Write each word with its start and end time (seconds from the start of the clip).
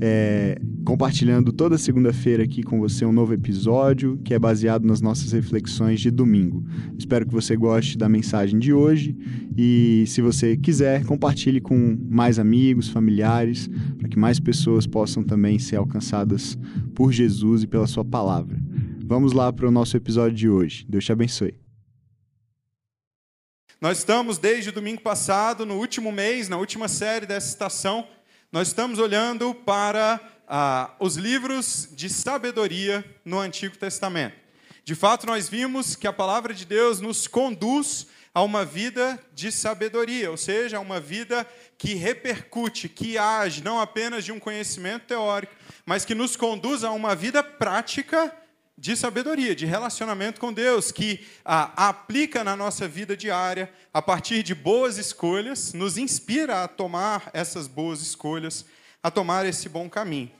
é, 0.00 0.58
compartilhando 0.84 1.52
toda 1.52 1.76
segunda-feira 1.76 2.44
aqui 2.44 2.62
com 2.62 2.80
você 2.80 3.04
um 3.04 3.12
novo 3.12 3.34
episódio 3.34 4.18
que 4.24 4.32
é 4.32 4.38
baseado 4.38 4.84
nas 4.84 5.00
nossas 5.00 5.32
reflexões 5.32 6.00
de 6.00 6.10
domingo. 6.10 6.64
Espero 6.98 7.26
que 7.26 7.32
você 7.32 7.54
goste 7.56 7.98
da 7.98 8.08
mensagem 8.08 8.58
de 8.58 8.72
hoje 8.72 9.16
e, 9.56 10.04
se 10.06 10.22
você 10.22 10.56
quiser, 10.56 11.04
compartilhe 11.04 11.60
com 11.60 11.98
mais 12.08 12.38
amigos, 12.38 12.88
familiares, 12.88 13.68
para 13.98 14.08
que 14.08 14.18
mais 14.18 14.40
pessoas 14.40 14.86
possam 14.86 15.22
também 15.22 15.58
ser 15.58 15.76
alcançadas 15.76 16.58
por 16.94 17.12
Jesus 17.12 17.62
e 17.62 17.66
pela 17.66 17.86
Sua 17.86 18.04
palavra. 18.04 18.58
Vamos 19.04 19.32
lá 19.32 19.52
para 19.52 19.68
o 19.68 19.70
nosso 19.70 19.96
episódio 19.96 20.36
de 20.36 20.48
hoje. 20.48 20.86
Deus 20.88 21.04
te 21.04 21.12
abençoe. 21.12 21.54
Nós 23.80 23.98
estamos 23.98 24.36
desde 24.36 24.70
domingo 24.70 25.00
passado, 25.00 25.64
no 25.64 25.76
último 25.76 26.12
mês, 26.12 26.48
na 26.50 26.58
última 26.58 26.86
série 26.86 27.24
dessa 27.24 27.48
estação, 27.48 28.06
nós 28.52 28.68
estamos 28.68 28.98
olhando 28.98 29.54
para 29.54 30.18
ah, 30.48 30.90
os 30.98 31.16
livros 31.16 31.88
de 31.92 32.08
sabedoria 32.08 33.04
no 33.24 33.38
Antigo 33.38 33.78
Testamento. 33.78 34.34
De 34.84 34.96
fato, 34.96 35.24
nós 35.24 35.48
vimos 35.48 35.94
que 35.94 36.08
a 36.08 36.12
palavra 36.12 36.52
de 36.52 36.66
Deus 36.66 37.00
nos 37.00 37.28
conduz 37.28 38.08
a 38.34 38.42
uma 38.42 38.64
vida 38.64 39.20
de 39.32 39.52
sabedoria, 39.52 40.32
ou 40.32 40.36
seja, 40.36 40.78
a 40.78 40.80
uma 40.80 40.98
vida 40.98 41.46
que 41.78 41.94
repercute, 41.94 42.88
que 42.88 43.16
age, 43.16 43.62
não 43.62 43.80
apenas 43.80 44.24
de 44.24 44.32
um 44.32 44.40
conhecimento 44.40 45.06
teórico, 45.06 45.54
mas 45.86 46.04
que 46.04 46.14
nos 46.14 46.34
conduz 46.34 46.82
a 46.82 46.90
uma 46.90 47.14
vida 47.14 47.44
prática 47.44 48.34
de 48.80 48.96
sabedoria, 48.96 49.54
de 49.54 49.66
relacionamento 49.66 50.40
com 50.40 50.50
Deus, 50.50 50.90
que 50.90 51.20
ah, 51.44 51.70
aplica 51.88 52.42
na 52.42 52.56
nossa 52.56 52.88
vida 52.88 53.14
diária, 53.14 53.70
a 53.92 54.00
partir 54.00 54.42
de 54.42 54.54
boas 54.54 54.96
escolhas, 54.96 55.74
nos 55.74 55.98
inspira 55.98 56.64
a 56.64 56.68
tomar 56.68 57.28
essas 57.34 57.68
boas 57.68 58.00
escolhas, 58.00 58.64
a 59.02 59.10
tomar 59.10 59.44
esse 59.44 59.68
bom 59.68 59.86
caminho. 59.90 60.32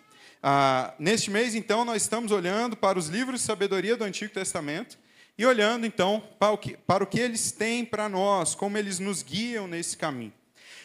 Ah, 0.42 0.94
neste 0.98 1.30
mês, 1.30 1.54
então, 1.54 1.84
nós 1.84 2.00
estamos 2.00 2.32
olhando 2.32 2.78
para 2.78 2.98
os 2.98 3.08
livros 3.08 3.42
de 3.42 3.46
sabedoria 3.46 3.94
do 3.94 4.04
Antigo 4.04 4.32
Testamento 4.32 4.98
e 5.36 5.44
olhando, 5.44 5.84
então, 5.84 6.22
para 6.38 6.52
o 6.52 6.56
que, 6.56 6.78
para 6.78 7.04
o 7.04 7.06
que 7.06 7.20
eles 7.20 7.52
têm 7.52 7.84
para 7.84 8.08
nós, 8.08 8.54
como 8.54 8.78
eles 8.78 8.98
nos 8.98 9.22
guiam 9.22 9.68
nesse 9.68 9.98
caminho. 9.98 10.32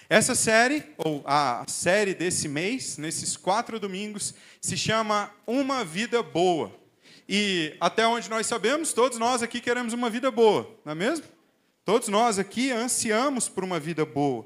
Essa 0.10 0.36
série, 0.36 0.84
ou 0.98 1.24
a 1.26 1.64
série 1.70 2.14
desse 2.14 2.50
mês, 2.50 2.98
nesses 2.98 3.38
quatro 3.38 3.80
domingos, 3.80 4.36
se 4.60 4.76
chama 4.76 5.32
Uma 5.48 5.86
Vida 5.86 6.22
Boa. 6.22 6.84
E 7.28 7.76
até 7.80 8.06
onde 8.06 8.30
nós 8.30 8.46
sabemos, 8.46 8.94
todos 8.94 9.18
nós 9.18 9.42
aqui 9.42 9.60
queremos 9.60 9.94
uma 9.94 10.10
vida 10.10 10.30
boa, 10.30 10.70
não 10.86 10.92
é 10.92 10.96
mesmo? 10.96 11.26
Todos 11.84 12.08
nós 12.08 12.40
aqui 12.40 12.72
ansiamos 12.72 13.48
por 13.50 13.64
uma 13.64 13.80
vida 13.80 14.06
boa. 14.06 14.46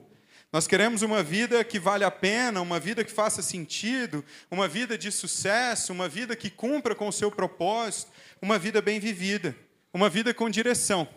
Nós 0.52 0.66
queremos 0.66 1.04
uma 1.04 1.22
vida 1.22 1.64
que 1.64 1.78
vale 1.80 2.04
a 2.04 2.10
pena, 2.10 2.60
uma 2.60 2.80
vida 2.80 3.04
que 3.04 3.12
faça 3.12 3.42
sentido, 3.42 4.26
uma 4.50 4.68
vida 4.68 4.98
de 4.98 5.12
sucesso, 5.12 5.94
uma 5.94 6.10
vida 6.10 6.36
que 6.36 6.50
cumpra 6.50 6.96
com 6.96 7.08
o 7.08 7.14
seu 7.14 7.30
propósito, 7.30 8.12
uma 8.42 8.58
vida 8.58 8.82
bem 8.82 9.00
vivida, 9.00 9.56
uma 9.94 10.10
vida 10.10 10.34
com 10.34 10.50
direção. 10.50 11.08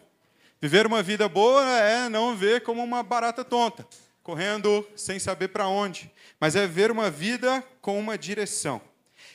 Viver 0.61 0.87
uma 0.87 1.03
vida 1.03 1.29
boa 1.29 1.65
é 1.79 2.09
não 2.09 2.37
ver 2.37 2.63
como 2.63 2.85
uma 2.85 3.03
barata 3.03 3.43
tonta, 3.43 3.87
correndo 4.23 4.87
sem 4.95 5.19
saber 5.19 5.49
para 5.49 5.67
onde, 5.67 6.13
mas 6.39 6.55
é 6.55 6.67
ver 6.67 6.91
uma 6.91 7.11
vida 7.11 7.65
com 7.81 7.99
uma 7.99 8.19
direção. 8.19 8.81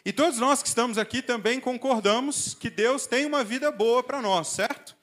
E 0.07 0.13
todos 0.13 0.39
nós 0.39 0.63
que 0.63 0.69
estamos 0.69 0.97
aqui 0.97 1.21
também 1.21 1.59
concordamos 1.59 2.53
que 2.53 2.69
Deus 2.69 3.05
tem 3.05 3.25
uma 3.25 3.43
vida 3.43 3.69
boa 3.69 4.01
para 4.01 4.21
nós, 4.21 4.47
certo? 4.47 4.95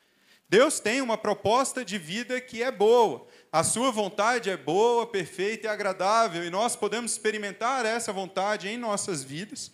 Deus 0.49 0.81
tem 0.81 1.03
uma 1.03 1.19
proposta 1.19 1.85
de 1.85 1.99
vida 1.99 2.41
que 2.41 2.63
é 2.63 2.73
boa. 2.73 3.27
A 3.53 3.63
sua 3.63 3.91
vontade 3.91 4.49
é 4.49 4.57
boa, 4.57 5.07
perfeita 5.07 5.67
e 5.67 5.69
agradável, 5.69 6.43
e 6.43 6.49
nós 6.49 6.75
podemos 6.75 7.13
experimentar 7.13 7.85
essa 7.85 8.15
vontade 8.15 8.67
em 8.67 8.79
nossas 8.79 9.23
vidas. 9.23 9.71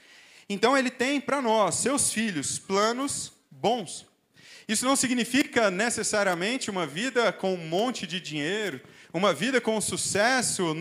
Então, 0.49 0.77
Ele 0.77 0.91
tem 0.91 1.21
para 1.21 1.41
nós, 1.41 1.77
seus 1.77 2.13
filhos, 2.13 2.59
planos 2.59 3.33
bons. 3.49 4.09
Isso 4.67 4.85
não 4.85 4.97
significa 4.97 5.71
necessariamente 5.71 6.73
uma 6.73 6.89
vida 6.89 7.33
com 7.33 7.55
um 7.55 7.69
monte 7.69 8.05
de 8.05 8.19
dinheiro, 8.19 8.81
uma 9.13 9.33
vida 9.33 9.61
com 9.61 9.81
sucesso 9.81 10.75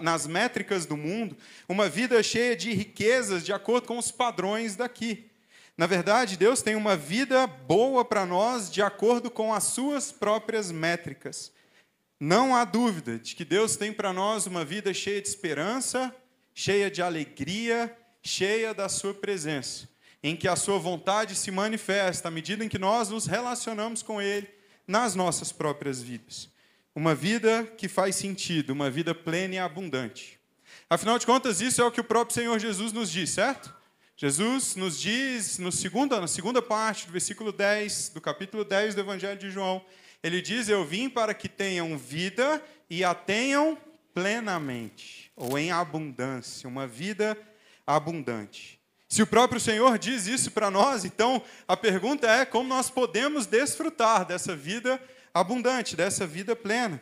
nas 0.00 0.26
métricas 0.26 0.86
do 0.86 0.96
mundo, 0.96 1.36
uma 1.68 1.88
vida 1.88 2.22
cheia 2.22 2.56
de 2.56 2.72
riquezas 2.72 3.44
de 3.44 3.52
acordo 3.52 3.86
com 3.86 3.98
os 3.98 4.10
padrões 4.10 4.76
daqui. 4.76 5.28
Na 5.76 5.86
verdade, 5.86 6.36
Deus 6.36 6.60
tem 6.60 6.74
uma 6.74 6.96
vida 6.96 7.46
boa 7.46 8.04
para 8.04 8.26
nós 8.26 8.70
de 8.70 8.82
acordo 8.82 9.30
com 9.30 9.54
as 9.54 9.64
suas 9.64 10.10
próprias 10.10 10.72
métricas. 10.72 11.52
Não 12.18 12.56
há 12.56 12.64
dúvida 12.64 13.16
de 13.16 13.36
que 13.36 13.44
Deus 13.44 13.76
tem 13.76 13.92
para 13.92 14.12
nós 14.12 14.46
uma 14.46 14.64
vida 14.64 14.92
cheia 14.92 15.22
de 15.22 15.28
esperança, 15.28 16.12
cheia 16.52 16.90
de 16.90 17.00
alegria, 17.00 17.96
cheia 18.20 18.74
da 18.74 18.88
Sua 18.88 19.14
presença, 19.14 19.88
em 20.20 20.34
que 20.34 20.48
a 20.48 20.56
Sua 20.56 20.78
vontade 20.80 21.36
se 21.36 21.52
manifesta 21.52 22.26
à 22.26 22.30
medida 22.30 22.64
em 22.64 22.68
que 22.68 22.78
nós 22.78 23.08
nos 23.08 23.26
relacionamos 23.26 24.02
com 24.02 24.20
Ele 24.20 24.48
nas 24.84 25.14
nossas 25.14 25.52
próprias 25.52 26.02
vidas. 26.02 26.50
Uma 26.98 27.14
vida 27.14 27.62
que 27.76 27.86
faz 27.86 28.16
sentido, 28.16 28.70
uma 28.70 28.90
vida 28.90 29.14
plena 29.14 29.54
e 29.54 29.58
abundante. 29.58 30.36
Afinal 30.90 31.16
de 31.16 31.26
contas, 31.26 31.60
isso 31.60 31.80
é 31.80 31.84
o 31.84 31.92
que 31.92 32.00
o 32.00 32.04
próprio 32.04 32.34
Senhor 32.34 32.58
Jesus 32.58 32.92
nos 32.92 33.08
diz, 33.08 33.30
certo? 33.30 33.72
Jesus 34.16 34.74
nos 34.74 34.98
diz, 35.00 35.58
no 35.58 35.70
segunda, 35.70 36.20
na 36.20 36.26
segunda 36.26 36.60
parte 36.60 37.06
do 37.06 37.12
versículo 37.12 37.52
10, 37.52 38.08
do 38.08 38.20
capítulo 38.20 38.64
10 38.64 38.96
do 38.96 39.00
Evangelho 39.00 39.38
de 39.38 39.48
João, 39.48 39.80
ele 40.24 40.42
diz: 40.42 40.68
Eu 40.68 40.84
vim 40.84 41.08
para 41.08 41.34
que 41.34 41.48
tenham 41.48 41.96
vida 41.96 42.60
e 42.90 43.04
a 43.04 43.14
tenham 43.14 43.78
plenamente, 44.12 45.30
ou 45.36 45.56
em 45.56 45.70
abundância, 45.70 46.68
uma 46.68 46.84
vida 46.84 47.38
abundante. 47.86 48.80
Se 49.08 49.22
o 49.22 49.26
próprio 49.26 49.60
Senhor 49.60 49.96
diz 50.00 50.26
isso 50.26 50.50
para 50.50 50.68
nós, 50.68 51.04
então 51.04 51.40
a 51.68 51.76
pergunta 51.76 52.26
é 52.28 52.44
como 52.44 52.68
nós 52.68 52.90
podemos 52.90 53.46
desfrutar 53.46 54.24
dessa 54.24 54.56
vida 54.56 55.00
abundante, 55.00 55.17
dessa 55.96 56.26
vida 56.26 56.54
plena. 56.54 57.00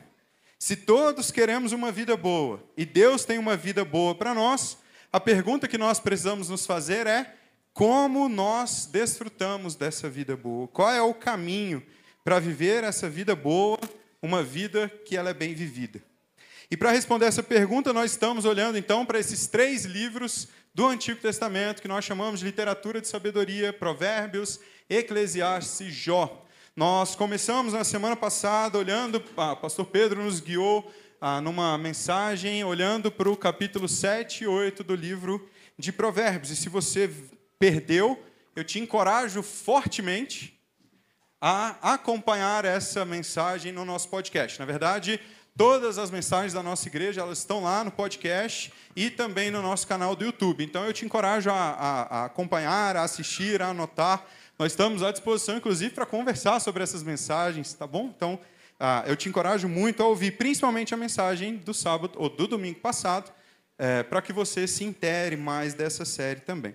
Se 0.59 0.77
todos 0.77 1.31
queremos 1.31 1.73
uma 1.73 1.93
vida 1.93 2.17
boa 2.17 2.63
e 2.77 2.85
Deus 2.85 3.25
tem 3.25 3.39
uma 3.39 3.57
vida 3.57 3.85
boa 3.85 4.15
para 4.15 4.35
nós, 4.35 4.79
a 5.13 5.21
pergunta 5.21 5.69
que 5.69 5.79
nós 5.79 6.01
precisamos 6.01 6.49
nos 6.49 6.67
fazer 6.67 7.07
é 7.07 7.35
como 7.73 8.29
nós 8.29 8.87
desfrutamos 8.87 9.75
dessa 9.75 10.09
vida 10.09 10.37
boa? 10.37 10.67
Qual 10.69 10.91
é 10.91 11.03
o 11.03 11.13
caminho 11.13 11.83
para 12.27 12.41
viver 12.41 12.83
essa 12.83 13.09
vida 13.09 13.37
boa, 13.37 13.79
uma 14.21 14.43
vida 14.43 14.91
que 15.05 15.17
ela 15.17 15.31
é 15.31 15.33
bem 15.33 15.55
vivida. 15.55 16.03
E 16.69 16.77
para 16.77 16.91
responder 16.91 17.27
essa 17.27 17.41
pergunta, 17.41 17.93
nós 17.93 18.11
estamos 18.11 18.45
olhando 18.45 18.77
então 18.77 19.07
para 19.07 19.21
esses 19.21 19.47
três 19.47 19.85
livros 19.85 20.49
do 20.75 20.89
Antigo 20.89 21.21
Testamento 21.21 21.81
que 21.81 21.87
nós 21.87 22.05
chamamos 22.05 22.41
de 22.41 22.47
literatura 22.47 23.01
de 23.01 23.07
sabedoria, 23.07 23.73
Provérbios, 23.73 24.59
Eclesiastes 24.91 25.81
e 25.83 25.91
Jó. 25.93 26.45
Nós 26.77 27.15
começamos 27.15 27.73
na 27.73 27.85
semana 27.85 28.15
passada 28.15 28.77
olhando, 28.77 29.17
o 29.17 29.57
pastor 29.57 29.87
Pedro 29.87 30.23
nos 30.23 30.41
guiou 30.41 30.93
ah, 31.19 31.41
numa 31.41 31.79
mensagem 31.79 32.63
olhando 32.65 33.11
para 33.11 33.31
o 33.31 33.35
capítulo 33.35 33.89
7 33.89 34.45
e 34.45 34.47
8 34.47 34.85
do 34.85 34.95
livro 34.95 35.49
de 35.79 35.91
Provérbios. 35.91 36.51
E 36.51 36.57
se 36.57 36.69
você 36.69 37.11
perdeu, 37.59 38.23
eu 38.55 38.63
te 38.63 38.79
encorajo 38.79 39.43
fortemente 39.43 40.61
a 41.41 41.95
acompanhar 41.95 42.67
essa 42.67 43.07
mensagem 43.07 43.73
no 43.73 43.87
nosso 43.87 44.11
podcast. 44.11 44.59
Na 44.59 44.67
verdade, 44.67 45.19
todas 45.57 45.97
as 45.97 46.11
mensagens 46.11 46.53
da 46.53 46.63
nossa 46.63 46.87
igreja 46.89 47.23
elas 47.23 47.39
estão 47.39 47.63
lá 47.63 47.83
no 47.85 47.91
podcast 47.91 48.71
e 48.95 49.09
também 49.09 49.51
no 49.51 49.63
nosso 49.63 49.87
canal 49.87 50.15
do 50.15 50.27
YouTube. 50.27 50.63
Então 50.63 50.85
eu 50.85 50.93
te 50.93 51.07
encorajo 51.07 51.49
a, 51.49 51.55
a, 51.55 52.03
a 52.03 52.25
acompanhar, 52.27 52.99
a 52.99 53.03
assistir, 53.05 53.63
a 53.63 53.69
anotar. 53.69 54.27
Nós 54.59 54.73
estamos 54.73 55.03
à 55.03 55.11
disposição, 55.11 55.59
inclusive, 55.59 55.95
para 55.95 56.07
conversar 56.07 56.61
sobre 56.61 56.83
essas 56.83 57.03
mensagens, 57.03 57.75
tá 57.75 57.87
bom? 57.87 58.13
Então 58.17 58.41
ah, 58.81 59.05
eu 59.07 59.15
te 59.15 59.29
encorajo 59.29 59.69
muito 59.69 60.03
a 60.03 60.07
ouvir, 60.07 60.33
principalmente 60.33 60.95
a 60.95 60.97
mensagem 60.97 61.57
do 61.57 61.75
sábado 61.75 62.15
ou 62.17 62.31
do 62.31 62.47
domingo 62.47 62.81
passado, 62.81 63.31
é, 63.79 64.03
para 64.03 64.23
que 64.23 64.33
você 64.33 64.67
se 64.67 64.85
intere 64.85 65.37
mais 65.37 65.75
dessa 65.75 66.05
série 66.07 66.41
também. 66.41 66.75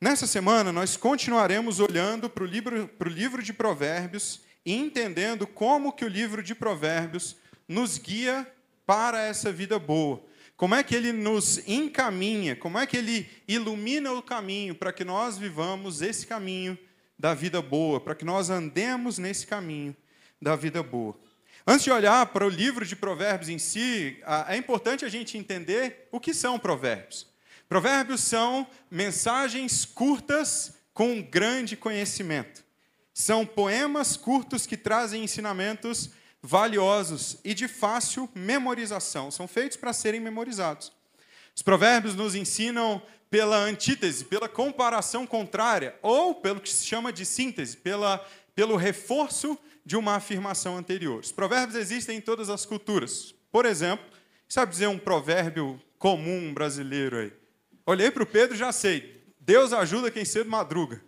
Nessa 0.00 0.26
semana, 0.26 0.72
nós 0.72 0.96
continuaremos 0.96 1.80
olhando 1.80 2.30
para 2.30 2.44
o 2.44 2.46
livro, 2.46 2.90
livro 3.06 3.42
de 3.42 3.52
Provérbios 3.52 4.40
e 4.64 4.74
entendendo 4.74 5.46
como 5.46 5.92
que 5.92 6.04
o 6.04 6.08
livro 6.08 6.42
de 6.42 6.54
Provérbios 6.54 7.36
nos 7.66 7.98
guia 7.98 8.46
para 8.84 9.22
essa 9.22 9.50
vida 9.50 9.78
boa. 9.78 10.22
Como 10.56 10.74
é 10.74 10.82
que 10.82 10.94
ele 10.94 11.12
nos 11.12 11.58
encaminha, 11.68 12.56
como 12.56 12.78
é 12.78 12.86
que 12.86 12.96
ele 12.96 13.28
ilumina 13.46 14.12
o 14.12 14.22
caminho 14.22 14.74
para 14.74 14.92
que 14.92 15.04
nós 15.04 15.36
vivamos 15.36 16.00
esse 16.00 16.26
caminho 16.26 16.78
da 17.18 17.34
vida 17.34 17.60
boa, 17.60 18.00
para 18.00 18.14
que 18.14 18.24
nós 18.24 18.48
andemos 18.48 19.18
nesse 19.18 19.46
caminho 19.46 19.94
da 20.40 20.56
vida 20.56 20.82
boa. 20.82 21.18
Antes 21.66 21.84
de 21.84 21.90
olhar 21.90 22.24
para 22.26 22.46
o 22.46 22.48
livro 22.48 22.86
de 22.86 22.94
Provérbios 22.94 23.48
em 23.48 23.58
si, 23.58 24.18
é 24.48 24.56
importante 24.56 25.04
a 25.04 25.08
gente 25.08 25.36
entender 25.36 26.08
o 26.12 26.20
que 26.20 26.32
são 26.32 26.58
provérbios. 26.58 27.26
Provérbios 27.68 28.20
são 28.20 28.66
mensagens 28.90 29.84
curtas 29.84 30.74
com 30.94 31.20
grande 31.20 31.76
conhecimento. 31.76 32.64
São 33.12 33.44
poemas 33.44 34.16
curtos 34.16 34.66
que 34.66 34.76
trazem 34.76 35.24
ensinamentos 35.24 36.10
valiosos 36.42 37.38
e 37.44 37.54
de 37.54 37.68
fácil 37.68 38.28
memorização. 38.34 39.30
São 39.30 39.48
feitos 39.48 39.76
para 39.76 39.92
serem 39.92 40.20
memorizados. 40.20 40.92
Os 41.54 41.62
provérbios 41.62 42.14
nos 42.14 42.34
ensinam 42.34 43.02
pela 43.30 43.56
antítese, 43.56 44.24
pela 44.24 44.48
comparação 44.48 45.26
contrária, 45.26 45.96
ou 46.02 46.34
pelo 46.34 46.60
que 46.60 46.70
se 46.70 46.86
chama 46.86 47.12
de 47.12 47.24
síntese, 47.24 47.76
pela, 47.76 48.24
pelo 48.54 48.76
reforço 48.76 49.58
de 49.84 49.96
uma 49.96 50.16
afirmação 50.16 50.76
anterior. 50.76 51.20
Os 51.20 51.32
provérbios 51.32 51.76
existem 51.76 52.18
em 52.18 52.20
todas 52.20 52.50
as 52.50 52.66
culturas. 52.66 53.34
Por 53.50 53.64
exemplo, 53.64 54.04
sabe 54.48 54.72
dizer 54.72 54.88
um 54.88 54.98
provérbio 54.98 55.80
comum 55.98 56.52
brasileiro 56.52 57.18
aí? 57.18 57.32
Olhei 57.84 58.10
para 58.10 58.22
o 58.22 58.26
Pedro 58.26 58.56
já 58.56 58.72
sei. 58.72 59.24
Deus 59.40 59.72
ajuda 59.72 60.10
quem 60.10 60.24
cedo 60.24 60.50
madruga. 60.50 61.00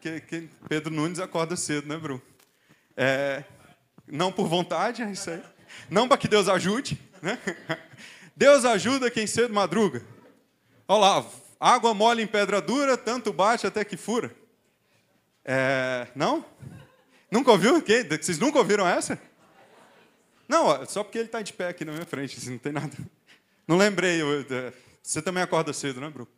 Que, 0.00 0.20
que 0.20 0.48
Pedro 0.68 0.92
Nunes 0.92 1.18
acorda 1.18 1.56
cedo, 1.56 1.88
né, 1.88 1.96
Bruno? 1.96 2.22
É, 2.96 3.42
não 4.10 4.32
por 4.32 4.48
vontade, 4.48 5.02
é 5.02 5.10
isso 5.10 5.30
aí. 5.30 5.42
Não 5.90 6.08
para 6.08 6.18
que 6.18 6.28
Deus 6.28 6.48
ajude. 6.48 7.00
Né? 7.22 7.38
Deus 8.36 8.64
ajuda 8.64 9.10
quem 9.10 9.26
cedo 9.26 9.52
madruga. 9.52 10.02
Olha 10.86 11.00
lá, 11.00 11.26
água 11.58 11.92
mole 11.92 12.22
em 12.22 12.26
pedra 12.26 12.60
dura, 12.60 12.96
tanto 12.96 13.32
bate 13.32 13.66
até 13.66 13.84
que 13.84 13.96
fura. 13.96 14.34
É, 15.44 16.06
não? 16.14 16.44
Nunca 17.30 17.50
ouviu? 17.50 17.82
Vocês 18.20 18.38
nunca 18.38 18.58
ouviram 18.58 18.86
essa? 18.86 19.20
Não, 20.48 20.86
só 20.86 21.04
porque 21.04 21.18
ele 21.18 21.26
está 21.26 21.42
de 21.42 21.52
pé 21.52 21.68
aqui 21.68 21.84
na 21.84 21.92
minha 21.92 22.06
frente, 22.06 22.38
assim, 22.38 22.52
não 22.52 22.58
tem 22.58 22.72
nada. 22.72 22.96
Não 23.66 23.76
lembrei. 23.76 24.20
Você 25.02 25.20
também 25.20 25.42
acorda 25.42 25.72
cedo, 25.72 26.00
né, 26.00 26.08
Bruno? 26.08 26.28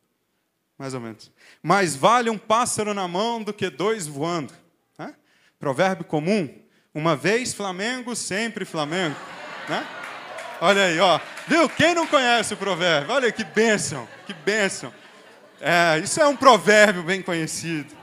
Mais 0.76 0.94
ou 0.94 1.00
menos. 1.00 1.30
Mais 1.62 1.94
vale 1.94 2.30
um 2.30 2.38
pássaro 2.38 2.92
na 2.94 3.06
mão 3.06 3.42
do 3.42 3.52
que 3.52 3.68
dois 3.68 4.06
voando. 4.06 4.52
Né? 4.98 5.14
Provérbio 5.58 6.04
comum. 6.04 6.52
Uma 6.92 7.14
vez 7.14 7.54
Flamengo, 7.54 8.16
sempre 8.16 8.64
Flamengo. 8.64 9.14
Né? 9.68 9.86
Olha 10.60 10.86
aí, 10.86 10.98
ó. 10.98 11.20
Viu? 11.46 11.68
Quem 11.68 11.94
não 11.94 12.06
conhece 12.06 12.54
o 12.54 12.56
provérbio? 12.56 13.14
Olha 13.14 13.30
que 13.30 13.44
bênção, 13.44 14.08
que 14.26 14.34
bênção. 14.34 14.92
É, 15.60 16.00
isso 16.02 16.20
é 16.20 16.26
um 16.26 16.36
provérbio 16.36 17.04
bem 17.04 17.22
conhecido. 17.22 17.94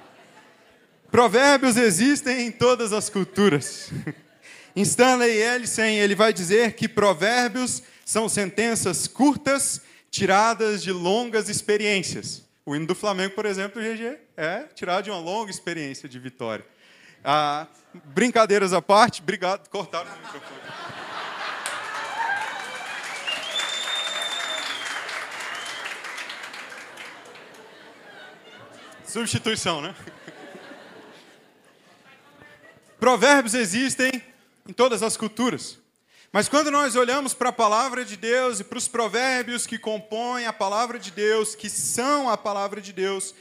Provérbios 1.12 1.76
existem 1.76 2.48
em 2.48 2.52
todas 2.52 2.94
as 2.94 3.10
culturas. 3.10 3.92
Stanley 4.76 5.42
Ellison, 5.42 5.82
ele 5.82 6.16
vai 6.16 6.32
dizer 6.32 6.74
que 6.74 6.88
provérbios 6.88 7.84
são 8.06 8.30
sentenças 8.30 9.08
curtas 9.08 9.82
tiradas 10.10 10.82
de 10.82 10.92
longas 10.92 11.50
experiências. 11.50 12.44
O 12.66 12.76
hino 12.76 12.86
do 12.86 12.96
Flamengo, 12.96 13.34
por 13.36 13.46
exemplo, 13.46 13.82
GG, 13.82 14.18
é 14.38 14.64
tirado 14.76 15.06
de 15.06 15.10
uma 15.10 15.20
longa 15.20 15.52
experiência 15.52 16.08
de 16.08 16.20
vitória. 16.20 16.66
Ah, 17.24 17.68
brincadeiras 17.94 18.74
à 18.74 18.82
parte, 18.82 19.22
obrigado, 19.22 19.68
cortaram 19.70 20.10
o 20.10 20.18
microfone. 20.18 20.58
Substituição, 29.06 29.82
né? 29.82 29.96
Provérbios 33.00 33.54
existem 33.54 34.22
em 34.68 34.74
todas 34.74 35.02
as 35.02 35.16
culturas. 35.16 35.80
Mas 36.32 36.50
quando 36.50 36.70
nós 36.70 36.96
olhamos 36.96 37.34
para 37.34 37.50
a 37.50 37.54
palavra 37.54 38.04
de 38.04 38.18
Deus 38.18 38.60
e 38.60 38.64
para 38.64 38.78
os 38.78 38.88
provérbios 38.88 39.66
que 39.66 39.80
compõem 39.80 40.46
a 40.46 40.54
palavra 40.54 41.00
de 41.00 41.10
Deus, 41.10 41.56
que 41.56 41.70
são 41.70 42.30
a 42.30 42.36
palavra 42.38 42.82
de 42.82 42.92
Deus, 42.92 43.34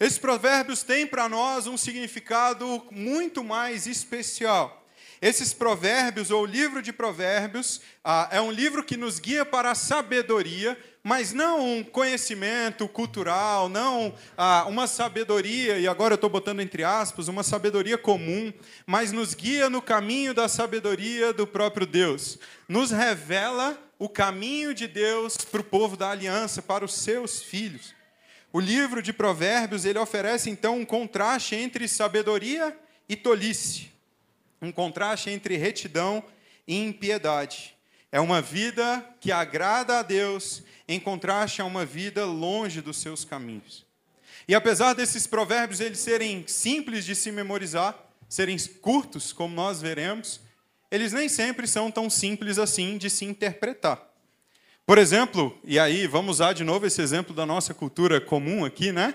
esses 0.00 0.16
provérbios 0.16 0.82
têm 0.82 1.06
para 1.06 1.28
nós 1.28 1.66
um 1.66 1.76
significado 1.76 2.82
muito 2.90 3.44
mais 3.44 3.86
especial. 3.86 4.80
Esses 5.20 5.52
provérbios, 5.52 6.30
ou 6.30 6.44
o 6.44 6.46
livro 6.46 6.80
de 6.80 6.90
provérbios, 6.90 7.82
ah, 8.02 8.26
é 8.32 8.40
um 8.40 8.50
livro 8.50 8.82
que 8.82 8.96
nos 8.96 9.18
guia 9.18 9.44
para 9.44 9.72
a 9.72 9.74
sabedoria, 9.74 10.78
mas 11.02 11.34
não 11.34 11.60
um 11.60 11.84
conhecimento 11.84 12.88
cultural, 12.88 13.68
não 13.68 14.14
ah, 14.38 14.64
uma 14.66 14.86
sabedoria, 14.86 15.78
e 15.78 15.86
agora 15.86 16.14
eu 16.14 16.16
estou 16.16 16.30
botando 16.30 16.60
entre 16.60 16.82
aspas, 16.82 17.28
uma 17.28 17.42
sabedoria 17.42 17.98
comum, 17.98 18.50
mas 18.86 19.12
nos 19.12 19.34
guia 19.34 19.68
no 19.68 19.82
caminho 19.82 20.32
da 20.32 20.48
sabedoria 20.48 21.34
do 21.34 21.46
próprio 21.46 21.86
Deus. 21.86 22.38
Nos 22.66 22.90
revela 22.90 23.78
o 23.98 24.08
caminho 24.08 24.72
de 24.72 24.88
Deus 24.88 25.36
para 25.36 25.60
o 25.60 25.64
povo 25.64 25.94
da 25.94 26.08
aliança, 26.08 26.62
para 26.62 26.86
os 26.86 26.94
seus 26.94 27.42
filhos. 27.42 27.99
O 28.52 28.60
livro 28.60 29.02
de 29.02 29.12
Provérbios 29.12 29.84
ele 29.84 29.98
oferece 29.98 30.50
então 30.50 30.78
um 30.78 30.84
contraste 30.84 31.54
entre 31.54 31.86
sabedoria 31.86 32.76
e 33.08 33.16
tolice 33.16 33.90
um 34.60 34.70
contraste 34.70 35.30
entre 35.30 35.56
retidão 35.56 36.22
e 36.66 36.76
impiedade. 36.76 37.74
É 38.12 38.20
uma 38.20 38.42
vida 38.42 39.04
que 39.20 39.32
agrada 39.32 39.98
a 39.98 40.02
Deus, 40.02 40.62
em 40.86 41.00
contraste 41.00 41.62
a 41.62 41.64
uma 41.64 41.84
vida 41.84 42.24
longe 42.26 42.80
dos 42.80 42.98
seus 42.98 43.24
caminhos. 43.24 43.86
E 44.46 44.54
apesar 44.54 44.94
desses 44.94 45.26
provérbios 45.26 45.80
eles 45.80 46.00
serem 46.00 46.44
simples 46.46 47.04
de 47.04 47.14
se 47.14 47.30
memorizar, 47.30 47.96
serem 48.28 48.58
curtos, 48.80 49.32
como 49.32 49.54
nós 49.54 49.80
veremos, 49.80 50.40
eles 50.90 51.12
nem 51.12 51.28
sempre 51.28 51.66
são 51.66 51.90
tão 51.90 52.10
simples 52.10 52.58
assim 52.58 52.98
de 52.98 53.08
se 53.08 53.24
interpretar. 53.24 54.09
Por 54.90 54.98
exemplo, 54.98 55.56
e 55.62 55.78
aí 55.78 56.08
vamos 56.08 56.38
usar 56.38 56.52
de 56.52 56.64
novo 56.64 56.84
esse 56.84 57.00
exemplo 57.00 57.32
da 57.32 57.46
nossa 57.46 57.72
cultura 57.72 58.20
comum 58.20 58.64
aqui, 58.64 58.90
né? 58.90 59.14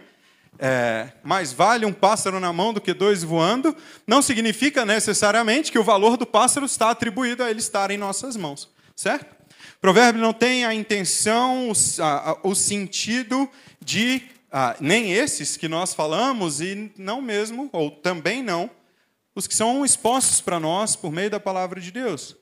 é, 0.58 1.10
mais 1.22 1.52
vale 1.52 1.86
um 1.86 1.92
pássaro 1.92 2.40
na 2.40 2.54
mão 2.54 2.72
do 2.72 2.80
que 2.80 2.94
dois 2.94 3.24
voando, 3.24 3.76
não 4.08 4.22
significa 4.22 4.86
necessariamente 4.86 5.74
que 5.74 5.78
o 5.78 5.84
valor 5.84 6.16
do 6.16 6.26
pássaro 6.26 6.66
está 6.66 6.92
atribuído 6.92 7.44
a 7.44 7.50
ele 7.50 7.60
estar 7.60 7.92
em 7.92 7.98
nossas 7.98 8.38
mãos, 8.38 8.70
certo? 8.96 9.36
O 9.76 9.82
provérbio 9.82 10.22
não 10.22 10.32
tem 10.32 10.64
a 10.64 10.74
intenção, 10.74 11.70
o, 12.42 12.56
sentido 12.56 13.50
de, 13.84 14.22
nem 14.80 15.12
esses 15.12 15.58
que 15.58 15.68
nós 15.68 15.94
falamos, 15.94 16.62
e 16.62 16.90
não 16.98 17.22
mesmo, 17.22 17.70
ou 17.74 17.92
também 17.92 18.42
não, 18.42 18.70
os 19.36 19.46
que 19.46 19.54
são 19.54 19.84
expostos 19.84 20.40
para 20.40 20.58
nós 20.58 20.96
por 20.96 21.12
meio 21.12 21.30
da 21.30 21.40
palavra 21.42 21.82
de 21.82 21.92
Deus, 21.92 22.34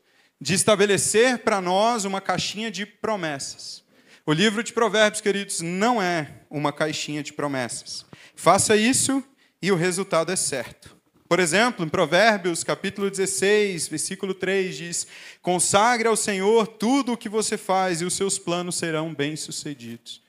de 0.44 0.56
estabelecer 0.56 1.38
para 1.40 1.62
nós 1.62 2.04
uma 2.04 2.20
caixinha 2.20 2.70
de 2.70 2.86
promessas. 2.86 3.82
O 4.26 4.34
livro 4.34 4.62
de 4.62 4.74
Provérbios, 4.74 5.22
queridos, 5.22 5.62
não 5.62 6.02
é 6.02 6.42
uma 6.50 6.74
caixinha 6.74 7.24
de 7.24 7.32
promessas. 7.32 8.06
Faça 8.36 8.76
isso 8.76 9.24
e 9.62 9.72
o 9.72 9.78
resultado 9.78 10.34
é 10.34 10.36
certo. 10.36 10.98
Por 11.30 11.40
exemplo, 11.40 11.86
em 11.86 11.88
Provérbios, 11.88 12.62
capítulo 12.62 13.10
16, 13.10 13.88
versículo 13.88 14.34
3 14.34 14.76
diz: 14.76 15.08
Consagre 15.42 16.10
ao 16.10 16.18
Senhor 16.18 16.68
tudo 16.68 17.14
o 17.14 17.18
que 17.18 17.30
você 17.30 17.58
faz 17.58 18.02
e 18.02 18.06
os 18.06 18.14
seus 18.14 18.38
planos 18.38 18.76
serão 18.76 19.14
bem-sucedidos. 19.16 20.22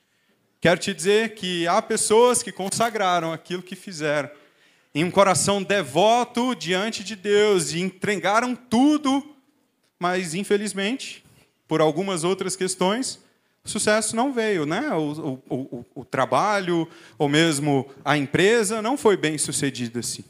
Quero 0.61 0.79
te 0.79 0.93
dizer 0.93 1.35
que 1.35 1.67
há 1.67 1.81
pessoas 1.81 2.41
que 2.41 2.53
consagraram 2.53 3.33
aquilo 3.33 3.61
que 3.61 3.75
fizeram 3.75 4.29
em 4.93 5.03
um 5.03 5.11
coração 5.11 5.61
devoto 5.61 6.55
diante 6.55 7.03
de 7.03 7.17
Deus 7.17 7.73
e 7.73 7.81
entregaram 7.81 8.55
tudo, 8.55 9.34
mas 9.99 10.33
infelizmente, 10.33 11.23
por 11.67 11.81
algumas 11.81 12.23
outras 12.23 12.55
questões, 12.55 13.19
sucesso 13.63 14.15
não 14.15 14.31
veio, 14.31 14.65
né? 14.65 14.91
O, 14.91 15.41
o, 15.49 15.55
o, 15.55 15.85
o, 15.95 16.05
trabalho, 16.05 16.87
ou 17.17 17.27
mesmo 17.27 17.89
a 18.03 18.17
empresa, 18.17 18.81
não 18.81 18.95
foi 18.95 19.17
bem 19.17 19.37
sucedido 19.37 19.99
assim. 19.99 20.23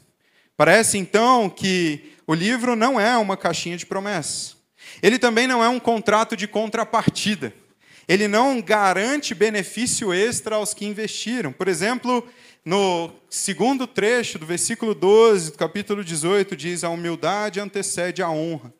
Parece 0.56 0.96
então 0.96 1.50
que 1.50 2.12
o 2.26 2.34
livro 2.34 2.74
não 2.74 2.98
é 2.98 3.16
uma 3.18 3.36
caixinha 3.36 3.76
de 3.76 3.84
promessas. 3.84 4.56
Ele 5.02 5.18
também 5.18 5.46
não 5.46 5.62
é 5.62 5.68
um 5.68 5.78
contrato 5.78 6.34
de 6.36 6.48
contrapartida. 6.48 7.52
Ele 8.08 8.26
não 8.26 8.62
garante 8.62 9.34
benefício 9.34 10.14
extra 10.14 10.56
aos 10.56 10.72
que 10.72 10.86
investiram. 10.86 11.52
Por 11.52 11.68
exemplo, 11.68 12.26
no 12.64 13.12
segundo 13.28 13.86
trecho 13.86 14.38
do 14.38 14.46
versículo 14.46 14.94
12 14.94 15.52
do 15.52 15.58
capítulo 15.58 16.04
18, 16.04 16.56
diz: 16.56 16.84
A 16.84 16.88
humildade 16.88 17.60
antecede 17.60 18.22
a 18.22 18.30
honra. 18.30 18.72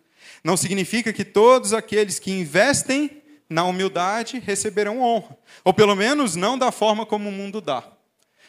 Não 0.47 0.57
significa 0.57 1.13
que 1.13 1.25
todos 1.25 1.73
aqueles 1.73 2.21
que 2.21 2.31
investem 2.31 3.21
na 3.51 3.65
humildade, 3.65 4.39
receberão 4.39 5.01
honra. 5.01 5.37
Ou 5.65 5.75
pelo 5.75 5.97
menos 5.97 6.37
não 6.37 6.57
da 6.57 6.71
forma 6.71 7.05
como 7.05 7.29
o 7.29 7.33
mundo 7.33 7.61
dá. 7.61 7.83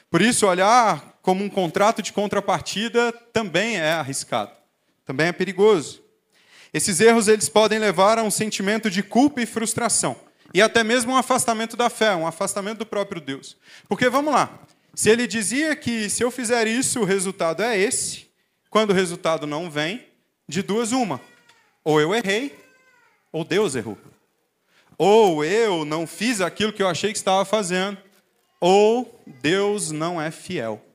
Por 0.08 0.22
isso, 0.22 0.46
olhar 0.46 1.18
como 1.24 1.44
um 1.44 1.50
contrato 1.50 2.04
de 2.04 2.14
contrapartida 2.14 3.12
também 3.34 3.78
é 3.78 3.94
arriscado, 3.94 4.52
também 5.08 5.30
é 5.30 5.32
perigoso. 5.32 6.04
Esses 6.72 7.02
erros 7.02 7.28
eles 7.28 7.50
podem 7.50 7.80
levar 7.80 8.20
a 8.20 8.24
um 8.24 8.30
sentimento 8.30 8.92
de 8.92 9.02
culpa 9.02 9.42
e 9.42 9.48
frustração, 9.48 10.16
e 10.54 10.62
até 10.62 10.84
mesmo 10.84 11.14
um 11.14 11.18
afastamento 11.18 11.76
da 11.76 11.90
fé, 11.90 12.16
um 12.16 12.28
afastamento 12.28 12.78
do 12.78 12.86
próprio 12.86 13.20
Deus. 13.20 13.58
Porque 13.90 14.08
vamos 14.08 14.32
lá, 14.32 14.60
se 14.94 15.10
ele 15.10 15.26
dizia 15.26 15.76
que 15.76 16.12
se 16.12 16.24
eu 16.24 16.30
fizer 16.30 16.68
isso, 16.68 17.00
o 17.00 17.06
resultado 17.06 17.64
é 17.64 17.76
esse, 17.76 18.28
quando 18.70 18.92
o 18.92 18.94
resultado 18.94 19.48
não 19.48 19.68
vem, 19.68 20.06
de 20.48 20.62
duas 20.62 20.92
uma. 20.92 21.20
Ou 21.88 22.02
eu 22.02 22.14
errei, 22.14 22.54
ou 23.32 23.46
Deus 23.46 23.74
errou. 23.74 23.98
Ou 24.98 25.42
eu 25.46 25.86
não 25.86 26.06
fiz 26.06 26.42
aquilo 26.42 26.74
que 26.74 26.84
eu 26.84 26.88
achei 26.90 27.14
que 27.14 27.18
estava 27.18 27.46
fazendo, 27.46 27.98
ou 28.60 29.24
Deus 29.26 29.90
não 29.90 30.22
é 30.22 30.30
fiel. 30.30 30.86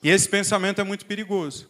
E 0.00 0.08
esse 0.08 0.28
pensamento 0.28 0.80
é 0.80 0.84
muito 0.84 1.04
perigoso. 1.06 1.68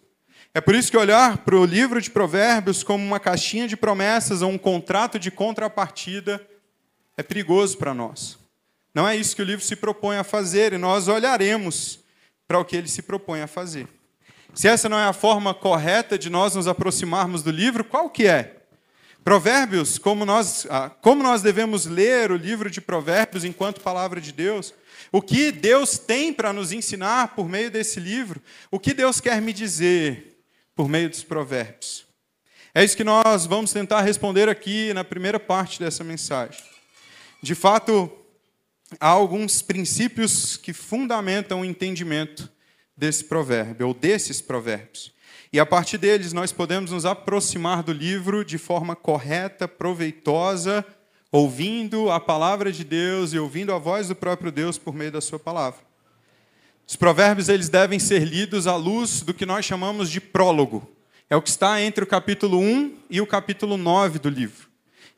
É 0.52 0.60
por 0.60 0.74
isso 0.74 0.90
que 0.90 0.98
olhar 0.98 1.38
para 1.38 1.56
o 1.56 1.64
livro 1.64 1.98
de 1.98 2.10
Provérbios 2.10 2.82
como 2.82 3.02
uma 3.02 3.18
caixinha 3.18 3.66
de 3.66 3.74
promessas 3.74 4.42
ou 4.42 4.50
um 4.50 4.58
contrato 4.58 5.18
de 5.18 5.30
contrapartida 5.30 6.46
é 7.16 7.22
perigoso 7.22 7.78
para 7.78 7.94
nós. 7.94 8.38
Não 8.94 9.08
é 9.08 9.16
isso 9.16 9.34
que 9.34 9.40
o 9.40 9.46
livro 9.46 9.64
se 9.64 9.76
propõe 9.76 10.18
a 10.18 10.24
fazer, 10.24 10.74
e 10.74 10.78
nós 10.78 11.08
olharemos 11.08 12.00
para 12.46 12.58
o 12.58 12.66
que 12.66 12.76
ele 12.76 12.88
se 12.88 13.00
propõe 13.00 13.40
a 13.40 13.46
fazer. 13.46 13.88
Se 14.54 14.68
essa 14.68 14.88
não 14.88 14.98
é 14.98 15.04
a 15.04 15.12
forma 15.12 15.54
correta 15.54 16.18
de 16.18 16.28
nós 16.28 16.54
nos 16.54 16.66
aproximarmos 16.66 17.42
do 17.42 17.50
livro, 17.50 17.84
qual 17.84 18.10
que 18.10 18.26
é? 18.26 18.56
Provérbios, 19.22 19.98
como 19.98 20.24
nós, 20.24 20.66
ah, 20.70 20.90
como 20.90 21.22
nós 21.22 21.42
devemos 21.42 21.86
ler 21.86 22.32
o 22.32 22.36
livro 22.36 22.70
de 22.70 22.80
Provérbios 22.80 23.44
enquanto 23.44 23.80
palavra 23.80 24.20
de 24.20 24.32
Deus? 24.32 24.72
O 25.12 25.20
que 25.20 25.52
Deus 25.52 25.98
tem 25.98 26.32
para 26.32 26.52
nos 26.52 26.72
ensinar 26.72 27.34
por 27.34 27.48
meio 27.48 27.70
desse 27.70 28.00
livro? 28.00 28.40
O 28.70 28.78
que 28.78 28.94
Deus 28.94 29.20
quer 29.20 29.40
me 29.40 29.52
dizer? 29.52 30.30
por 30.80 30.88
meio 30.88 31.10
dos 31.10 31.22
provérbios? 31.22 32.06
É 32.74 32.82
isso 32.82 32.96
que 32.96 33.04
nós 33.04 33.44
vamos 33.44 33.70
tentar 33.70 34.00
responder 34.00 34.48
aqui 34.48 34.94
na 34.94 35.04
primeira 35.04 35.38
parte 35.38 35.78
dessa 35.78 36.02
mensagem. 36.02 36.58
De 37.42 37.54
fato, 37.54 38.10
há 38.98 39.08
alguns 39.08 39.60
princípios 39.60 40.56
que 40.56 40.72
fundamentam 40.72 41.60
o 41.60 41.64
entendimento 41.66 42.50
desse 43.00 43.24
provérbio, 43.24 43.88
ou 43.88 43.94
desses 43.94 44.42
provérbios. 44.42 45.10
E 45.50 45.58
a 45.58 45.64
partir 45.64 45.96
deles 45.96 46.34
nós 46.34 46.52
podemos 46.52 46.92
nos 46.92 47.06
aproximar 47.06 47.82
do 47.82 47.92
livro 47.92 48.44
de 48.44 48.58
forma 48.58 48.94
correta, 48.94 49.66
proveitosa, 49.66 50.84
ouvindo 51.32 52.10
a 52.10 52.20
palavra 52.20 52.70
de 52.70 52.84
Deus 52.84 53.32
e 53.32 53.38
ouvindo 53.38 53.72
a 53.72 53.78
voz 53.78 54.08
do 54.08 54.14
próprio 54.14 54.52
Deus 54.52 54.76
por 54.76 54.94
meio 54.94 55.10
da 55.10 55.20
sua 55.22 55.38
palavra. 55.38 55.80
Os 56.86 56.94
provérbios 56.94 57.48
eles 57.48 57.70
devem 57.70 57.98
ser 57.98 58.22
lidos 58.22 58.66
à 58.66 58.76
luz 58.76 59.22
do 59.22 59.32
que 59.32 59.46
nós 59.46 59.64
chamamos 59.64 60.10
de 60.10 60.20
prólogo. 60.20 60.86
É 61.30 61.36
o 61.36 61.42
que 61.42 61.48
está 61.48 61.80
entre 61.80 62.04
o 62.04 62.06
capítulo 62.06 62.58
1 62.58 62.98
e 63.08 63.20
o 63.20 63.26
capítulo 63.26 63.78
9 63.78 64.18
do 64.18 64.28
livro. 64.28 64.68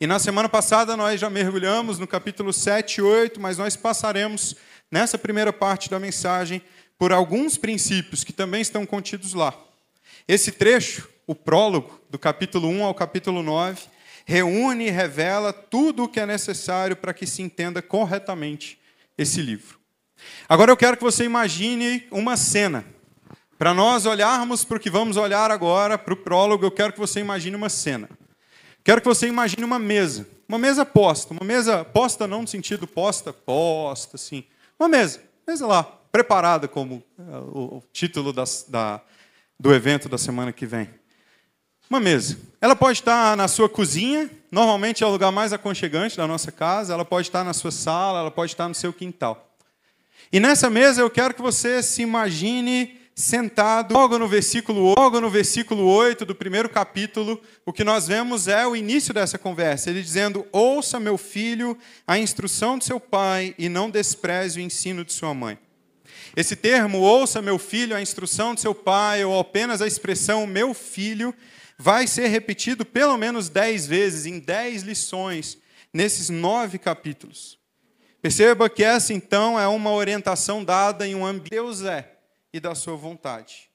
E 0.00 0.06
na 0.06 0.20
semana 0.20 0.48
passada 0.48 0.96
nós 0.96 1.20
já 1.20 1.28
mergulhamos 1.28 1.98
no 1.98 2.06
capítulo 2.06 2.52
7 2.52 2.98
e 2.98 3.02
8, 3.02 3.40
mas 3.40 3.58
nós 3.58 3.74
passaremos 3.74 4.54
nessa 4.90 5.16
primeira 5.16 5.52
parte 5.52 5.88
da 5.90 5.98
mensagem 5.98 6.62
por 7.02 7.12
alguns 7.12 7.56
princípios 7.56 8.22
que 8.22 8.32
também 8.32 8.60
estão 8.60 8.86
contidos 8.86 9.34
lá. 9.34 9.52
Esse 10.28 10.52
trecho, 10.52 11.08
o 11.26 11.34
prólogo, 11.34 12.00
do 12.08 12.16
capítulo 12.16 12.68
1 12.68 12.84
ao 12.84 12.94
capítulo 12.94 13.42
9, 13.42 13.80
reúne 14.24 14.86
e 14.86 14.90
revela 14.90 15.52
tudo 15.52 16.04
o 16.04 16.08
que 16.08 16.20
é 16.20 16.26
necessário 16.26 16.94
para 16.94 17.12
que 17.12 17.26
se 17.26 17.42
entenda 17.42 17.82
corretamente 17.82 18.78
esse 19.18 19.42
livro. 19.42 19.80
Agora 20.48 20.70
eu 20.70 20.76
quero 20.76 20.96
que 20.96 21.02
você 21.02 21.24
imagine 21.24 22.06
uma 22.08 22.36
cena. 22.36 22.84
Para 23.58 23.74
nós 23.74 24.06
olharmos 24.06 24.64
para 24.64 24.76
o 24.76 24.80
que 24.80 24.88
vamos 24.88 25.16
olhar 25.16 25.50
agora, 25.50 25.98
para 25.98 26.14
o 26.14 26.16
prólogo, 26.16 26.64
eu 26.64 26.70
quero 26.70 26.92
que 26.92 27.00
você 27.00 27.18
imagine 27.18 27.56
uma 27.56 27.68
cena. 27.68 28.08
Quero 28.84 29.00
que 29.00 29.08
você 29.08 29.26
imagine 29.26 29.64
uma 29.64 29.80
mesa. 29.80 30.24
Uma 30.48 30.56
mesa 30.56 30.86
posta. 30.86 31.34
Uma 31.34 31.44
mesa 31.44 31.84
posta 31.84 32.28
não 32.28 32.42
no 32.42 32.46
sentido 32.46 32.86
posta, 32.86 33.32
posta, 33.32 34.14
assim. 34.14 34.44
Uma 34.78 34.88
mesa. 34.88 35.20
Mesa 35.44 35.66
lá, 35.66 35.98
preparada 36.12 36.68
como 36.68 37.02
uh, 37.18 37.78
o 37.78 37.82
título 37.90 38.32
das, 38.32 38.66
da, 38.68 39.00
do 39.58 39.74
evento 39.74 40.08
da 40.08 40.18
semana 40.18 40.52
que 40.52 40.66
vem. 40.66 40.88
Uma 41.88 41.98
mesa. 41.98 42.38
Ela 42.60 42.76
pode 42.76 42.98
estar 43.00 43.36
na 43.36 43.48
sua 43.48 43.68
cozinha, 43.68 44.30
normalmente 44.50 45.02
é 45.02 45.06
o 45.06 45.10
lugar 45.10 45.32
mais 45.32 45.52
aconchegante 45.52 46.16
da 46.16 46.26
nossa 46.26 46.52
casa. 46.52 46.92
Ela 46.92 47.04
pode 47.04 47.28
estar 47.28 47.42
na 47.42 47.52
sua 47.52 47.70
sala, 47.70 48.20
ela 48.20 48.30
pode 48.30 48.52
estar 48.52 48.68
no 48.68 48.74
seu 48.74 48.92
quintal. 48.92 49.56
E 50.30 50.38
nessa 50.38 50.70
mesa 50.70 51.00
eu 51.00 51.10
quero 51.10 51.34
que 51.34 51.42
você 51.42 51.82
se 51.82 52.02
imagine 52.02 52.98
sentado, 53.14 53.92
logo 53.92 54.18
no 54.18 54.26
versículo, 54.26 54.94
logo 54.98 55.20
no 55.20 55.28
versículo 55.28 55.86
8 55.86 56.24
do 56.24 56.34
primeiro 56.34 56.68
capítulo, 56.68 57.40
o 57.64 57.72
que 57.72 57.84
nós 57.84 58.08
vemos 58.08 58.48
é 58.48 58.66
o 58.66 58.74
início 58.74 59.12
dessa 59.12 59.38
conversa. 59.38 59.90
Ele 59.90 60.02
dizendo: 60.02 60.46
Ouça, 60.52 60.98
meu 60.98 61.18
filho, 61.18 61.76
a 62.06 62.18
instrução 62.18 62.78
de 62.78 62.84
seu 62.84 62.98
pai 62.98 63.54
e 63.58 63.68
não 63.68 63.90
despreze 63.90 64.60
o 64.60 64.62
ensino 64.62 65.04
de 65.04 65.12
sua 65.12 65.34
mãe. 65.34 65.58
Esse 66.36 66.56
termo, 66.56 66.98
ouça, 66.98 67.42
meu 67.42 67.58
filho, 67.58 67.96
a 67.96 68.02
instrução 68.02 68.54
de 68.54 68.60
seu 68.60 68.74
pai, 68.74 69.24
ou 69.24 69.38
apenas 69.38 69.82
a 69.82 69.86
expressão 69.86 70.46
meu 70.46 70.72
filho, 70.72 71.34
vai 71.78 72.06
ser 72.06 72.28
repetido 72.28 72.84
pelo 72.84 73.16
menos 73.16 73.48
dez 73.48 73.86
vezes, 73.86 74.26
em 74.26 74.38
dez 74.38 74.82
lições, 74.82 75.58
nesses 75.92 76.30
nove 76.30 76.78
capítulos. 76.78 77.58
Perceba 78.20 78.70
que 78.70 78.84
essa 78.84 79.12
então 79.12 79.58
é 79.58 79.66
uma 79.66 79.90
orientação 79.90 80.62
dada 80.64 81.06
em 81.06 81.14
um 81.14 81.26
ambiente 81.26 81.50
Deus 81.50 81.82
é 81.82 82.18
e 82.52 82.60
da 82.60 82.74
sua 82.74 82.94
vontade. 82.94 83.68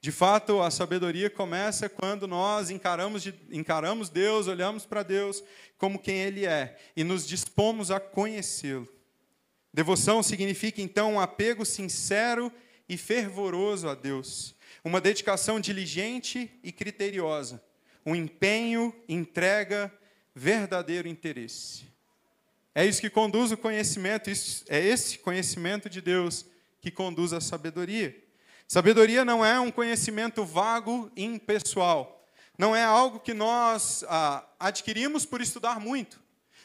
De 0.00 0.10
fato, 0.10 0.60
a 0.60 0.70
sabedoria 0.70 1.30
começa 1.30 1.88
quando 1.88 2.26
nós 2.26 2.70
encaramos, 2.70 3.22
de, 3.22 3.32
encaramos 3.50 4.08
Deus, 4.08 4.48
olhamos 4.48 4.84
para 4.84 5.02
Deus 5.02 5.44
como 5.78 5.98
quem 5.98 6.16
Ele 6.16 6.46
é 6.46 6.76
e 6.96 7.04
nos 7.04 7.26
dispomos 7.26 7.90
a 7.90 8.00
conhecê-lo. 8.00 8.88
Devoção 9.72 10.22
significa 10.22 10.82
então 10.82 11.14
um 11.14 11.20
apego 11.20 11.64
sincero 11.64 12.52
e 12.88 12.96
fervoroso 12.96 13.88
a 13.88 13.94
Deus, 13.94 14.54
uma 14.84 15.00
dedicação 15.00 15.58
diligente 15.58 16.50
e 16.62 16.70
criteriosa, 16.70 17.62
um 18.04 18.14
empenho, 18.14 18.94
entrega, 19.08 19.92
verdadeiro 20.34 21.08
interesse. 21.08 21.84
É 22.74 22.84
isso 22.84 23.00
que 23.00 23.10
conduz 23.10 23.52
o 23.52 23.56
conhecimento, 23.56 24.30
é 24.68 24.80
esse 24.80 25.18
conhecimento 25.18 25.88
de 25.88 26.00
Deus 26.00 26.44
que 26.80 26.90
conduz 26.90 27.32
a 27.32 27.40
sabedoria. 27.40 28.16
Sabedoria 28.66 29.24
não 29.24 29.44
é 29.44 29.60
um 29.60 29.70
conhecimento 29.70 30.44
vago 30.44 31.10
e 31.14 31.24
impessoal. 31.24 32.26
Não 32.56 32.74
é 32.74 32.82
algo 32.82 33.20
que 33.20 33.34
nós 33.34 34.04
ah, 34.08 34.46
adquirimos 34.58 35.26
por 35.26 35.40
estudar 35.40 35.80
muito. 35.80 36.20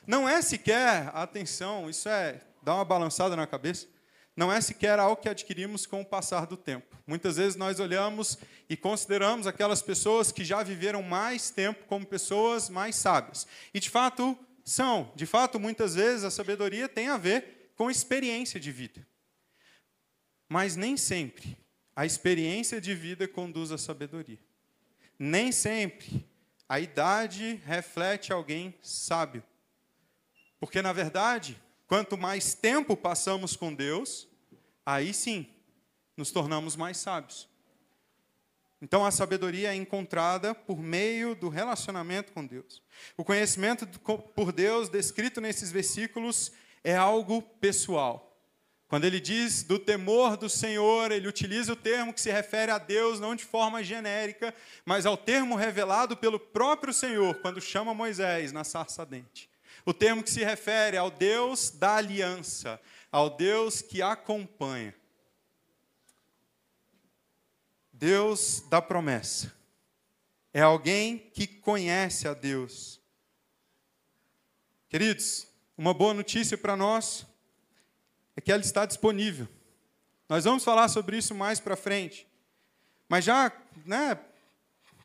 Não 0.05 0.27
é 0.27 0.41
sequer, 0.41 1.11
atenção, 1.13 1.89
isso 1.89 2.07
é, 2.07 2.39
dá 2.67 2.75
uma 2.75 2.83
balançada 2.83 3.33
na 3.33 3.47
cabeça, 3.47 3.87
não 4.35 4.51
é 4.51 4.59
sequer 4.59 4.99
algo 4.99 5.21
que 5.21 5.29
adquirimos 5.29 5.85
com 5.85 6.01
o 6.01 6.05
passar 6.05 6.45
do 6.45 6.57
tempo. 6.57 6.97
Muitas 7.07 7.37
vezes 7.37 7.55
nós 7.55 7.79
olhamos 7.79 8.37
e 8.69 8.75
consideramos 8.75 9.47
aquelas 9.47 9.81
pessoas 9.81 10.33
que 10.33 10.43
já 10.43 10.61
viveram 10.63 11.01
mais 11.01 11.49
tempo 11.49 11.85
como 11.85 12.05
pessoas 12.05 12.69
mais 12.69 12.97
sábias. 12.97 13.47
E, 13.73 13.79
de 13.79 13.89
fato, 13.89 14.37
são. 14.65 15.13
De 15.15 15.25
fato, 15.25 15.57
muitas 15.57 15.95
vezes 15.95 16.25
a 16.25 16.29
sabedoria 16.29 16.89
tem 16.89 17.07
a 17.07 17.15
ver 17.15 17.71
com 17.77 17.89
experiência 17.89 18.59
de 18.59 18.69
vida. 18.69 19.07
Mas 20.49 20.75
nem 20.75 20.97
sempre 20.97 21.57
a 21.95 22.05
experiência 22.05 22.81
de 22.81 22.93
vida 22.93 23.29
conduz 23.29 23.71
à 23.71 23.77
sabedoria. 23.77 24.39
Nem 25.17 25.53
sempre 25.53 26.27
a 26.67 26.81
idade 26.81 27.61
reflete 27.65 28.33
alguém 28.33 28.75
sábio. 28.81 29.41
Porque, 30.59 30.81
na 30.81 30.91
verdade, 30.91 31.57
quanto 31.87 32.17
mais 32.17 32.53
tempo 32.53 32.95
passamos 32.95 33.55
com 33.55 33.73
Deus, 33.73 34.27
aí 34.85 35.13
sim 35.13 35.47
nos 36.15 36.31
tornamos 36.31 36.75
mais 36.75 36.97
sábios. 36.97 37.47
Então 38.81 39.05
a 39.05 39.11
sabedoria 39.11 39.71
é 39.71 39.75
encontrada 39.75 40.53
por 40.53 40.79
meio 40.79 41.33
do 41.33 41.49
relacionamento 41.49 42.31
com 42.31 42.45
Deus. 42.45 42.83
O 43.15 43.23
conhecimento 43.23 43.87
por 44.35 44.51
Deus 44.51 44.87
descrito 44.89 45.41
nesses 45.41 45.71
versículos 45.71 46.51
é 46.83 46.95
algo 46.95 47.41
pessoal. 47.41 48.27
Quando 48.87 49.03
ele 49.03 49.19
diz 49.19 49.63
do 49.63 49.77
temor 49.77 50.37
do 50.37 50.49
Senhor, 50.49 51.11
ele 51.11 51.27
utiliza 51.27 51.73
o 51.73 51.75
termo 51.75 52.13
que 52.13 52.21
se 52.21 52.31
refere 52.31 52.71
a 52.71 52.77
Deus 52.77 53.19
não 53.19 53.35
de 53.35 53.43
forma 53.43 53.83
genérica, 53.83 54.53
mas 54.85 55.05
ao 55.05 55.17
termo 55.17 55.55
revelado 55.55 56.15
pelo 56.15 56.39
próprio 56.39 56.93
Senhor 56.93 57.35
quando 57.41 57.59
chama 57.59 57.93
Moisés 57.93 58.53
na 58.53 58.63
sarça 58.63 59.05
dente. 59.05 59.49
O 59.87 59.93
termo 59.93 60.21
que 60.21 60.29
se 60.29 60.43
refere 60.43 60.97
ao 60.97 61.09
Deus 61.09 61.69
da 61.69 61.95
aliança, 61.95 62.77
ao 63.09 63.29
Deus 63.29 63.81
que 63.81 64.01
acompanha. 64.01 64.93
Deus 67.93 68.59
da 68.69 68.81
promessa. 68.81 69.55
É 70.53 70.59
alguém 70.59 71.17
que 71.17 71.47
conhece 71.47 72.27
a 72.27 72.33
Deus. 72.33 72.99
Queridos, 74.89 75.47
uma 75.77 75.93
boa 75.93 76.13
notícia 76.13 76.57
para 76.57 76.75
nós 76.75 77.25
é 78.35 78.41
que 78.41 78.51
ela 78.51 78.61
está 78.61 78.85
disponível. 78.85 79.47
Nós 80.27 80.43
vamos 80.43 80.65
falar 80.65 80.89
sobre 80.89 81.17
isso 81.17 81.33
mais 81.33 81.61
para 81.61 81.77
frente. 81.77 82.27
Mas 83.07 83.23
já, 83.23 83.53
né, 83.85 84.19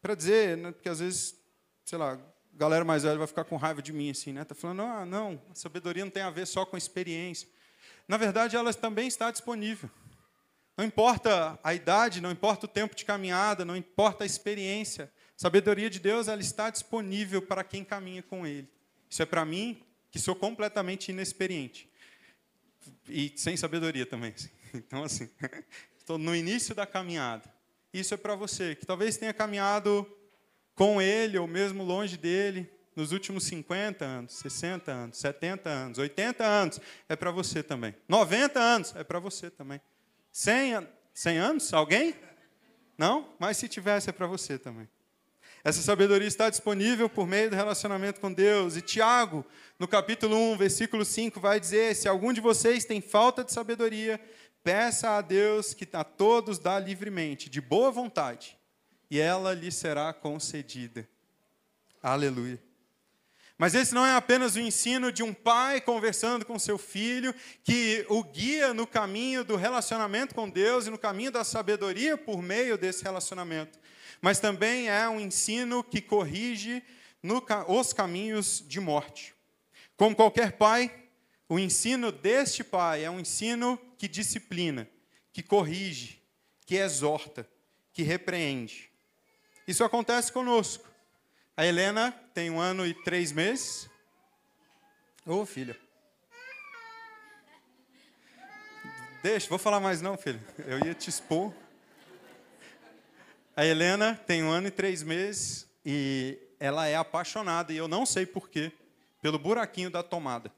para 0.01 0.17
dizer, 0.17 0.57
né, 0.57 0.73
porque 0.73 0.89
às 0.89 0.99
vezes, 0.99 1.37
sei 1.85 1.99
lá, 1.99 2.19
a 2.55 2.59
galera 2.59 2.85
mais 2.85 3.03
velha 3.03 3.19
vai 3.19 3.27
ficar 3.27 3.45
com 3.45 3.57
raiva 3.57 3.81
de 3.81 3.93
mim 3.93 4.11
assim, 4.11 4.33
né? 4.33 4.45
Tá 4.45 4.55
falando: 4.55 4.83
"Ah, 4.83 5.05
não, 5.05 5.41
a 5.51 5.55
sabedoria 5.55 6.05
não 6.05 6.11
tem 6.11 6.23
a 6.23 6.31
ver 6.31 6.47
só 6.47 6.65
com 6.65 6.77
a 6.77 6.79
experiência". 6.79 7.49
Na 8.07 8.17
verdade, 8.17 8.57
ela 8.57 8.73
também 8.75 9.07
está 9.09 9.31
disponível. 9.31 9.91
Não 10.77 10.85
importa 10.85 11.59
a 11.63 11.75
idade, 11.75 12.21
não 12.21 12.31
importa 12.31 12.67
o 12.67 12.69
tempo 12.69 12.95
de 12.95 13.05
caminhada, 13.05 13.65
não 13.65 13.77
importa 13.77 14.25
a 14.25 14.27
experiência, 14.27 15.13
sabedoria 15.37 15.91
de 15.91 15.99
Deus 15.99 16.29
ela 16.29 16.41
está 16.41 16.71
disponível 16.71 17.43
para 17.43 17.63
quem 17.63 17.85
caminha 17.85 18.23
com 18.23 18.47
Ele. 18.47 18.69
Isso 19.09 19.23
é 19.23 19.27
para 19.27 19.45
mim, 19.45 19.83
que 20.11 20.19
sou 20.19 20.35
completamente 20.35 21.11
inexperiente. 21.11 21.91
E 23.09 23.33
sem 23.37 23.57
sabedoria 23.57 24.07
também. 24.07 24.35
Então, 24.75 25.05
assim, 25.05 25.29
estou 25.99 26.17
no 26.17 26.35
início 26.35 26.75
da 26.75 26.87
caminhada. 26.87 27.45
Isso 27.93 28.15
é 28.15 28.17
para 28.17 28.35
você, 28.35 28.75
que 28.75 28.87
talvez 28.87 29.19
tenha 29.19 29.35
caminhado 29.35 30.11
com 30.75 31.01
Ele 31.01 31.39
ou 31.39 31.47
mesmo 31.47 31.83
longe 31.83 32.17
dele 32.17 32.71
nos 32.95 33.13
últimos 33.13 33.45
50 33.45 34.05
anos, 34.05 34.35
60 34.35 34.93
anos, 34.93 35.19
70 35.19 35.71
anos, 35.71 35.99
80 35.99 36.45
anos, 36.45 36.81
é 37.09 37.17
para 37.17 37.31
você 37.31 37.63
também. 37.63 37.95
90 38.09 38.61
anos, 38.61 38.95
é 38.97 39.03
para 39.03 39.19
você 39.19 39.51
também. 39.51 39.81
100, 40.31 40.87
100 41.15 41.39
anos? 41.39 41.73
Alguém? 41.73 42.15
Não? 42.97 43.35
Mas 43.39 43.57
se 43.57 43.69
tivesse, 43.69 44.11
é 44.11 44.13
para 44.13 44.27
você 44.27 44.59
também. 44.59 44.89
Essa 45.65 45.81
sabedoria 45.81 46.27
está 46.27 46.51
disponível 46.51 47.09
por 47.09 47.27
meio 47.27 47.49
do 47.49 47.57
relacionamento 47.57 48.21
com 48.21 48.33
Deus. 48.33 48.77
E 48.77 48.83
Tiago, 48.83 49.47
no 49.79 49.87
capítulo 49.87 50.37
1, 50.37 50.57
versículo 50.57 51.05
5, 51.05 51.41
vai 51.41 51.61
dizer: 51.61 51.95
Se 51.95 52.09
algum 52.09 52.33
de 52.33 52.41
vocês 52.41 52.85
tem 52.85 53.01
falta 53.01 53.45
de 53.45 53.53
sabedoria, 53.53 54.21
peça 54.65 55.11
a 55.11 55.21
Deus 55.21 55.73
que 55.73 55.89
a 55.93 56.03
todos 56.03 56.59
dá 56.59 56.79
livremente, 56.81 57.49
de 57.49 57.61
boa 57.61 57.93
vontade, 57.93 58.59
e 59.13 59.21
ela 59.21 59.53
lhe 59.55 59.71
será 59.71 60.13
concedida. 60.13 61.09
Aleluia. 62.03 62.61
Mas 63.59 63.75
esse 63.75 63.95
não 63.95 64.05
é 64.05 64.15
apenas 64.17 64.57
o 64.57 64.61
ensino 64.61 65.13
de 65.13 65.23
um 65.23 65.33
pai 65.33 65.81
conversando 65.81 66.45
com 66.45 66.59
seu 66.59 66.79
filho, 66.79 67.33
que 67.63 68.05
o 68.09 68.25
guia 68.25 68.75
no 68.75 68.87
caminho 68.87 69.45
do 69.45 69.55
relacionamento 69.55 70.35
com 70.35 70.51
Deus 70.51 70.87
e 70.87 70.91
no 70.91 70.99
caminho 70.99 71.31
da 71.31 71.45
sabedoria 71.45 72.17
por 72.17 72.43
meio 72.43 72.77
desse 72.77 73.05
relacionamento 73.05 73.83
mas 74.23 74.39
também 74.39 74.89
é 74.89 75.07
um 75.09 75.19
ensino 75.19 75.83
que 75.83 76.01
corrige 76.01 76.81
no, 77.21 77.45
os 77.67 77.93
caminhos 77.93 78.65
de 78.67 78.79
morte. 78.79 79.35
Como 79.97 80.15
qualquer 80.15 80.53
pai, 80.53 80.95
o 81.49 81.59
ensino 81.59 82.13
deste 82.13 82.63
pai 82.63 83.05
é 83.05 83.11
um 83.11 83.19
ensino 83.19 83.77
que 83.99 84.07
disciplina, 84.07 84.89
que 85.33 85.43
corrige, 85.43 86.23
que 86.65 86.77
exorta, 86.77 87.47
que 87.93 88.05
repreende. 88.05 88.92
Isso 89.67 89.85
acontece 89.85 90.33
conosco. 90.33 90.89
A 91.57 91.65
Helena 91.65 92.13
tem 92.35 92.51
um 92.51 92.61
ano 92.61 92.87
e 92.87 92.95
três 92.95 93.31
meses. 93.31 93.89
Ô, 95.25 95.37
oh, 95.37 95.47
filha. 95.47 95.77
Deixa, 99.23 99.49
vou 99.49 99.59
falar 99.59 99.79
mais 99.79 100.03
não, 100.03 100.17
filha. 100.17 100.43
Eu 100.67 100.85
ia 100.85 100.95
te 100.95 101.09
expor. 101.09 101.53
A 103.55 103.65
Helena 103.65 104.21
tem 104.27 104.43
um 104.43 104.51
ano 104.51 104.67
e 104.67 104.71
três 104.71 105.03
meses 105.03 105.69
e 105.85 106.39
ela 106.59 106.87
é 106.87 106.97
apaixonada, 106.97 107.73
e 107.73 107.77
eu 107.77 107.87
não 107.87 108.07
sei 108.07 108.25
porquê, 108.25 108.73
pelo 109.21 109.39
buraquinho 109.39 109.91
da 109.91 110.03
tomada. 110.03 110.51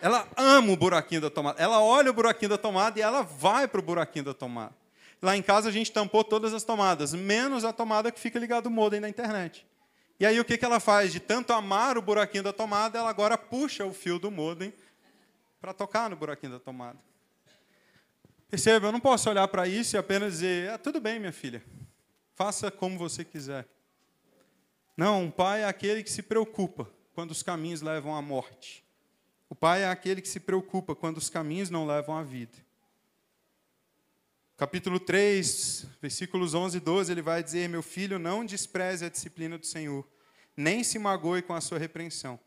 Ela 0.00 0.26
ama 0.36 0.72
o 0.72 0.76
buraquinho 0.76 1.20
da 1.20 1.28
tomada. 1.28 1.60
Ela 1.60 1.82
olha 1.82 2.10
o 2.10 2.14
buraquinho 2.14 2.48
da 2.48 2.58
tomada 2.58 2.98
e 2.98 3.02
ela 3.02 3.22
vai 3.22 3.68
para 3.68 3.80
o 3.80 3.82
buraquinho 3.82 4.24
da 4.24 4.34
tomada. 4.34 4.74
Lá 5.22 5.36
em 5.36 5.42
casa 5.42 5.68
a 5.68 5.72
gente 5.72 5.92
tampou 5.92 6.24
todas 6.24 6.54
as 6.54 6.64
tomadas, 6.64 7.12
menos 7.12 7.64
a 7.64 7.72
tomada 7.72 8.10
que 8.10 8.18
fica 8.18 8.38
ligada 8.38 8.68
ao 8.68 8.72
modem 8.72 9.00
da 9.00 9.08
internet. 9.08 9.66
E 10.18 10.26
aí 10.26 10.38
o 10.40 10.44
que, 10.44 10.56
que 10.56 10.64
ela 10.64 10.80
faz? 10.80 11.12
De 11.12 11.20
tanto 11.20 11.52
amar 11.52 11.98
o 11.98 12.02
buraquinho 12.02 12.44
da 12.44 12.52
tomada, 12.52 12.98
ela 12.98 13.10
agora 13.10 13.38
puxa 13.38 13.84
o 13.84 13.92
fio 13.92 14.18
do 14.18 14.30
modem 14.30 14.72
para 15.60 15.74
tocar 15.74 16.08
no 16.08 16.16
buraquinho 16.16 16.52
da 16.52 16.58
tomada. 16.58 16.98
Perceba, 18.48 18.88
eu 18.88 18.92
não 18.92 19.00
posso 19.00 19.30
olhar 19.30 19.46
para 19.48 19.66
isso 19.68 19.94
e 19.94 19.98
apenas 19.98 20.34
dizer, 20.34 20.70
ah, 20.70 20.78
tudo 20.78 21.00
bem, 21.00 21.20
minha 21.20 21.32
filha, 21.32 21.62
faça 22.34 22.70
como 22.70 22.98
você 22.98 23.24
quiser. 23.24 23.66
Não, 24.96 25.24
um 25.24 25.30
pai 25.30 25.62
é 25.62 25.66
aquele 25.66 26.02
que 26.02 26.10
se 26.10 26.22
preocupa 26.22 26.90
quando 27.14 27.30
os 27.30 27.42
caminhos 27.42 27.80
levam 27.80 28.14
à 28.14 28.20
morte. 28.20 28.84
O 29.48 29.54
pai 29.54 29.82
é 29.82 29.88
aquele 29.88 30.20
que 30.20 30.28
se 30.28 30.40
preocupa 30.40 30.94
quando 30.94 31.16
os 31.18 31.30
caminhos 31.30 31.70
não 31.70 31.86
levam 31.86 32.16
à 32.16 32.22
vida. 32.22 32.56
Capítulo 34.60 35.00
3, 35.00 35.86
versículos 36.02 36.52
11 36.52 36.76
e 36.76 36.80
12, 36.80 37.10
ele 37.10 37.22
vai 37.22 37.42
dizer: 37.42 37.66
Meu 37.66 37.82
filho, 37.82 38.18
não 38.18 38.44
despreze 38.44 39.06
a 39.06 39.08
disciplina 39.08 39.56
do 39.56 39.64
Senhor, 39.64 40.06
nem 40.54 40.84
se 40.84 40.98
magoe 40.98 41.40
com 41.40 41.54
a 41.54 41.62
sua 41.62 41.78
repreensão, 41.78 42.38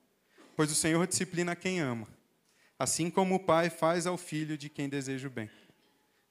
pois 0.56 0.72
o 0.72 0.76
Senhor 0.76 1.08
disciplina 1.08 1.56
quem 1.56 1.80
ama, 1.80 2.08
assim 2.78 3.10
como 3.10 3.34
o 3.34 3.40
pai 3.40 3.72
faz 3.72 4.06
ao 4.06 4.16
filho 4.16 4.56
de 4.56 4.70
quem 4.70 4.88
deseja 4.88 5.28
o 5.28 5.32
bem. 5.32 5.50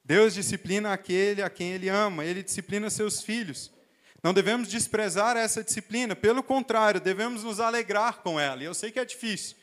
Deus 0.05 0.35
disciplina 0.35 0.92
aquele 0.92 1.42
a 1.42 1.51
quem 1.51 1.73
ele 1.73 1.88
ama, 1.88 2.25
ele 2.25 2.45
disciplina 2.45 2.88
seus 2.88 3.21
filhos. 3.21 3.73
Não 4.23 4.33
devemos 4.33 4.68
desprezar 4.68 5.37
essa 5.37 5.64
disciplina, 5.64 6.14
pelo 6.14 6.45
contrário, 6.45 7.01
devemos 7.01 7.42
nos 7.42 7.59
alegrar 7.59 8.23
com 8.23 8.38
ela. 8.38 8.62
E 8.62 8.66
eu 8.66 8.75
sei 8.75 8.92
que 8.92 9.01
é 9.01 9.05
difícil. 9.05 9.57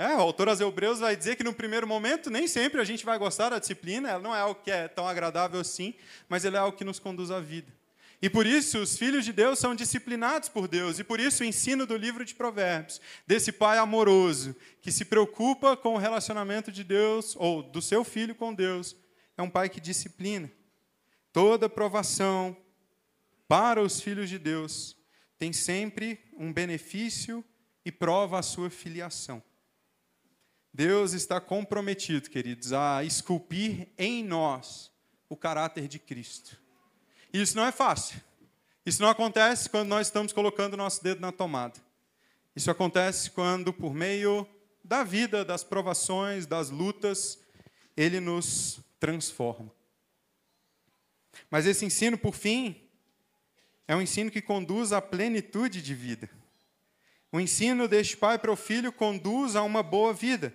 É, 0.00 0.16
o 0.16 0.20
autor 0.20 0.48
aos 0.48 0.58
Hebreus 0.58 1.00
vai 1.00 1.14
dizer 1.14 1.36
que 1.36 1.44
no 1.44 1.52
primeiro 1.52 1.86
momento 1.86 2.30
nem 2.30 2.48
sempre 2.48 2.80
a 2.80 2.84
gente 2.84 3.04
vai 3.04 3.18
gostar 3.18 3.50
da 3.50 3.58
disciplina, 3.58 4.08
ela 4.08 4.22
não 4.22 4.34
é 4.34 4.40
algo 4.40 4.62
que 4.62 4.70
é 4.70 4.88
tão 4.88 5.06
agradável 5.06 5.60
assim, 5.60 5.92
mas 6.26 6.42
ela 6.42 6.56
é 6.56 6.60
algo 6.60 6.74
que 6.74 6.86
nos 6.86 6.98
conduz 6.98 7.30
à 7.30 7.38
vida. 7.38 7.70
E 8.22 8.30
por 8.30 8.46
isso 8.46 8.78
os 8.78 8.96
filhos 8.96 9.26
de 9.26 9.32
Deus 9.34 9.58
são 9.58 9.74
disciplinados 9.74 10.48
por 10.48 10.66
Deus, 10.66 10.98
e 10.98 11.04
por 11.04 11.20
isso 11.20 11.42
o 11.42 11.46
ensino 11.46 11.84
do 11.84 11.98
livro 11.98 12.24
de 12.24 12.34
Provérbios, 12.34 12.98
desse 13.26 13.52
pai 13.52 13.76
amoroso, 13.76 14.56
que 14.80 14.90
se 14.90 15.04
preocupa 15.04 15.76
com 15.76 15.92
o 15.92 15.98
relacionamento 15.98 16.72
de 16.72 16.82
Deus, 16.82 17.36
ou 17.38 17.62
do 17.62 17.82
seu 17.82 18.02
filho 18.02 18.34
com 18.34 18.54
Deus, 18.54 18.96
é 19.36 19.42
um 19.42 19.50
pai 19.50 19.68
que 19.68 19.82
disciplina. 19.82 20.50
Toda 21.30 21.68
provação 21.68 22.56
para 23.46 23.82
os 23.82 24.00
filhos 24.00 24.30
de 24.30 24.38
Deus 24.38 24.96
tem 25.38 25.52
sempre 25.52 26.18
um 26.38 26.50
benefício 26.50 27.44
e 27.84 27.92
prova 27.92 28.38
a 28.38 28.42
sua 28.42 28.70
filiação. 28.70 29.42
Deus 30.72 31.12
está 31.12 31.40
comprometido, 31.40 32.30
queridos, 32.30 32.72
a 32.72 33.02
esculpir 33.04 33.88
em 33.98 34.24
nós 34.24 34.90
o 35.28 35.36
caráter 35.36 35.88
de 35.88 35.98
Cristo. 35.98 36.60
E 37.32 37.40
isso 37.40 37.56
não 37.56 37.64
é 37.64 37.72
fácil. 37.72 38.20
Isso 38.84 39.02
não 39.02 39.08
acontece 39.08 39.68
quando 39.68 39.88
nós 39.88 40.06
estamos 40.06 40.32
colocando 40.32 40.74
o 40.74 40.76
nosso 40.76 41.02
dedo 41.02 41.20
na 41.20 41.32
tomada. 41.32 41.78
Isso 42.54 42.70
acontece 42.70 43.30
quando, 43.30 43.72
por 43.72 43.94
meio 43.94 44.46
da 44.82 45.04
vida, 45.04 45.44
das 45.44 45.62
provações, 45.62 46.46
das 46.46 46.70
lutas, 46.70 47.38
Ele 47.96 48.20
nos 48.20 48.80
transforma. 48.98 49.70
Mas 51.50 51.66
esse 51.66 51.84
ensino, 51.84 52.16
por 52.18 52.34
fim, 52.34 52.88
é 53.86 53.94
um 53.94 54.02
ensino 54.02 54.30
que 54.30 54.42
conduz 54.42 54.92
à 54.92 55.02
plenitude 55.02 55.82
de 55.82 55.94
vida. 55.94 56.30
O 57.32 57.38
ensino 57.38 57.86
deste 57.86 58.16
pai 58.16 58.38
para 58.38 58.50
o 58.50 58.56
filho 58.56 58.92
conduz 58.92 59.54
a 59.54 59.62
uma 59.62 59.82
boa 59.82 60.12
vida. 60.12 60.54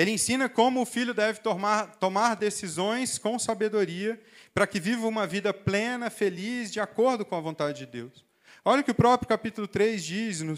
Ele 0.00 0.12
ensina 0.12 0.48
como 0.48 0.80
o 0.80 0.86
filho 0.86 1.12
deve 1.12 1.40
tomar, 1.40 1.96
tomar 1.96 2.36
decisões 2.36 3.18
com 3.18 3.38
sabedoria 3.38 4.20
para 4.54 4.66
que 4.66 4.80
viva 4.80 5.06
uma 5.06 5.26
vida 5.26 5.52
plena, 5.52 6.08
feliz, 6.08 6.72
de 6.72 6.80
acordo 6.80 7.24
com 7.24 7.36
a 7.36 7.40
vontade 7.40 7.80
de 7.80 7.86
Deus. 7.86 8.24
Olha 8.64 8.80
o 8.80 8.84
que 8.84 8.90
o 8.90 8.94
próprio 8.94 9.28
capítulo 9.28 9.68
3 9.68 10.02
diz 10.02 10.40
no, 10.40 10.54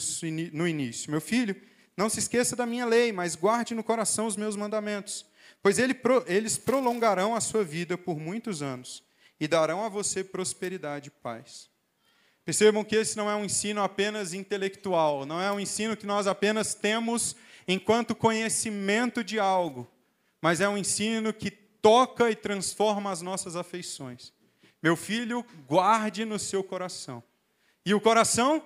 no 0.53 0.69
início: 0.69 1.11
Meu 1.11 1.21
filho, 1.21 1.57
não 1.97 2.09
se 2.09 2.21
esqueça 2.21 2.55
da 2.55 2.65
minha 2.65 2.87
lei, 2.87 3.11
mas 3.11 3.35
guarde 3.35 3.75
no 3.75 3.83
coração 3.83 4.27
os 4.27 4.37
meus 4.37 4.55
mandamentos 4.55 5.27
Pois 5.63 5.79
ele, 5.79 5.95
eles 6.27 6.59
prolongarão 6.59 7.35
a 7.37 7.41
sua 7.41 7.63
vida 7.63 7.97
por 7.97 8.19
muitos 8.19 8.63
anos 8.63 9.03
e 9.39 9.47
darão 9.47 9.85
a 9.85 9.89
você 9.89 10.25
prosperidade 10.25 11.09
e 11.09 11.23
paz. 11.23 11.71
Percebam 12.45 12.83
que 12.83 12.97
esse 12.97 13.17
não 13.17 13.31
é 13.31 13.37
um 13.37 13.45
ensino 13.45 13.81
apenas 13.81 14.35
intelectual, 14.35 15.25
não 15.25 15.41
é 15.41 15.53
um 15.53 15.61
ensino 15.61 15.97
que 15.97 16.05
nós 16.05 16.27
apenas 16.27 16.75
temos 16.75 17.37
enquanto 17.67 18.15
conhecimento 18.15 19.23
de 19.23 19.39
algo, 19.39 19.89
mas 20.41 20.61
é 20.61 20.69
um 20.69 20.77
ensino 20.77 21.33
que 21.33 21.51
toca 21.51 22.31
e 22.31 22.37
transforma 22.37 23.11
as 23.11 23.23
nossas 23.23 23.57
afeições. 23.57 24.33
Meu 24.83 24.97
filho, 24.97 25.45
guarde 25.67 26.25
no 26.25 26.39
seu 26.39 26.63
coração. 26.65 27.23
E 27.85 27.95
o 27.95 28.01
coração 28.01 28.63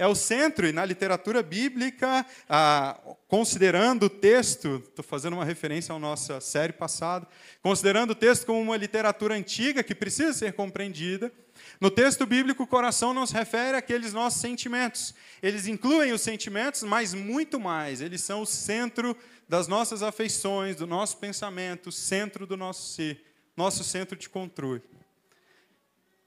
é 0.00 0.06
o 0.06 0.14
centro, 0.14 0.66
e 0.66 0.72
na 0.72 0.82
literatura 0.82 1.42
bíblica, 1.42 2.24
ah, 2.48 2.98
considerando 3.28 4.04
o 4.04 4.08
texto, 4.08 4.82
estou 4.88 5.04
fazendo 5.04 5.34
uma 5.34 5.44
referência 5.44 5.94
à 5.94 5.98
nossa 5.98 6.40
série 6.40 6.72
passada, 6.72 7.28
considerando 7.62 8.12
o 8.12 8.14
texto 8.14 8.46
como 8.46 8.58
uma 8.58 8.78
literatura 8.78 9.34
antiga 9.34 9.82
que 9.82 9.94
precisa 9.94 10.32
ser 10.32 10.54
compreendida, 10.54 11.30
no 11.78 11.90
texto 11.90 12.24
bíblico, 12.24 12.62
o 12.62 12.66
coração 12.66 13.12
não 13.12 13.26
se 13.26 13.34
refere 13.34 13.76
àqueles 13.76 14.14
nossos 14.14 14.40
sentimentos. 14.40 15.14
Eles 15.42 15.66
incluem 15.66 16.12
os 16.12 16.22
sentimentos, 16.22 16.82
mas 16.82 17.12
muito 17.12 17.60
mais. 17.60 18.00
Eles 18.00 18.22
são 18.22 18.40
o 18.40 18.46
centro 18.46 19.14
das 19.46 19.68
nossas 19.68 20.02
afeições, 20.02 20.76
do 20.76 20.86
nosso 20.86 21.18
pensamento, 21.18 21.88
o 21.88 21.92
centro 21.92 22.46
do 22.46 22.56
nosso 22.56 22.94
ser, 22.94 23.22
nosso 23.54 23.84
centro 23.84 24.16
de 24.16 24.30
controle. 24.30 24.80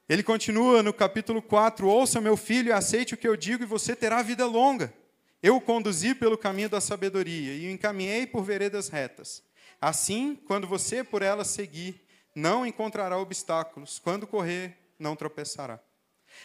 Ele 0.08 0.22
continua 0.22 0.84
no 0.84 0.94
capítulo 0.94 1.42
4: 1.42 1.88
Ouça, 1.88 2.20
meu 2.20 2.36
filho, 2.36 2.76
aceite 2.76 3.14
o 3.14 3.18
que 3.18 3.28
eu 3.28 3.38
digo, 3.38 3.64
e 3.64 3.68
você 3.68 3.96
terá 3.96 4.22
vida 4.22 4.46
longa. 4.46 4.94
Eu 5.42 5.58
o 5.58 5.62
conduzi 5.62 6.16
pelo 6.16 6.38
caminho 6.38 6.70
da 6.70 6.80
sabedoria 6.80 7.54
e 7.54 7.68
o 7.68 7.72
encaminhei 7.72 8.26
por 8.26 8.44
veredas 8.44 8.88
retas. 8.90 9.44
Assim, 9.82 10.40
quando 10.48 10.66
você 10.66 11.04
por 11.04 11.22
elas 11.22 11.48
seguir, 11.48 12.02
não 12.34 12.66
encontrará 12.66 13.18
obstáculos. 13.18 14.00
Quando 14.00 14.26
correr, 14.26 14.78
não 14.98 15.16
tropeçará. 15.16 15.80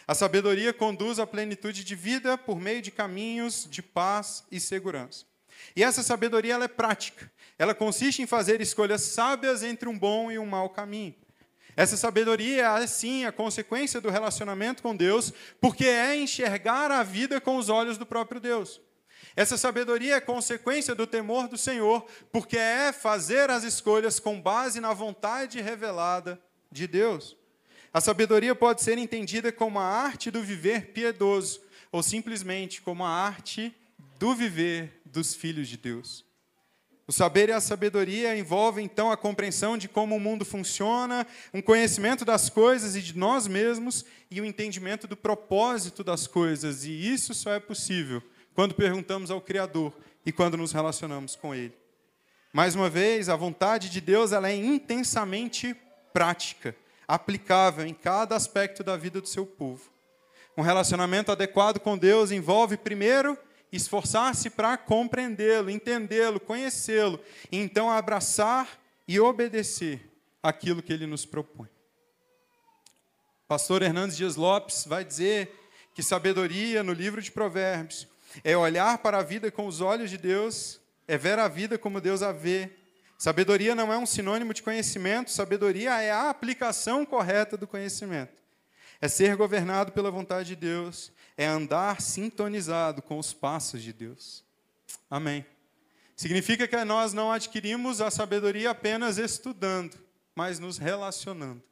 A 0.07 0.13
sabedoria 0.13 0.73
conduz 0.73 1.19
à 1.19 1.25
plenitude 1.25 1.83
de 1.83 1.95
vida 1.95 2.37
por 2.37 2.59
meio 2.59 2.81
de 2.81 2.91
caminhos 2.91 3.67
de 3.69 3.81
paz 3.81 4.43
e 4.51 4.59
segurança. 4.59 5.25
E 5.75 5.83
essa 5.83 6.03
sabedoria 6.03 6.53
ela 6.53 6.65
é 6.65 6.69
prática. 6.69 7.31
Ela 7.57 7.73
consiste 7.73 8.21
em 8.21 8.27
fazer 8.27 8.61
escolhas 8.61 9.01
sábias 9.01 9.63
entre 9.63 9.89
um 9.89 9.97
bom 9.97 10.31
e 10.31 10.37
um 10.37 10.45
mau 10.45 10.69
caminho. 10.69 11.15
Essa 11.79 11.95
sabedoria 11.95 12.77
é, 12.77 12.85
sim, 12.85 13.23
a 13.23 13.31
consequência 13.31 14.01
do 14.01 14.09
relacionamento 14.09 14.83
com 14.83 14.93
Deus, 14.93 15.31
porque 15.61 15.85
é 15.85 16.13
enxergar 16.13 16.91
a 16.91 17.03
vida 17.03 17.39
com 17.39 17.55
os 17.55 17.69
olhos 17.69 17.97
do 17.97 18.05
próprio 18.05 18.41
Deus. 18.41 18.81
Essa 19.33 19.57
sabedoria 19.57 20.15
é 20.15 20.19
consequência 20.19 20.93
do 20.93 21.07
temor 21.07 21.47
do 21.47 21.57
Senhor, 21.57 22.05
porque 22.33 22.57
é 22.57 22.91
fazer 22.91 23.49
as 23.49 23.63
escolhas 23.63 24.19
com 24.19 24.41
base 24.41 24.81
na 24.81 24.91
vontade 24.91 25.61
revelada 25.61 26.37
de 26.69 26.85
Deus. 26.85 27.37
A 27.93 28.01
sabedoria 28.01 28.53
pode 28.53 28.81
ser 28.81 28.97
entendida 28.97 29.49
como 29.49 29.79
a 29.79 29.85
arte 29.85 30.29
do 30.29 30.43
viver 30.43 30.87
piedoso, 30.87 31.61
ou 31.93 32.03
simplesmente 32.03 32.81
como 32.81 33.05
a 33.05 33.09
arte 33.09 33.73
do 34.19 34.35
viver 34.35 34.99
dos 35.05 35.33
filhos 35.33 35.69
de 35.69 35.77
Deus. 35.77 36.28
O 37.09 37.11
saber 37.11 37.49
e 37.49 37.51
a 37.51 37.59
sabedoria 37.59 38.37
envolvem 38.37 38.85
então 38.85 39.11
a 39.11 39.17
compreensão 39.17 39.79
de 39.79 39.89
como 39.89 40.15
o 40.15 40.19
mundo 40.19 40.45
funciona, 40.45 41.25
um 41.51 41.59
conhecimento 41.59 42.23
das 42.23 42.51
coisas 42.51 42.95
e 42.95 43.01
de 43.01 43.17
nós 43.17 43.47
mesmos 43.47 44.05
e 44.29 44.39
o 44.39 44.45
entendimento 44.45 45.07
do 45.07 45.17
propósito 45.17 46.03
das 46.03 46.27
coisas. 46.27 46.85
E 46.85 46.91
isso 46.91 47.33
só 47.33 47.51
é 47.51 47.59
possível 47.59 48.21
quando 48.53 48.75
perguntamos 48.75 49.31
ao 49.31 49.41
Criador 49.41 49.91
e 50.23 50.31
quando 50.31 50.55
nos 50.55 50.71
relacionamos 50.71 51.35
com 51.35 51.55
Ele. 51.55 51.75
Mais 52.53 52.75
uma 52.75 52.91
vez, 52.91 53.27
a 53.27 53.35
vontade 53.35 53.89
de 53.89 54.01
Deus 54.01 54.31
ela 54.31 54.47
é 54.47 54.55
intensamente 54.55 55.75
prática, 56.13 56.75
aplicável 57.07 57.87
em 57.87 57.93
cada 57.95 58.35
aspecto 58.35 58.83
da 58.83 58.95
vida 58.95 59.19
do 59.19 59.27
seu 59.27 59.47
povo. 59.47 59.89
Um 60.55 60.61
relacionamento 60.61 61.31
adequado 61.31 61.79
com 61.79 61.97
Deus 61.97 62.29
envolve, 62.29 62.77
primeiro, 62.77 63.35
esforçar-se 63.71 64.49
para 64.49 64.77
compreendê-lo, 64.77 65.69
entendê-lo, 65.69 66.39
conhecê-lo, 66.39 67.19
e 67.51 67.57
então 67.57 67.89
abraçar 67.89 68.79
e 69.07 69.19
obedecer 69.19 70.09
aquilo 70.41 70.81
que 70.81 70.93
ele 70.93 71.05
nos 71.05 71.25
propõe. 71.25 71.67
Pastor 73.47 73.81
Hernandes 73.81 74.15
Dias 74.15 74.35
Lopes 74.35 74.85
vai 74.85 75.03
dizer 75.03 75.51
que 75.93 76.03
sabedoria 76.03 76.83
no 76.83 76.93
livro 76.93 77.21
de 77.21 77.31
Provérbios 77.31 78.07
é 78.43 78.55
olhar 78.55 78.99
para 78.99 79.17
a 79.17 79.23
vida 79.23 79.51
com 79.51 79.65
os 79.65 79.81
olhos 79.81 80.09
de 80.09 80.17
Deus, 80.17 80.79
é 81.07 81.17
ver 81.17 81.39
a 81.39 81.47
vida 81.47 81.77
como 81.77 81.99
Deus 81.99 82.21
a 82.21 82.31
vê. 82.31 82.69
Sabedoria 83.17 83.73
não 83.75 83.91
é 83.91 83.97
um 83.97 84.05
sinônimo 84.05 84.53
de 84.53 84.61
conhecimento, 84.61 85.31
sabedoria 85.31 85.99
é 86.01 86.11
a 86.11 86.29
aplicação 86.29 87.05
correta 87.05 87.57
do 87.57 87.67
conhecimento. 87.67 88.31
É 89.01 89.07
ser 89.07 89.35
governado 89.35 89.91
pela 89.91 90.11
vontade 90.11 90.49
de 90.49 90.55
Deus, 90.55 91.11
é 91.39 91.45
andar 91.45 92.01
sintonizado 92.01 93.01
com 93.01 93.17
os 93.17 93.31
passos 93.31 93.81
de 93.81 93.93
Deus. 93.93 94.43
Amém. 95.09 95.45
Significa 96.13 96.67
que 96.67 96.83
nós 96.83 97.13
não 97.13 97.31
adquirimos 97.31 98.01
a 98.01 98.11
sabedoria 98.11 98.71
apenas 98.71 99.17
estudando, 99.17 99.97
mas 100.35 100.59
nos 100.59 100.77
relacionando. 100.77 101.63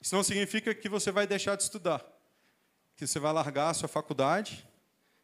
Isso 0.00 0.14
não 0.14 0.22
significa 0.22 0.74
que 0.74 0.88
você 0.88 1.12
vai 1.12 1.26
deixar 1.26 1.56
de 1.56 1.64
estudar, 1.64 2.02
que 2.96 3.06
você 3.06 3.18
vai 3.18 3.34
largar 3.34 3.68
a 3.68 3.74
sua 3.74 3.86
faculdade, 3.86 4.66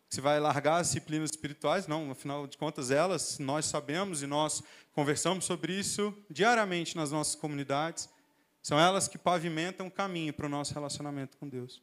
que 0.07 0.17
você 0.17 0.21
vai 0.21 0.39
largar 0.39 0.83
as 0.83 0.89
disciplinas 0.89 1.31
espirituais. 1.31 1.87
Não, 1.87 2.11
afinal 2.11 2.47
de 2.47 2.59
contas, 2.59 2.91
elas 2.91 3.39
nós 3.39 3.65
sabemos 3.65 4.23
e 4.23 4.27
nós 4.27 4.63
conversamos 4.93 5.47
sobre 5.47 5.73
isso 5.73 6.15
diariamente 6.29 6.95
nas 6.95 7.11
nossas 7.11 7.37
comunidades. 7.37 8.07
São 8.63 8.79
elas 8.79 9.09
que 9.09 9.17
pavimentam 9.17 9.87
o 9.87 9.91
caminho 9.91 10.35
para 10.35 10.45
o 10.45 10.51
nosso 10.51 10.75
relacionamento 10.75 11.39
com 11.39 11.49
Deus. 11.49 11.81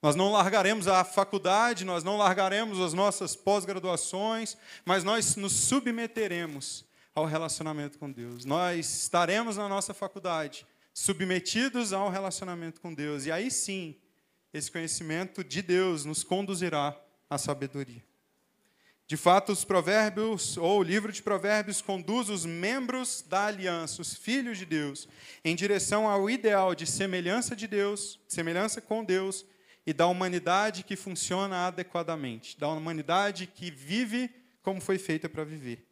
Nós 0.00 0.14
não 0.14 0.30
largaremos 0.30 0.86
a 0.86 1.02
faculdade, 1.02 1.84
nós 1.84 2.04
não 2.04 2.16
largaremos 2.16 2.80
as 2.80 2.92
nossas 2.92 3.34
pós-graduações, 3.34 4.56
mas 4.84 5.02
nós 5.02 5.34
nos 5.34 5.52
submeteremos 5.52 6.84
ao 7.14 7.24
relacionamento 7.24 7.98
com 7.98 8.10
Deus. 8.10 8.44
Nós 8.44 9.02
estaremos 9.02 9.56
na 9.56 9.68
nossa 9.68 9.92
faculdade 9.92 10.66
submetidos 10.94 11.92
ao 11.92 12.10
relacionamento 12.10 12.80
com 12.80 12.94
Deus. 12.94 13.26
E 13.26 13.32
aí 13.32 13.50
sim, 13.50 13.96
esse 14.52 14.70
conhecimento 14.70 15.42
de 15.44 15.62
Deus 15.62 16.04
nos 16.04 16.22
conduzirá 16.22 16.96
à 17.28 17.36
sabedoria. 17.36 18.02
De 19.06 19.16
fato, 19.16 19.52
os 19.52 19.64
provérbios, 19.64 20.58
ou 20.58 20.80
o 20.80 20.82
livro 20.82 21.10
de 21.10 21.22
provérbios, 21.22 21.80
conduz 21.80 22.28
os 22.28 22.44
membros 22.44 23.24
da 23.26 23.46
aliança, 23.46 24.02
os 24.02 24.14
filhos 24.14 24.58
de 24.58 24.66
Deus, 24.66 25.08
em 25.42 25.56
direção 25.56 26.06
ao 26.06 26.28
ideal 26.28 26.74
de 26.74 26.86
semelhança 26.86 27.56
de 27.56 27.66
Deus, 27.66 28.20
semelhança 28.28 28.82
com 28.82 29.02
Deus, 29.02 29.46
e 29.88 29.92
da 29.94 30.06
humanidade 30.06 30.82
que 30.82 30.94
funciona 30.94 31.66
adequadamente, 31.66 32.60
da 32.60 32.68
humanidade 32.68 33.46
que 33.46 33.70
vive 33.70 34.30
como 34.60 34.82
foi 34.82 34.98
feita 34.98 35.30
para 35.30 35.44
viver, 35.44 35.82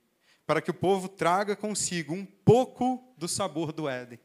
para 0.47 0.61
que 0.61 0.71
o 0.71 0.75
povo 0.75 1.09
traga 1.09 1.57
consigo 1.57 2.13
um 2.13 2.27
pouco 2.27 3.15
do 3.17 3.27
sabor 3.27 3.73
do 3.73 3.89
Éden. 3.89 4.21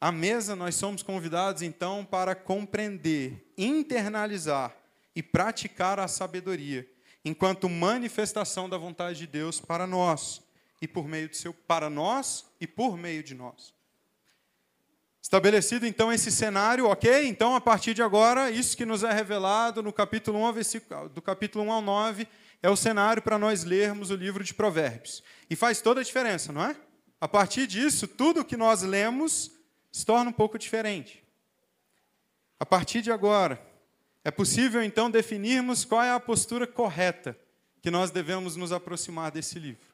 À 0.00 0.10
mesa, 0.10 0.56
nós 0.56 0.76
somos 0.76 1.02
convidados, 1.02 1.60
então, 1.60 2.06
para 2.06 2.34
compreender, 2.34 3.52
internalizar 3.58 4.74
e 5.14 5.22
praticar 5.22 6.00
a 6.00 6.08
sabedoria 6.08 6.90
enquanto 7.22 7.68
manifestação 7.68 8.66
da 8.66 8.78
vontade 8.78 9.18
de 9.18 9.26
Deus 9.26 9.60
para 9.60 9.86
nós 9.86 10.40
e 10.80 10.88
por 10.88 11.06
meio 11.06 11.28
de 11.28 11.36
seu 11.36 11.52
para 11.52 11.90
nós 11.90 12.46
e 12.58 12.66
por 12.66 12.96
meio 12.96 13.22
de 13.22 13.34
nós. 13.34 13.74
Estabelecido 15.24 15.86
então 15.86 16.12
esse 16.12 16.30
cenário, 16.30 16.86
ok? 16.86 17.26
Então, 17.26 17.56
a 17.56 17.60
partir 17.60 17.94
de 17.94 18.02
agora, 18.02 18.50
isso 18.50 18.76
que 18.76 18.84
nos 18.84 19.02
é 19.02 19.10
revelado 19.10 19.82
no 19.82 19.90
capítulo 19.90 20.38
1, 20.46 20.52
versículo, 20.52 21.08
do 21.08 21.22
capítulo 21.22 21.64
1 21.64 21.72
ao 21.72 21.80
9, 21.80 22.28
é 22.62 22.68
o 22.68 22.76
cenário 22.76 23.22
para 23.22 23.38
nós 23.38 23.64
lermos 23.64 24.10
o 24.10 24.16
livro 24.16 24.44
de 24.44 24.52
Provérbios. 24.52 25.22
E 25.48 25.56
faz 25.56 25.80
toda 25.80 26.02
a 26.02 26.04
diferença, 26.04 26.52
não 26.52 26.62
é? 26.62 26.76
A 27.18 27.26
partir 27.26 27.66
disso, 27.66 28.06
tudo 28.06 28.44
que 28.44 28.54
nós 28.54 28.82
lemos 28.82 29.50
se 29.90 30.04
torna 30.04 30.28
um 30.28 30.32
pouco 30.32 30.58
diferente. 30.58 31.24
A 32.60 32.66
partir 32.66 33.00
de 33.00 33.10
agora, 33.10 33.58
é 34.22 34.30
possível 34.30 34.82
então 34.82 35.10
definirmos 35.10 35.86
qual 35.86 36.02
é 36.02 36.10
a 36.10 36.20
postura 36.20 36.66
correta 36.66 37.34
que 37.80 37.90
nós 37.90 38.10
devemos 38.10 38.56
nos 38.56 38.72
aproximar 38.72 39.30
desse 39.30 39.58
livro. 39.58 39.93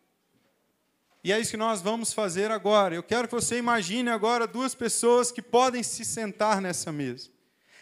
E 1.23 1.33
é 1.33 1.39
isso 1.39 1.51
que 1.51 1.57
nós 1.57 1.83
vamos 1.83 2.13
fazer 2.13 2.51
agora. 2.51 2.95
Eu 2.95 3.03
quero 3.03 3.29
que 3.29 3.35
você 3.35 3.59
imagine 3.59 4.09
agora 4.09 4.47
duas 4.47 4.75
pessoas 4.75 5.31
que 5.31 5.43
podem 5.43 5.83
se 5.83 6.05
sentar 6.05 6.61
nessa 6.61 6.91
mesa. 6.91 7.29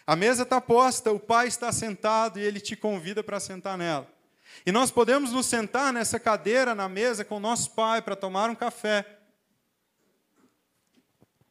A 0.06 0.16
mesa 0.16 0.42
está 0.42 0.60
posta, 0.60 1.12
o 1.12 1.20
pai 1.20 1.48
está 1.48 1.70
sentado 1.70 2.38
e 2.38 2.42
ele 2.42 2.60
te 2.60 2.74
convida 2.74 3.22
para 3.22 3.38
sentar 3.38 3.76
nela. 3.76 4.10
E 4.64 4.72
nós 4.72 4.90
podemos 4.90 5.32
nos 5.32 5.46
sentar 5.46 5.92
nessa 5.92 6.18
cadeira 6.18 6.74
na 6.74 6.88
mesa 6.88 7.24
com 7.24 7.36
o 7.36 7.40
nosso 7.40 7.72
pai 7.72 8.02
para 8.02 8.16
tomar 8.16 8.50
um 8.50 8.54
café. 8.54 9.04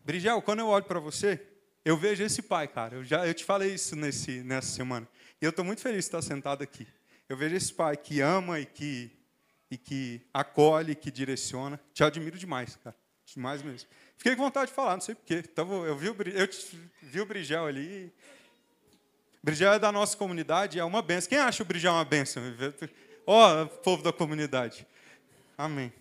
Brigel, 0.04 0.42
quando 0.42 0.60
eu 0.60 0.68
olho 0.68 0.86
para 0.86 1.00
você, 1.00 1.42
eu 1.86 1.98
vejo 1.98 2.24
esse 2.24 2.42
pai, 2.42 2.68
cara. 2.68 2.96
Eu 2.96 3.04
já 3.04 3.26
eu 3.26 3.34
te 3.34 3.46
falei 3.46 3.74
isso 3.74 3.96
nesse, 3.96 4.42
nessa 4.44 4.70
semana. 4.70 5.08
E 5.42 5.46
eu 5.46 5.52
estou 5.52 5.64
muito 5.64 5.82
feliz 5.82 6.00
de 6.00 6.08
estar 6.08 6.22
sentado 6.22 6.62
aqui. 6.62 6.88
Eu 7.30 7.38
vejo 7.38 7.56
esse 7.56 7.74
pai 7.74 7.96
que 7.96 8.22
ama 8.22 8.60
e 8.60 8.66
que, 8.66 9.12
e 9.70 9.78
que 9.78 10.22
acolhe, 10.34 10.96
que 10.96 11.12
direciona. 11.12 11.80
Te 11.94 12.04
admiro 12.04 12.38
demais, 12.38 12.76
cara. 12.84 12.96
Demais 13.26 13.62
mesmo. 13.62 13.90
Fiquei 14.18 14.36
com 14.36 14.44
vontade 14.44 14.70
de 14.70 14.76
falar, 14.76 14.94
não 14.94 15.02
sei 15.02 15.16
porquê. 15.16 15.44
Então, 15.52 15.86
eu 15.86 15.98
vi 15.98 16.10
o, 16.10 16.16
eu 16.16 16.50
vi 17.02 17.22
o 17.22 17.26
Brigel 17.26 17.66
ali. 17.66 18.12
Brigel 19.44 19.74
é 19.74 19.80
da 19.80 19.92
nossa 19.92 20.16
comunidade, 20.16 20.80
é 20.80 20.84
uma 20.84 21.02
benção. 21.02 21.30
Quem 21.30 21.38
acha 21.38 21.64
o 21.64 21.66
Brigel 21.66 21.94
uma 21.94 22.06
benção? 22.06 22.42
Ó, 23.26 23.64
oh, 23.64 23.68
povo 23.68 24.02
da 24.02 24.14
comunidade. 24.14 24.88
Amém. 25.58 25.92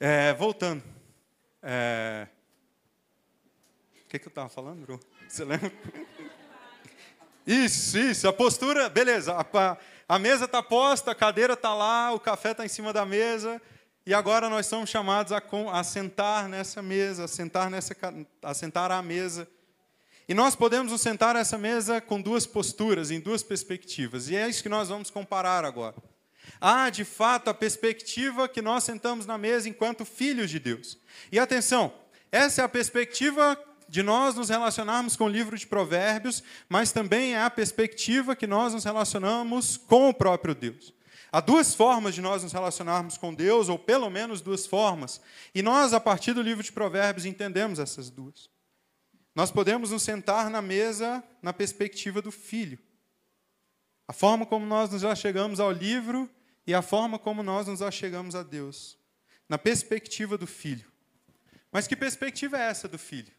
É, 0.00 0.32
voltando. 0.34 0.82
É, 1.62 2.26
que, 4.14 4.18
que 4.20 4.28
eu 4.28 4.30
estava 4.30 4.48
falando, 4.48 4.82
Bru? 4.82 5.00
Você 5.28 5.44
lembra? 5.44 5.72
Isso, 7.46 7.98
isso, 7.98 8.26
a 8.26 8.32
postura, 8.32 8.88
beleza. 8.88 9.34
A, 9.34 9.40
a 9.42 9.76
mesa 10.18 10.44
está 10.44 10.62
posta, 10.62 11.10
a 11.10 11.14
cadeira 11.14 11.54
está 11.54 11.74
lá, 11.74 12.12
o 12.12 12.20
café 12.20 12.50
está 12.50 12.64
em 12.64 12.68
cima 12.68 12.92
da 12.92 13.06
mesa, 13.06 13.60
e 14.06 14.12
agora 14.12 14.50
nós 14.50 14.66
somos 14.66 14.90
chamados 14.90 15.32
a, 15.32 15.42
a 15.72 15.82
sentar 15.82 16.48
nessa 16.48 16.82
mesa, 16.82 17.24
a 17.24 17.28
sentar, 17.28 17.70
nessa, 17.70 17.96
a 18.42 18.52
sentar 18.52 18.90
à 18.90 19.02
mesa. 19.02 19.48
E 20.28 20.34
nós 20.34 20.54
podemos 20.54 20.92
nos 20.92 21.00
sentar 21.00 21.34
nessa 21.34 21.56
mesa 21.56 22.00
com 22.00 22.20
duas 22.20 22.46
posturas, 22.46 23.10
em 23.10 23.20
duas 23.20 23.42
perspectivas, 23.42 24.28
e 24.28 24.36
é 24.36 24.48
isso 24.48 24.62
que 24.62 24.68
nós 24.68 24.88
vamos 24.88 25.10
comparar 25.10 25.64
agora. 25.64 25.96
Há, 26.60 26.90
de 26.90 27.04
fato, 27.04 27.48
a 27.48 27.54
perspectiva 27.54 28.48
que 28.48 28.60
nós 28.60 28.84
sentamos 28.84 29.26
na 29.26 29.38
mesa 29.38 29.68
enquanto 29.68 30.04
filhos 30.04 30.50
de 30.50 30.58
Deus. 30.58 30.98
E 31.32 31.38
atenção, 31.38 31.92
essa 32.30 32.62
é 32.62 32.64
a 32.64 32.68
perspectiva 32.68 33.58
de 33.94 34.02
nós 34.02 34.34
nos 34.34 34.48
relacionarmos 34.48 35.14
com 35.14 35.26
o 35.26 35.28
livro 35.28 35.56
de 35.56 35.68
Provérbios, 35.68 36.42
mas 36.68 36.90
também 36.90 37.34
é 37.34 37.40
a 37.40 37.48
perspectiva 37.48 38.34
que 38.34 38.44
nós 38.44 38.74
nos 38.74 38.82
relacionamos 38.82 39.76
com 39.76 40.08
o 40.08 40.12
próprio 40.12 40.52
Deus. 40.52 40.92
Há 41.30 41.38
duas 41.40 41.76
formas 41.76 42.12
de 42.12 42.20
nós 42.20 42.42
nos 42.42 42.52
relacionarmos 42.52 43.16
com 43.16 43.32
Deus, 43.32 43.68
ou 43.68 43.78
pelo 43.78 44.10
menos 44.10 44.40
duas 44.40 44.66
formas, 44.66 45.20
e 45.54 45.62
nós, 45.62 45.92
a 45.92 46.00
partir 46.00 46.32
do 46.32 46.42
livro 46.42 46.64
de 46.64 46.72
Provérbios, 46.72 47.24
entendemos 47.24 47.78
essas 47.78 48.10
duas. 48.10 48.50
nós 49.32 49.52
podemos 49.52 49.92
nos 49.92 50.02
sentar 50.02 50.50
na 50.50 50.60
mesa 50.60 51.22
na 51.40 51.52
perspectiva 51.52 52.20
do 52.20 52.32
filho. 52.32 52.80
A 54.08 54.12
forma 54.12 54.44
como 54.44 54.66
nós 54.66 54.90
nos 54.90 55.04
achegamos 55.04 55.60
ao 55.60 55.70
livro 55.70 56.28
e 56.66 56.74
a 56.74 56.82
forma 56.82 57.16
como 57.16 57.44
nós 57.44 57.68
nos 57.68 57.80
achegamos 57.80 58.34
a 58.34 58.42
Deus. 58.42 58.98
Na 59.48 59.56
perspectiva 59.56 60.36
do 60.36 60.48
filho. 60.48 60.90
Mas 61.70 61.86
que 61.86 61.94
perspectiva 61.94 62.58
é 62.58 62.62
essa 62.62 62.88
do 62.88 62.98
filho? 62.98 63.32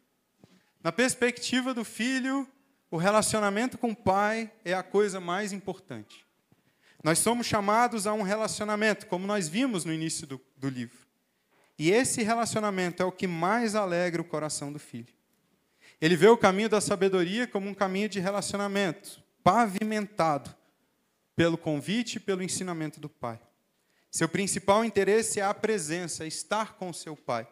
Na 0.86 0.91
perspectiva 0.91 1.74
do 1.74 1.84
filho, 1.84 2.48
o 2.91 2.98
relacionamento 2.98 3.76
com 3.76 3.89
o 3.89 3.95
pai 3.95 4.52
é 4.63 4.71
a 4.71 4.84
coisa 4.84 5.19
mais 5.19 5.52
importante. 5.52 6.24
Nós 7.04 7.17
somos 7.17 7.48
chamados 7.48 8.06
a 8.06 8.13
um 8.13 8.21
relacionamento, 8.21 9.08
como 9.08 9.26
nós 9.26 9.50
vimos 9.50 9.84
no 9.84 9.91
início 9.91 10.28
do, 10.28 10.39
do 10.56 10.69
livro. 10.69 11.00
E 11.80 11.89
esse 11.89 12.21
relacionamento 12.21 13.02
é 13.02 13.06
o 13.06 13.12
que 13.12 13.26
mais 13.26 13.74
alegra 13.74 14.21
o 14.21 14.26
coração 14.26 14.71
do 14.71 14.78
filho. 14.78 15.12
Ele 16.00 16.15
vê 16.15 16.28
o 16.28 16.38
caminho 16.38 16.69
da 16.69 16.80
sabedoria 16.80 17.48
como 17.48 17.67
um 17.67 17.74
caminho 17.74 18.08
de 18.08 18.19
relacionamento, 18.19 19.24
pavimentado 19.43 20.56
pelo 21.36 21.58
convite 21.58 22.17
e 22.17 22.19
pelo 22.19 22.43
ensinamento 22.43 23.00
do 23.00 23.10
pai. 23.10 23.39
Seu 24.12 24.30
principal 24.30 24.86
interesse 24.86 25.39
é 25.39 25.43
a 25.43 25.52
presença, 25.52 26.28
estar 26.28 26.76
com 26.76 26.93
seu 26.93 27.15
pai. 27.15 27.48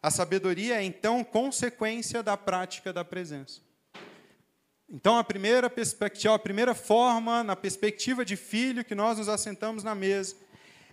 A 0.00 0.10
sabedoria 0.10 0.76
é 0.76 0.84
então 0.84 1.24
consequência 1.24 2.22
da 2.22 2.36
prática 2.36 2.92
da 2.92 3.04
presença. 3.04 3.60
Então, 4.88 5.18
a 5.18 5.24
primeira 5.24 5.68
perspectiva, 5.68 6.34
a 6.34 6.38
primeira 6.38 6.74
forma, 6.74 7.42
na 7.42 7.56
perspectiva 7.56 8.24
de 8.24 8.36
filho, 8.36 8.84
que 8.84 8.94
nós 8.94 9.18
nos 9.18 9.28
assentamos 9.28 9.82
na 9.82 9.94
mesa, 9.94 10.36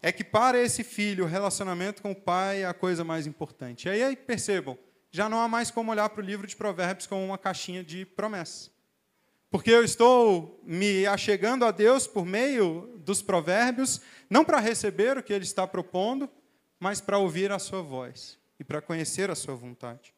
é 0.02 0.12
que 0.12 0.24
para 0.24 0.60
esse 0.60 0.84
filho 0.84 1.24
o 1.24 1.28
relacionamento 1.28 2.02
com 2.02 2.12
o 2.12 2.16
pai 2.16 2.64
é 2.64 2.66
a 2.66 2.74
coisa 2.74 3.04
mais 3.04 3.26
importante. 3.28 3.88
E 3.88 3.92
aí 4.04 4.16
percebam, 4.16 4.78
já 5.12 5.30
não 5.30 5.40
há 5.40 5.48
mais 5.48 5.72
como 5.72 5.92
olhar 5.92 6.10
para 6.10 6.22
o 6.22 6.26
livro 6.26 6.46
de 6.46 6.56
Provérbios 6.56 7.08
como 7.08 7.24
uma 7.24 7.38
caixinha 7.38 7.84
de 7.84 8.06
promessas. 8.06 8.72
Porque 9.50 9.72
eu 9.72 9.84
estou 9.84 10.60
me 10.64 11.06
achegando 11.06 11.64
a 11.64 11.72
Deus 11.72 12.06
por 12.06 12.26
meio 12.26 12.92
dos 12.98 13.22
provérbios, 13.22 14.02
não 14.30 14.44
para 14.44 14.60
receber 14.60 15.18
o 15.18 15.24
que 15.24 15.32
Ele 15.32 15.46
está 15.46 15.66
propondo, 15.66 16.30
mas 16.80 17.00
para 17.00 17.20
ouvir 17.20 17.52
a 17.52 17.60
Sua 17.60 17.82
voz 17.82 18.44
e 18.60 18.64
para 18.64 18.82
conhecer 18.82 19.30
a 19.30 19.36
Sua 19.36 19.56
vontade. 19.56 20.14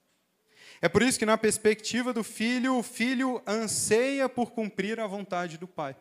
É 0.81 0.87
por 0.87 1.01
isso 1.01 1.17
que, 1.17 1.25
na 1.25 1.37
perspectiva 1.37 2.13
do 2.13 2.23
filho, 2.23 2.77
o 2.77 2.83
filho 2.83 3.41
anseia 3.47 4.29
por 4.29 4.51
cumprir 4.51 4.99
a 4.99 5.07
vontade 5.07 5.57
do 5.57 5.67
pai. 5.67 5.95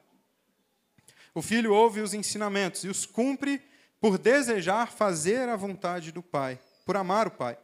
O 1.35 1.42
filho 1.42 1.72
ouve 1.72 2.01
os 2.01 2.14
ensinamentos 2.14 2.85
e 2.85 2.88
os 2.88 3.07
cumpre 3.07 3.62
por 4.01 4.18
desejar 4.18 4.90
fazer 4.90 5.49
a 5.49 5.57
vontade 5.57 6.12
do 6.12 6.22
pai, 6.22 6.59
por 6.85 6.96
amar 6.96 7.27
o 7.27 7.31
pai. 7.31 7.59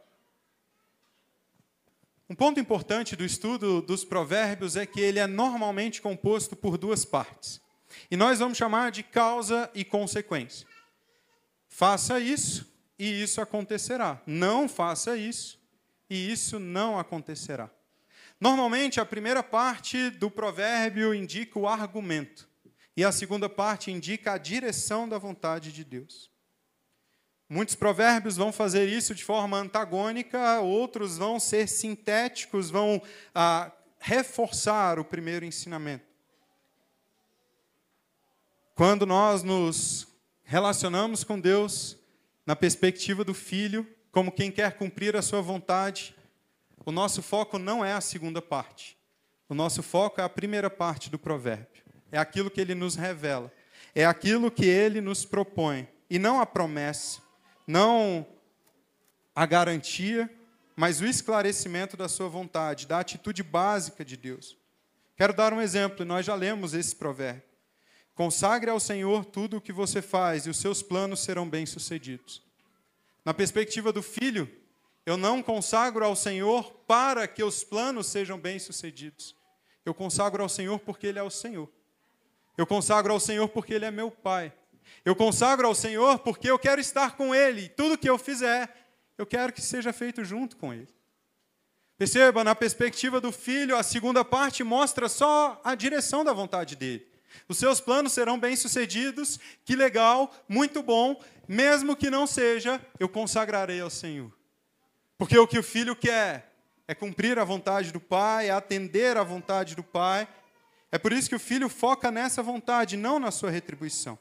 Um 2.29 2.35
ponto 2.35 2.59
importante 2.59 3.15
do 3.15 3.23
estudo 3.23 3.81
dos 3.81 4.03
provérbios 4.03 4.75
é 4.75 4.85
que 4.85 4.99
ele 4.99 5.19
é 5.19 5.27
normalmente 5.27 6.01
composto 6.01 6.55
por 6.55 6.77
duas 6.77 7.05
partes. 7.05 7.61
E 8.09 8.17
nós 8.17 8.39
vamos 8.39 8.57
chamar 8.57 8.91
de 8.91 9.03
causa 9.03 9.69
e 9.73 9.85
consequência. 9.85 10.67
Faça 11.67 12.19
isso 12.19 12.72
e 12.97 13.21
isso 13.23 13.41
acontecerá. 13.41 14.21
Não 14.25 14.67
faça 14.69 15.17
isso 15.17 15.59
e 16.09 16.31
isso 16.31 16.59
não 16.59 16.99
acontecerá. 16.99 17.69
Normalmente, 18.39 18.99
a 18.99 19.05
primeira 19.05 19.41
parte 19.41 20.09
do 20.11 20.29
provérbio 20.29 21.13
indica 21.13 21.57
o 21.57 21.67
argumento, 21.67 22.49
e 22.95 23.03
a 23.03 23.11
segunda 23.11 23.47
parte 23.47 23.89
indica 23.89 24.33
a 24.33 24.37
direção 24.37 25.07
da 25.07 25.17
vontade 25.17 25.71
de 25.71 25.83
Deus. 25.83 26.29
Muitos 27.49 27.75
provérbios 27.75 28.35
vão 28.35 28.51
fazer 28.51 28.87
isso 28.89 29.15
de 29.15 29.23
forma 29.23 29.57
antagônica, 29.57 30.59
outros 30.59 31.17
vão 31.17 31.39
ser 31.39 31.67
sintéticos, 31.67 32.69
vão 32.69 33.01
ah, 33.33 33.71
reforçar 33.99 34.99
o 34.99 35.05
primeiro 35.05 35.45
ensinamento. 35.45 36.05
Quando 38.75 39.05
nós 39.05 39.43
nos 39.43 40.07
relacionamos 40.43 41.23
com 41.23 41.39
Deus 41.39 41.95
na 42.45 42.55
perspectiva 42.55 43.23
do 43.23 43.33
Filho, 43.33 43.87
como 44.11 44.31
quem 44.31 44.51
quer 44.51 44.77
cumprir 44.77 45.15
a 45.15 45.21
sua 45.21 45.41
vontade, 45.41 46.15
o 46.85 46.91
nosso 46.91 47.21
foco 47.21 47.57
não 47.57 47.83
é 47.83 47.93
a 47.93 48.01
segunda 48.01 48.41
parte. 48.41 48.97
O 49.47 49.55
nosso 49.55 49.81
foco 49.81 50.19
é 50.19 50.23
a 50.23 50.29
primeira 50.29 50.69
parte 50.69 51.09
do 51.09 51.17
provérbio. 51.17 51.83
É 52.11 52.17
aquilo 52.17 52.51
que 52.51 52.61
ele 52.61 52.75
nos 52.75 52.95
revela. 52.95 53.51
É 53.95 54.05
aquilo 54.05 54.51
que 54.51 54.65
ele 54.65 55.01
nos 55.01 55.25
propõe. 55.25 55.87
E 56.09 56.19
não 56.19 56.39
a 56.39 56.45
promessa, 56.45 57.21
não 57.65 58.25
a 59.35 59.45
garantia, 59.45 60.29
mas 60.75 61.01
o 61.01 61.05
esclarecimento 61.05 61.95
da 61.95 62.07
sua 62.07 62.27
vontade, 62.27 62.87
da 62.87 62.99
atitude 62.99 63.41
básica 63.41 64.03
de 64.03 64.17
Deus. 64.17 64.57
Quero 65.15 65.33
dar 65.33 65.53
um 65.53 65.61
exemplo, 65.61 66.05
nós 66.05 66.25
já 66.25 66.35
lemos 66.35 66.73
esse 66.73 66.95
provérbio. 66.95 67.52
Consagre 68.15 68.69
ao 68.69 68.79
Senhor 68.79 69.25
tudo 69.25 69.57
o 69.57 69.61
que 69.61 69.73
você 69.73 70.01
faz 70.01 70.45
e 70.45 70.49
os 70.49 70.57
seus 70.57 70.83
planos 70.83 71.21
serão 71.21 71.49
bem-sucedidos. 71.49 72.43
Na 73.25 73.33
perspectiva 73.33 73.91
do 73.91 74.03
filho, 74.03 74.49
eu 75.05 75.17
não 75.17 75.41
consagro 75.41 76.05
ao 76.05 76.15
Senhor 76.15 76.71
para 76.87 77.27
que 77.27 77.43
os 77.43 77.63
planos 77.63 78.07
sejam 78.07 78.37
bem-sucedidos. 78.37 79.35
Eu 79.85 79.93
consagro 79.93 80.43
ao 80.43 80.49
Senhor 80.49 80.79
porque 80.79 81.07
Ele 81.07 81.19
é 81.19 81.23
o 81.23 81.29
Senhor. 81.29 81.69
Eu 82.57 82.67
consagro 82.67 83.11
ao 83.11 83.19
Senhor 83.19 83.49
porque 83.49 83.73
Ele 83.73 83.85
é 83.85 83.91
meu 83.91 84.11
Pai. 84.11 84.53
Eu 85.03 85.15
consagro 85.15 85.67
ao 85.67 85.73
Senhor 85.73 86.19
porque 86.19 86.49
eu 86.49 86.59
quero 86.59 86.79
estar 86.79 87.17
com 87.17 87.33
Ele. 87.33 87.67
Tudo 87.69 87.97
que 87.97 88.09
eu 88.09 88.17
fizer, 88.17 88.73
eu 89.17 89.25
quero 89.25 89.51
que 89.51 89.61
seja 89.61 89.91
feito 89.91 90.23
junto 90.23 90.55
com 90.55 90.73
Ele. 90.73 90.93
Perceba, 91.97 92.43
na 92.43 92.53
perspectiva 92.53 93.19
do 93.19 93.31
filho, 93.31 93.75
a 93.75 93.83
segunda 93.83 94.23
parte 94.23 94.63
mostra 94.63 95.09
só 95.09 95.59
a 95.63 95.73
direção 95.75 96.23
da 96.23 96.33
vontade 96.33 96.75
dele. 96.75 97.12
Os 97.47 97.57
seus 97.57 97.79
planos 97.81 98.13
serão 98.13 98.39
bem-sucedidos, 98.39 99.39
que 99.65 99.75
legal, 99.75 100.33
muito 100.47 100.81
bom, 100.81 101.21
mesmo 101.47 101.95
que 101.95 102.09
não 102.09 102.25
seja, 102.25 102.81
eu 102.99 103.09
consagrarei 103.09 103.81
ao 103.81 103.89
Senhor. 103.89 104.31
Porque 105.17 105.37
o 105.37 105.47
que 105.47 105.59
o 105.59 105.63
filho 105.63 105.95
quer 105.95 106.53
é 106.87 106.95
cumprir 106.95 107.39
a 107.39 107.43
vontade 107.43 107.91
do 107.91 107.99
pai, 107.99 108.47
é 108.47 108.51
atender 108.51 109.17
à 109.17 109.23
vontade 109.23 109.75
do 109.75 109.83
pai. 109.83 110.27
É 110.91 110.97
por 110.97 111.11
isso 111.11 111.29
que 111.29 111.35
o 111.35 111.39
filho 111.39 111.69
foca 111.69 112.11
nessa 112.11 112.43
vontade, 112.43 112.97
não 112.97 113.19
na 113.19 113.31
sua 113.31 113.49
retribuição. 113.49 114.17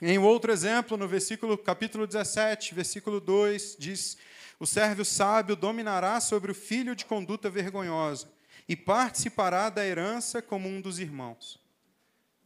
Em 0.00 0.18
outro 0.18 0.52
exemplo, 0.52 0.96
no 0.96 1.08
versículo 1.08 1.58
capítulo 1.58 2.06
17, 2.06 2.74
versículo 2.74 3.20
2, 3.20 3.76
diz: 3.78 4.16
O 4.60 4.66
servo 4.66 5.04
sábio 5.04 5.56
dominará 5.56 6.20
sobre 6.20 6.52
o 6.52 6.54
filho 6.54 6.94
de 6.94 7.04
conduta 7.04 7.50
vergonhosa 7.50 8.30
e 8.68 8.76
participará 8.76 9.70
da 9.70 9.84
herança 9.84 10.40
como 10.40 10.68
um 10.68 10.80
dos 10.80 10.98
irmãos. 10.98 11.58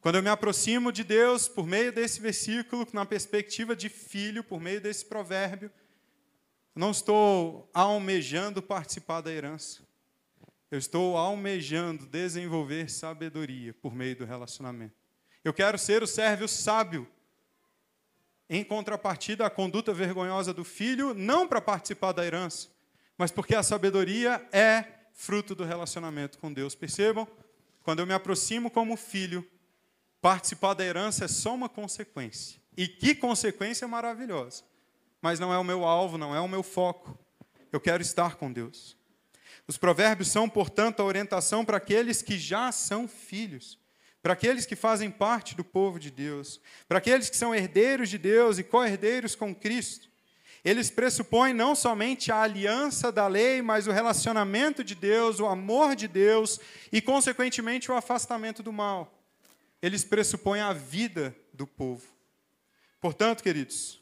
Quando 0.03 0.17
eu 0.17 0.23
me 0.23 0.29
aproximo 0.29 0.91
de 0.91 1.05
Deus 1.05 1.47
por 1.47 1.65
meio 1.65 1.93
desse 1.93 2.21
versículo, 2.21 2.85
na 2.93 3.07
perspectiva 3.07 3.77
de 3.77 3.89
filho, 3.89 4.43
por 4.43 4.61
meio 4.61 4.81
desse 4.81 5.05
provérbio, 5.05 5.71
não 6.75 6.91
estou 6.91 7.71
almejando 7.73 8.61
participar 8.61 9.21
da 9.21 9.31
herança. 9.31 9.81
Eu 10.73 10.79
estou 10.79 11.17
almejando 11.17 12.05
desenvolver 12.05 12.91
sabedoria 12.91 13.73
por 13.75 13.95
meio 13.95 14.17
do 14.17 14.25
relacionamento. 14.25 14.97
Eu 15.45 15.55
quero 15.55 15.79
ser 15.79 16.03
o 16.03 16.07
servo 16.07 16.49
sábio 16.49 17.07
em 18.51 18.65
contrapartida 18.65 19.47
à 19.47 19.51
conduta 19.51 19.95
vergonhosa 19.95 20.53
do 20.53 20.65
filho, 20.65 21.15
não 21.15 21.47
para 21.47 21.61
participar 21.61 22.11
da 22.11 22.27
herança, 22.27 22.69
mas 23.17 23.31
porque 23.31 23.55
a 23.55 23.63
sabedoria 23.63 24.45
é 24.51 24.85
fruto 25.13 25.55
do 25.55 25.63
relacionamento 25.63 26.39
com 26.39 26.53
Deus. 26.53 26.75
Percebam? 26.75 27.29
Quando 27.85 28.01
eu 28.01 28.07
me 28.07 28.13
aproximo 28.13 28.69
como 28.69 28.97
filho, 28.97 29.49
participar 30.23 30.73
da 30.73 30.85
herança 30.85 31.27
é 31.27 31.29
só 31.29 31.55
uma 31.55 31.69
consequência. 31.69 32.59
E 32.75 32.89
que 32.89 33.15
consequência 33.15 33.87
maravilhosa. 33.87 34.63
Mas 35.21 35.39
não 35.39 35.53
é 35.53 35.59
o 35.59 35.65
meu 35.65 35.85
alvo, 35.85 36.17
não 36.17 36.35
é 36.35 36.41
o 36.41 36.49
meu 36.49 36.63
foco. 36.63 37.19
Eu 37.71 37.81
quero 37.81 38.03
estar 38.03 38.37
com 38.37 38.51
Deus. 38.51 38.97
Os 39.69 39.77
provérbios 39.77 40.29
são, 40.29 40.49
portanto, 40.49 41.01
a 41.01 41.05
orientação 41.05 41.65
para 41.65 41.77
aqueles 41.77 42.23
que 42.23 42.39
já 42.39 42.73
são 42.73 43.07
filhos 43.07 43.79
para 44.23 44.35
aqueles 44.35 44.65
que 44.65 44.77
fazem 44.77 45.11
parte 45.11 45.57
do 45.57 45.65
povo 45.65 45.99
de 45.99 46.11
Deus, 46.11 46.61
para 46.89 46.99
aqueles 46.99 47.29
que 47.29 47.37
são 47.37 47.53
herdeiros 47.53 48.09
de 48.09 48.17
Deus 48.17 48.57
e 48.57 48.63
co-herdeiros 48.63 49.35
com 49.35 49.53
Cristo. 49.53 50.09
Eles 50.65 50.91
pressupõem 50.91 51.53
não 51.53 51.75
somente 51.75 52.31
a 52.31 52.41
aliança 52.41 53.11
da 53.11 53.27
lei, 53.27 53.61
mas 53.61 53.89
o 53.89 53.91
relacionamento 53.91 54.85
de 54.85 54.95
Deus, 54.95 55.41
o 55.41 55.47
amor 55.47 55.97
de 55.97 56.07
Deus 56.07 56.61
e, 56.93 57.03
consequentemente, 57.03 57.91
o 57.91 57.97
afastamento 57.97 58.63
do 58.63 58.73
mal. 58.73 59.13
Eles 59.83 60.05
pressupõem 60.05 60.61
a 60.61 60.73
vida 60.73 61.37
do 61.53 61.67
povo. 61.67 62.07
Portanto, 63.01 63.43
queridos, 63.43 64.01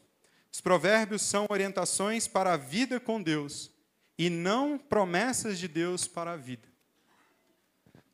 os 0.53 0.61
provérbios 0.61 1.23
são 1.23 1.47
orientações 1.49 2.29
para 2.29 2.53
a 2.53 2.57
vida 2.59 3.01
com 3.01 3.23
Deus 3.23 3.71
e 4.19 4.29
não 4.29 4.79
promessas 4.79 5.59
de 5.59 5.67
Deus 5.67 6.07
para 6.07 6.33
a 6.33 6.37
vida. 6.37 6.69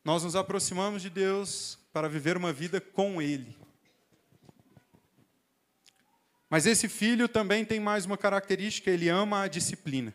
Nós 0.05 0.22
nos 0.22 0.37
aproximamos 0.37 1.02
de 1.02 1.11
Deus 1.11 1.76
para 1.92 2.09
viver 2.09 2.37
uma 2.37 2.52
vida 2.52 2.81
com 2.81 3.20
Ele. 3.20 3.57
Mas 6.48 6.64
esse 6.64 6.88
filho 6.88 7.29
também 7.29 7.64
tem 7.64 7.81
mais 7.81 8.07
uma 8.07 8.16
característica: 8.16 8.88
ele 8.88 9.09
ama 9.09 9.42
a 9.42 9.48
disciplina. 9.48 10.14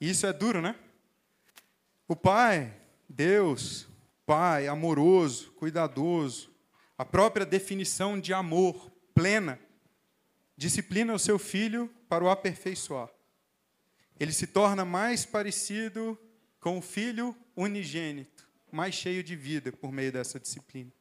E 0.00 0.08
isso 0.08 0.26
é 0.26 0.32
duro, 0.32 0.60
né? 0.62 0.76
O 2.06 2.14
pai, 2.14 2.72
Deus, 3.08 3.87
pai 4.28 4.68
amoroso, 4.68 5.50
cuidadoso, 5.52 6.50
a 6.98 7.04
própria 7.04 7.46
definição 7.46 8.20
de 8.20 8.34
amor 8.34 8.92
plena, 9.14 9.58
disciplina 10.54 11.14
o 11.14 11.18
seu 11.18 11.38
filho 11.38 11.90
para 12.10 12.22
o 12.22 12.28
aperfeiçoar. 12.28 13.08
Ele 14.20 14.32
se 14.34 14.46
torna 14.46 14.84
mais 14.84 15.24
parecido 15.24 16.18
com 16.60 16.76
o 16.76 16.82
filho 16.82 17.34
unigênito, 17.56 18.46
mais 18.70 18.94
cheio 18.94 19.24
de 19.24 19.34
vida 19.34 19.72
por 19.72 19.90
meio 19.90 20.12
dessa 20.12 20.38
disciplina. 20.38 20.92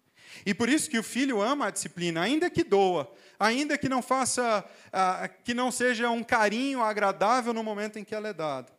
E 0.45 0.53
por 0.53 0.69
isso 0.69 0.89
que 0.89 0.97
o 0.97 1.03
filho 1.03 1.41
ama 1.41 1.67
a 1.67 1.71
disciplina, 1.71 2.21
ainda 2.21 2.49
que 2.49 2.63
doa, 2.63 3.13
ainda 3.37 3.77
que 3.77 3.89
não 3.89 4.01
faça, 4.01 4.63
ah, 4.93 5.27
que 5.27 5.53
não 5.53 5.69
seja 5.69 6.09
um 6.09 6.23
carinho 6.23 6.81
agradável 6.81 7.53
no 7.53 7.61
momento 7.61 7.99
em 7.99 8.05
que 8.05 8.15
ela 8.15 8.29
é 8.29 8.33
dada. 8.33 8.77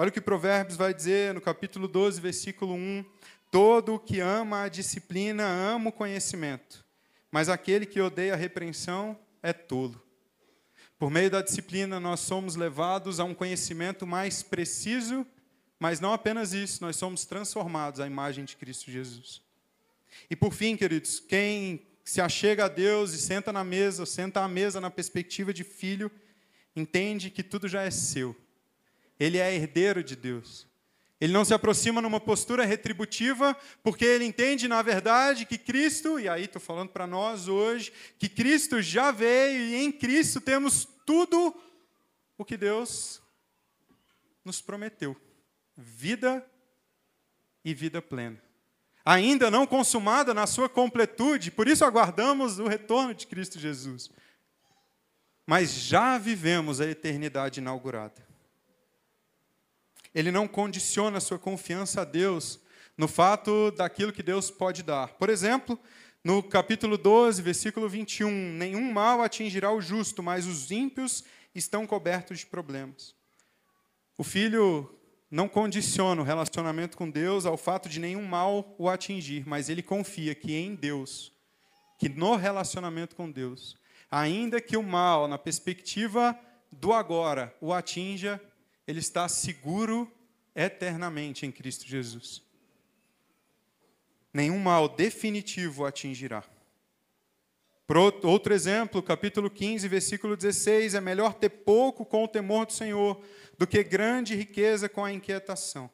Olha 0.00 0.08
o 0.08 0.12
que 0.12 0.20
Provérbios 0.20 0.78
vai 0.78 0.94
dizer 0.94 1.34
no 1.34 1.42
capítulo 1.42 1.86
12, 1.86 2.22
versículo 2.22 2.72
1: 2.72 3.04
Todo 3.50 3.94
o 3.94 3.98
que 3.98 4.20
ama 4.20 4.62
a 4.62 4.68
disciplina 4.68 5.44
ama 5.44 5.90
o 5.90 5.92
conhecimento, 5.92 6.84
mas 7.30 7.48
aquele 7.48 7.84
que 7.84 8.00
odeia 8.00 8.34
a 8.34 8.36
repreensão 8.36 9.18
é 9.42 9.52
tolo. 9.52 10.00
Por 10.98 11.10
meio 11.10 11.30
da 11.30 11.42
disciplina, 11.42 11.98
nós 11.98 12.20
somos 12.20 12.56
levados 12.56 13.18
a 13.18 13.24
um 13.24 13.34
conhecimento 13.34 14.06
mais 14.06 14.42
preciso, 14.42 15.26
mas 15.78 15.98
não 15.98 16.12
apenas 16.12 16.52
isso, 16.52 16.82
nós 16.82 16.96
somos 16.96 17.24
transformados 17.24 18.00
à 18.00 18.06
imagem 18.06 18.44
de 18.44 18.54
Cristo 18.56 18.90
Jesus. 18.90 19.42
E 20.28 20.36
por 20.36 20.52
fim, 20.52 20.76
queridos, 20.76 21.18
quem 21.18 21.86
se 22.04 22.20
achega 22.20 22.66
a 22.66 22.68
Deus 22.68 23.12
e 23.14 23.18
senta 23.18 23.52
na 23.52 23.64
mesa, 23.64 24.04
senta 24.04 24.42
à 24.42 24.48
mesa 24.48 24.80
na 24.80 24.90
perspectiva 24.90 25.54
de 25.54 25.64
filho, 25.64 26.10
entende 26.76 27.30
que 27.30 27.42
tudo 27.42 27.66
já 27.66 27.82
é 27.82 27.90
seu. 27.90 28.36
Ele 29.18 29.38
é 29.38 29.54
herdeiro 29.54 30.04
de 30.04 30.14
Deus. 30.14 30.69
Ele 31.20 31.32
não 31.32 31.44
se 31.44 31.52
aproxima 31.52 32.00
numa 32.00 32.18
postura 32.18 32.64
retributiva, 32.64 33.54
porque 33.82 34.04
ele 34.04 34.24
entende, 34.24 34.66
na 34.66 34.80
verdade, 34.80 35.44
que 35.44 35.58
Cristo, 35.58 36.18
e 36.18 36.28
aí 36.28 36.44
estou 36.44 36.60
falando 36.60 36.88
para 36.88 37.06
nós 37.06 37.46
hoje, 37.46 37.92
que 38.18 38.28
Cristo 38.28 38.80
já 38.80 39.10
veio 39.10 39.60
e 39.60 39.74
em 39.76 39.92
Cristo 39.92 40.40
temos 40.40 40.88
tudo 41.04 41.54
o 42.38 42.44
que 42.44 42.56
Deus 42.56 43.20
nos 44.44 44.62
prometeu: 44.62 45.14
vida 45.76 46.44
e 47.62 47.74
vida 47.74 48.00
plena 48.00 48.40
ainda 49.04 49.50
não 49.50 49.66
consumada 49.66 50.32
na 50.34 50.46
sua 50.46 50.68
completude, 50.68 51.50
por 51.50 51.66
isso 51.66 51.84
aguardamos 51.84 52.58
o 52.58 52.66
retorno 52.66 53.14
de 53.14 53.26
Cristo 53.26 53.58
Jesus. 53.58 54.10
Mas 55.46 55.72
já 55.72 56.16
vivemos 56.18 56.80
a 56.80 56.86
eternidade 56.86 57.60
inaugurada. 57.60 58.29
Ele 60.14 60.30
não 60.30 60.48
condiciona 60.48 61.18
a 61.18 61.20
sua 61.20 61.38
confiança 61.38 62.02
a 62.02 62.04
Deus 62.04 62.60
no 62.96 63.08
fato 63.08 63.70
daquilo 63.70 64.12
que 64.12 64.22
Deus 64.22 64.50
pode 64.50 64.82
dar. 64.82 65.14
Por 65.14 65.30
exemplo, 65.30 65.78
no 66.22 66.42
capítulo 66.42 66.98
12, 66.98 67.40
versículo 67.40 67.88
21, 67.88 68.30
nenhum 68.30 68.92
mal 68.92 69.22
atingirá 69.22 69.72
o 69.72 69.80
justo, 69.80 70.22
mas 70.22 70.46
os 70.46 70.70
ímpios 70.70 71.24
estão 71.54 71.86
cobertos 71.86 72.40
de 72.40 72.46
problemas. 72.46 73.14
O 74.18 74.22
filho 74.22 74.94
não 75.30 75.48
condiciona 75.48 76.20
o 76.20 76.24
relacionamento 76.24 76.96
com 76.96 77.08
Deus 77.08 77.46
ao 77.46 77.56
fato 77.56 77.88
de 77.88 78.00
nenhum 78.00 78.26
mal 78.26 78.74
o 78.76 78.88
atingir, 78.88 79.48
mas 79.48 79.68
ele 79.68 79.82
confia 79.82 80.34
que 80.34 80.54
em 80.54 80.74
Deus, 80.74 81.32
que 81.98 82.08
no 82.08 82.36
relacionamento 82.36 83.16
com 83.16 83.30
Deus, 83.30 83.78
ainda 84.10 84.60
que 84.60 84.76
o 84.76 84.82
mal, 84.82 85.28
na 85.28 85.38
perspectiva 85.38 86.38
do 86.70 86.92
agora, 86.92 87.54
o 87.60 87.72
atinja, 87.72 88.40
ele 88.90 88.98
está 88.98 89.28
seguro 89.28 90.10
eternamente 90.54 91.46
em 91.46 91.52
Cristo 91.52 91.86
Jesus. 91.86 92.42
Nenhum 94.34 94.58
mal 94.58 94.88
definitivo 94.88 95.86
atingirá. 95.86 96.44
Outro 98.22 98.52
exemplo, 98.52 99.02
capítulo 99.02 99.48
15, 99.48 99.86
versículo 99.88 100.36
16: 100.36 100.94
é 100.94 101.00
melhor 101.00 101.34
ter 101.34 101.50
pouco 101.50 102.04
com 102.04 102.24
o 102.24 102.28
temor 102.28 102.66
do 102.66 102.72
Senhor 102.72 103.20
do 103.56 103.66
que 103.66 103.82
grande 103.82 104.34
riqueza 104.34 104.88
com 104.88 105.04
a 105.04 105.12
inquietação. 105.12 105.88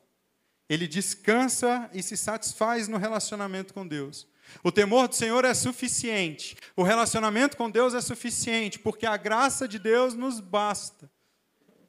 Ele 0.69 0.89
descansa 0.89 1.91
e 1.93 2.03
se 2.03 2.17
satisfaz 2.17 2.89
no 2.89 2.97
relacionamento 2.97 3.73
com 3.73 3.87
Deus. 3.87 4.27
O 4.63 4.73
temor 4.73 5.09
do 5.09 5.15
Senhor 5.15 5.45
é 5.45 5.53
suficiente, 5.53 6.57
o 6.75 6.83
relacionamento 6.83 7.57
com 7.57 7.71
Deus 7.71 7.95
é 7.95 8.01
suficiente, 8.01 8.79
porque 8.79 9.05
a 9.05 9.17
graça 9.17 9.67
de 9.67 9.79
Deus 9.79 10.15
nos 10.15 10.41
basta, 10.41 11.11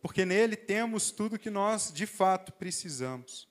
porque 0.02 0.26
nele 0.26 0.56
temos 0.56 1.12
tudo 1.12 1.40
que 1.40 1.50
nós 1.50 1.92
de 1.92 2.06
fato 2.06 2.52
precisamos. 2.54 3.48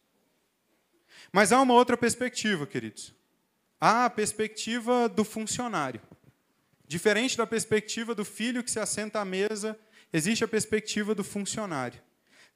Mas 1.32 1.52
há 1.52 1.60
uma 1.60 1.74
outra 1.74 1.96
perspectiva, 1.96 2.66
queridos. 2.66 3.14
Há 3.80 4.06
a 4.06 4.10
perspectiva 4.10 5.08
do 5.08 5.24
funcionário. 5.24 6.00
Diferente 6.88 7.36
da 7.36 7.46
perspectiva 7.46 8.14
do 8.14 8.24
filho 8.24 8.62
que 8.62 8.70
se 8.70 8.78
assenta 8.78 9.20
à 9.20 9.24
mesa, 9.24 9.78
existe 10.12 10.44
a 10.44 10.48
perspectiva 10.48 11.14
do 11.14 11.24
funcionário, 11.24 12.00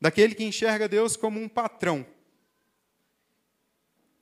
daquele 0.01 0.35
que 0.35 0.45
enxerga 0.45 0.89
Deus 0.89 1.17
como 1.17 1.41
um 1.41 1.49
patrão. 1.49 2.07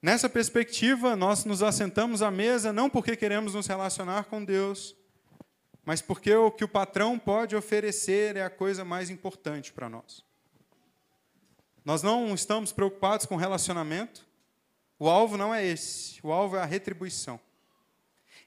Nessa 0.00 0.28
perspectiva, 0.28 1.14
nós 1.14 1.44
nos 1.44 1.62
assentamos 1.62 2.22
à 2.22 2.31
mesa 2.31 2.72
não 2.72 2.88
porque 2.88 3.16
queremos 3.16 3.54
nos 3.54 3.66
relacionar 3.66 4.24
com 4.24 4.44
Deus, 4.44 4.96
mas 5.88 6.03
porque 6.03 6.35
o 6.35 6.51
que 6.51 6.64
o 6.64 6.68
patrão 6.68 7.18
pode 7.18 7.57
oferecer 7.57 8.37
é 8.37 8.42
a 8.42 8.51
coisa 8.51 8.85
mais 8.85 9.09
importante 9.09 9.72
para 9.72 9.88
nós. 9.88 10.22
Nós 11.83 12.03
não 12.03 12.35
estamos 12.35 12.72
preocupados 12.72 13.24
com 13.24 13.37
relacionamento, 13.37 14.27
o 14.98 15.09
alvo 15.09 15.38
não 15.38 15.55
é 15.55 15.66
esse, 15.66 16.20
o 16.22 16.31
alvo 16.31 16.57
é 16.57 16.61
a 16.61 16.66
retribuição. 16.66 17.40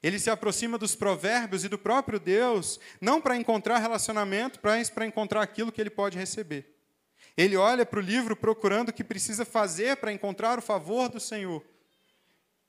Ele 0.00 0.20
se 0.20 0.30
aproxima 0.30 0.78
dos 0.78 0.94
provérbios 0.94 1.64
e 1.64 1.68
do 1.68 1.76
próprio 1.76 2.20
Deus, 2.20 2.78
não 3.00 3.20
para 3.20 3.36
encontrar 3.36 3.78
relacionamento, 3.78 4.60
mas 4.62 4.88
para 4.88 5.04
encontrar 5.04 5.42
aquilo 5.42 5.72
que 5.72 5.80
ele 5.80 5.90
pode 5.90 6.16
receber. 6.16 6.76
Ele 7.36 7.56
olha 7.56 7.84
para 7.84 7.98
o 7.98 8.02
livro 8.02 8.36
procurando 8.36 8.90
o 8.90 8.92
que 8.92 9.02
precisa 9.02 9.44
fazer 9.44 9.96
para 9.96 10.12
encontrar 10.12 10.60
o 10.60 10.62
favor 10.62 11.08
do 11.08 11.18
Senhor. 11.18 11.60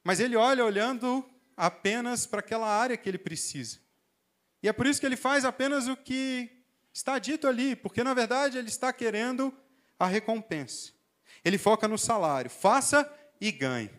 Mas 0.04 0.20
ele 0.20 0.36
olha 0.36 0.66
olhando 0.66 1.24
apenas 1.56 2.26
para 2.26 2.40
aquela 2.40 2.68
área 2.68 2.98
que 2.98 3.08
ele 3.08 3.20
precisa. 3.20 3.83
E 4.64 4.70
é 4.70 4.74
por 4.74 4.88
isso 4.88 5.00
que 5.02 5.06
ele 5.06 5.18
faz 5.18 5.44
apenas 5.44 5.88
o 5.90 5.98
que 5.98 6.50
está 6.94 7.20
dito 7.20 7.48
ali, 7.48 7.76
porque 7.76 8.02
na 8.02 8.14
verdade 8.14 8.58
ele 8.58 8.70
está 8.70 8.94
querendo 8.94 9.54
a 10.00 10.08
recompensa. 10.08 10.94
Ele 11.44 11.58
foca 11.58 11.88
no 11.88 11.98
salário. 11.98 12.50
Faça 12.50 13.12
e 13.42 13.52
ganhe. 13.52 13.92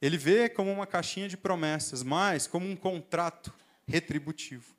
Ele 0.00 0.18
vê 0.18 0.48
como 0.48 0.70
uma 0.70 0.86
caixinha 0.86 1.28
de 1.28 1.36
promessas, 1.36 2.02
mas 2.02 2.46
como 2.46 2.68
um 2.68 2.76
contrato 2.76 3.52
retributivo. 3.86 4.76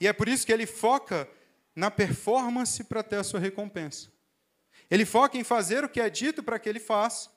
E 0.00 0.06
é 0.06 0.12
por 0.12 0.28
isso 0.28 0.46
que 0.46 0.52
ele 0.52 0.64
foca 0.64 1.28
na 1.74 1.90
performance 1.90 2.84
para 2.84 3.02
ter 3.02 3.16
a 3.16 3.24
sua 3.24 3.40
recompensa. 3.40 4.12
Ele 4.88 5.04
foca 5.04 5.36
em 5.36 5.42
fazer 5.42 5.84
o 5.84 5.88
que 5.88 6.00
é 6.00 6.08
dito 6.08 6.42
para 6.42 6.58
que 6.58 6.68
ele 6.68 6.78
faça, 6.78 7.30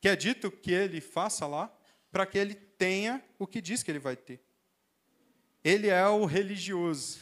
que 0.00 0.08
é 0.08 0.16
dito 0.16 0.50
que 0.50 0.72
ele 0.72 1.00
faça 1.00 1.46
lá, 1.46 1.72
para 2.10 2.26
que 2.26 2.36
ele 2.36 2.54
tenha 2.54 3.22
o 3.38 3.46
que 3.46 3.60
diz 3.60 3.82
que 3.82 3.90
ele 3.90 3.98
vai 3.98 4.16
ter. 4.16 4.42
Ele 5.64 5.88
é 5.88 6.06
o 6.06 6.26
religioso, 6.26 7.20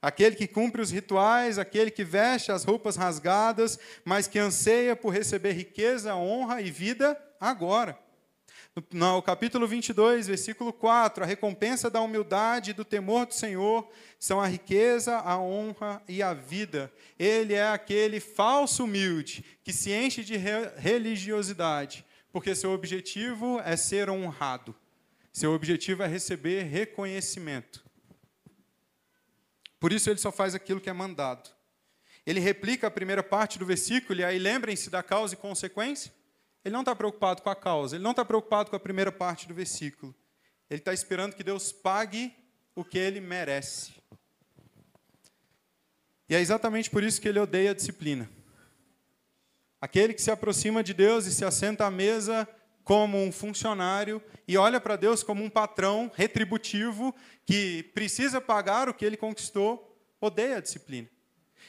aquele 0.00 0.36
que 0.36 0.46
cumpre 0.46 0.80
os 0.80 0.92
rituais, 0.92 1.58
aquele 1.58 1.90
que 1.90 2.04
veste 2.04 2.52
as 2.52 2.62
roupas 2.62 2.94
rasgadas, 2.94 3.78
mas 4.04 4.28
que 4.28 4.38
anseia 4.38 4.94
por 4.94 5.10
receber 5.10 5.52
riqueza, 5.52 6.14
honra 6.14 6.62
e 6.62 6.70
vida 6.70 7.20
agora. 7.40 7.98
No 8.92 9.22
capítulo 9.22 9.68
22, 9.68 10.26
versículo 10.26 10.72
4, 10.72 11.22
a 11.22 11.26
recompensa 11.26 11.88
da 11.88 12.00
humildade 12.00 12.72
e 12.72 12.74
do 12.74 12.84
temor 12.84 13.24
do 13.24 13.32
Senhor 13.32 13.88
são 14.18 14.40
a 14.40 14.48
riqueza, 14.48 15.16
a 15.18 15.38
honra 15.38 16.02
e 16.08 16.22
a 16.22 16.34
vida. 16.34 16.92
Ele 17.16 17.54
é 17.54 17.68
aquele 17.68 18.18
falso 18.18 18.84
humilde 18.84 19.44
que 19.62 19.72
se 19.72 19.92
enche 19.92 20.24
de 20.24 20.36
religiosidade, 20.76 22.04
porque 22.32 22.54
seu 22.54 22.72
objetivo 22.72 23.60
é 23.64 23.76
ser 23.76 24.10
honrado. 24.10 24.74
Seu 25.34 25.52
objetivo 25.52 26.04
é 26.04 26.06
receber 26.06 26.62
reconhecimento. 26.62 27.84
Por 29.80 29.92
isso 29.92 30.08
ele 30.08 30.20
só 30.20 30.30
faz 30.30 30.54
aquilo 30.54 30.80
que 30.80 30.88
é 30.88 30.92
mandado. 30.92 31.50
Ele 32.24 32.38
replica 32.38 32.86
a 32.86 32.90
primeira 32.90 33.20
parte 33.20 33.58
do 33.58 33.66
versículo, 33.66 34.20
e 34.20 34.24
aí 34.24 34.38
lembrem-se 34.38 34.88
da 34.88 35.02
causa 35.02 35.34
e 35.34 35.36
consequência. 35.36 36.14
Ele 36.64 36.72
não 36.72 36.82
está 36.82 36.94
preocupado 36.94 37.42
com 37.42 37.50
a 37.50 37.56
causa, 37.56 37.96
ele 37.96 38.04
não 38.04 38.12
está 38.12 38.24
preocupado 38.24 38.70
com 38.70 38.76
a 38.76 38.80
primeira 38.80 39.10
parte 39.10 39.48
do 39.48 39.52
versículo. 39.52 40.14
Ele 40.70 40.78
está 40.78 40.94
esperando 40.94 41.34
que 41.34 41.42
Deus 41.42 41.72
pague 41.72 42.32
o 42.72 42.84
que 42.84 42.96
ele 42.96 43.20
merece. 43.20 43.92
E 46.28 46.36
é 46.36 46.40
exatamente 46.40 46.88
por 46.88 47.02
isso 47.02 47.20
que 47.20 47.28
ele 47.28 47.40
odeia 47.40 47.72
a 47.72 47.74
disciplina. 47.74 48.30
Aquele 49.80 50.14
que 50.14 50.22
se 50.22 50.30
aproxima 50.30 50.80
de 50.80 50.94
Deus 50.94 51.26
e 51.26 51.34
se 51.34 51.44
assenta 51.44 51.84
à 51.84 51.90
mesa 51.90 52.48
como 52.84 53.18
um 53.18 53.32
funcionário 53.32 54.22
e 54.46 54.58
olha 54.58 54.78
para 54.78 54.94
Deus 54.94 55.22
como 55.22 55.42
um 55.42 55.48
patrão 55.48 56.12
retributivo 56.14 57.14
que 57.46 57.82
precisa 57.94 58.40
pagar 58.40 58.88
o 58.88 58.94
que 58.94 59.04
ele 59.04 59.16
conquistou, 59.16 59.98
odeia 60.20 60.58
a 60.58 60.60
disciplina. 60.60 61.08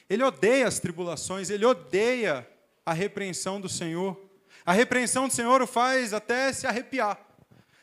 Ele 0.09 0.23
odeia 0.23 0.67
as 0.67 0.79
tribulações, 0.79 1.49
ele 1.49 1.65
odeia 1.65 2.47
a 2.85 2.93
repreensão 2.93 3.59
do 3.59 3.69
Senhor. 3.69 4.21
A 4.65 4.73
repreensão 4.73 5.27
do 5.27 5.33
Senhor 5.33 5.61
o 5.61 5.67
faz 5.67 6.13
até 6.13 6.51
se 6.51 6.67
arrepiar. 6.67 7.19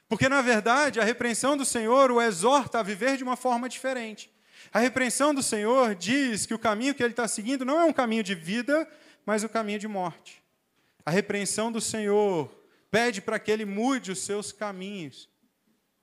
Porque, 0.08 0.28
na 0.28 0.42
verdade, 0.42 1.00
a 1.00 1.04
repreensão 1.04 1.56
do 1.56 1.64
Senhor 1.64 2.10
o 2.10 2.20
exorta 2.20 2.80
a 2.80 2.82
viver 2.82 3.16
de 3.16 3.24
uma 3.24 3.34
forma 3.34 3.68
diferente. 3.68 4.30
A 4.72 4.78
repreensão 4.78 5.34
do 5.34 5.42
Senhor 5.42 5.94
diz 5.94 6.44
que 6.44 6.54
o 6.54 6.58
caminho 6.58 6.94
que 6.94 7.02
ele 7.02 7.14
está 7.14 7.26
seguindo 7.26 7.64
não 7.64 7.80
é 7.80 7.84
um 7.84 7.92
caminho 7.92 8.22
de 8.22 8.34
vida, 8.34 8.86
mas 9.24 9.42
o 9.42 9.46
um 9.46 9.48
caminho 9.48 9.78
de 9.78 9.88
morte. 9.88 10.42
A 11.04 11.10
repreensão 11.10 11.72
do 11.72 11.80
Senhor 11.80 12.50
pede 12.92 13.22
para 13.22 13.38
que 13.38 13.50
ele 13.50 13.64
mude 13.64 14.12
os 14.12 14.18
seus 14.18 14.52
caminhos, 14.52 15.26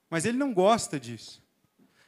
mas 0.10 0.26
ele 0.26 0.40
não 0.40 0.52
gosta 0.52 1.00
disso. 1.00 1.48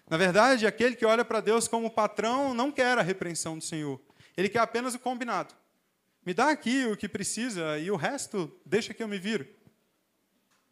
Na 0.09 0.17
verdade, 0.17 0.65
aquele 0.65 0.95
que 0.95 1.05
olha 1.05 1.23
para 1.23 1.39
Deus 1.39 1.67
como 1.67 1.91
patrão 1.91 2.51
não 2.51 2.71
quer 2.71 2.97
a 2.97 3.03
repreensão 3.03 3.59
do 3.59 3.63
Senhor, 3.63 4.01
ele 4.36 4.49
quer 4.49 4.59
apenas 4.59 4.95
o 4.95 4.99
combinado. 4.99 5.53
Me 6.25 6.34
dá 6.34 6.49
aqui 6.49 6.88
o 6.88 6.97
que 6.97 7.07
precisa 7.07 7.77
e 7.77 7.91
o 7.91 7.95
resto 7.95 8.59
deixa 8.65 8.91
que 8.91 9.03
eu 9.03 9.07
me 9.07 9.19
viro. 9.19 9.47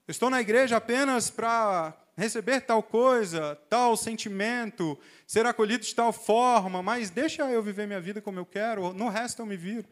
Eu 0.08 0.12
estou 0.12 0.28
na 0.28 0.42
igreja 0.42 0.78
apenas 0.78 1.30
para 1.30 1.96
receber 2.18 2.62
tal 2.62 2.82
coisa, 2.82 3.56
tal 3.70 3.96
sentimento, 3.96 4.98
ser 5.28 5.46
acolhido 5.46 5.86
de 5.86 5.94
tal 5.94 6.12
forma, 6.12 6.82
mas 6.82 7.12
deixa 7.12 7.44
eu 7.52 7.62
viver 7.62 7.86
minha 7.86 8.02
vida 8.02 8.22
como 8.24 8.40
eu 8.40 8.46
quero, 8.46 8.92
no 8.92 9.08
resto 9.08 9.44
eu 9.44 9.46
me 9.46 9.56
viro. 9.56 9.88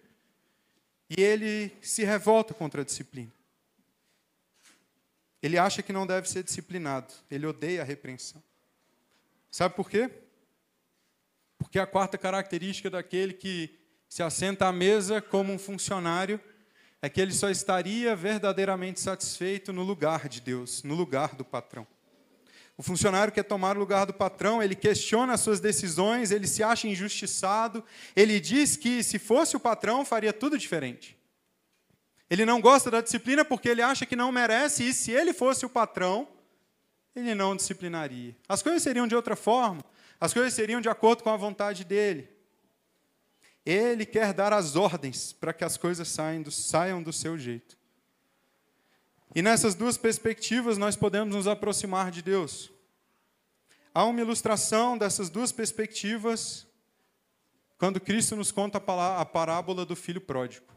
E 1.08 1.22
ele 1.22 1.72
se 1.84 2.04
revolta 2.04 2.56
contra 2.56 2.82
a 2.82 2.86
disciplina. 2.86 3.37
Ele 5.42 5.58
acha 5.58 5.82
que 5.82 5.94
não 5.94 6.08
deve 6.08 6.30
ser 6.30 6.44
disciplinado, 6.44 7.14
ele 7.30 7.46
odeia 7.46 7.82
a 7.82 7.86
repreensão. 7.86 8.42
Sabe 9.52 9.76
por 9.76 9.90
quê? 9.90 10.10
Porque 11.58 11.80
a 11.80 11.88
quarta 11.88 12.18
característica 12.18 12.90
daquele 12.90 13.34
que 13.34 13.78
se 14.08 14.24
assenta 14.24 14.68
à 14.68 14.72
mesa 14.72 15.22
como 15.22 15.54
um 15.54 15.60
funcionário 15.60 16.40
é 17.02 17.10
que 17.10 17.22
ele 17.22 17.34
só 17.34 17.50
estaria 17.50 18.16
verdadeiramente 18.16 19.00
satisfeito 19.00 19.72
no 19.72 19.84
lugar 19.84 20.28
de 20.28 20.42
Deus, 20.42 20.84
no 20.84 20.96
lugar 20.96 21.36
do 21.36 21.46
patrão. 21.46 21.86
O 22.78 22.84
funcionário 22.84 23.34
quer 23.34 23.44
tomar 23.44 23.76
o 23.76 23.80
lugar 23.80 24.06
do 24.06 24.14
patrão, 24.14 24.62
ele 24.62 24.76
questiona 24.76 25.34
as 25.34 25.42
suas 25.42 25.60
decisões, 25.60 26.30
ele 26.32 26.48
se 26.48 26.62
acha 26.62 26.88
injustiçado, 26.88 27.84
ele 28.16 28.40
diz 28.40 28.78
que 28.78 29.02
se 29.02 29.18
fosse 29.18 29.56
o 29.56 29.60
patrão 29.60 30.06
faria 30.06 30.32
tudo 30.32 30.58
diferente. 30.58 31.17
Ele 32.30 32.46
não 32.46 32.60
gosta 32.60 32.92
da 32.92 33.02
disciplina 33.02 33.46
porque 33.46 33.70
ele 33.70 33.82
acha 33.82 34.06
que 34.06 34.16
não 34.16 34.32
merece, 34.32 34.84
e 34.84 34.94
se 34.94 35.12
ele 35.12 35.34
fosse 35.34 35.66
o 35.66 35.70
patrão, 35.70 36.28
ele 37.16 37.34
não 37.34 37.56
disciplinaria. 37.56 38.36
As 38.48 38.62
coisas 38.62 38.84
seriam 38.84 39.08
de 39.08 39.16
outra 39.16 39.36
forma, 39.36 39.84
as 40.20 40.34
coisas 40.34 40.54
seriam 40.54 40.82
de 40.82 40.90
acordo 40.90 41.24
com 41.24 41.30
a 41.30 41.38
vontade 41.38 41.84
dele. 41.84 42.30
Ele 43.66 44.06
quer 44.06 44.34
dar 44.34 44.54
as 44.54 44.76
ordens 44.76 45.34
para 45.34 45.54
que 45.54 45.64
as 45.64 45.78
coisas 45.78 46.08
saiam 46.08 46.42
do, 46.42 46.52
saiam 46.52 47.04
do 47.04 47.12
seu 47.12 47.38
jeito. 47.38 47.78
E 49.36 49.42
nessas 49.42 49.76
duas 49.76 49.98
perspectivas 49.98 50.78
nós 50.78 50.96
podemos 50.96 51.36
nos 51.36 51.48
aproximar 51.48 52.10
de 52.10 52.22
Deus. 52.22 52.72
Há 53.94 54.06
uma 54.06 54.22
ilustração 54.22 54.98
dessas 54.98 55.30
duas 55.30 55.52
perspectivas 55.52 56.66
quando 57.78 58.00
Cristo 58.00 58.36
nos 58.36 58.52
conta 58.52 58.78
a 58.78 59.26
parábola 59.26 59.86
do 59.86 59.96
filho 59.96 60.22
pródigo. 60.22 60.77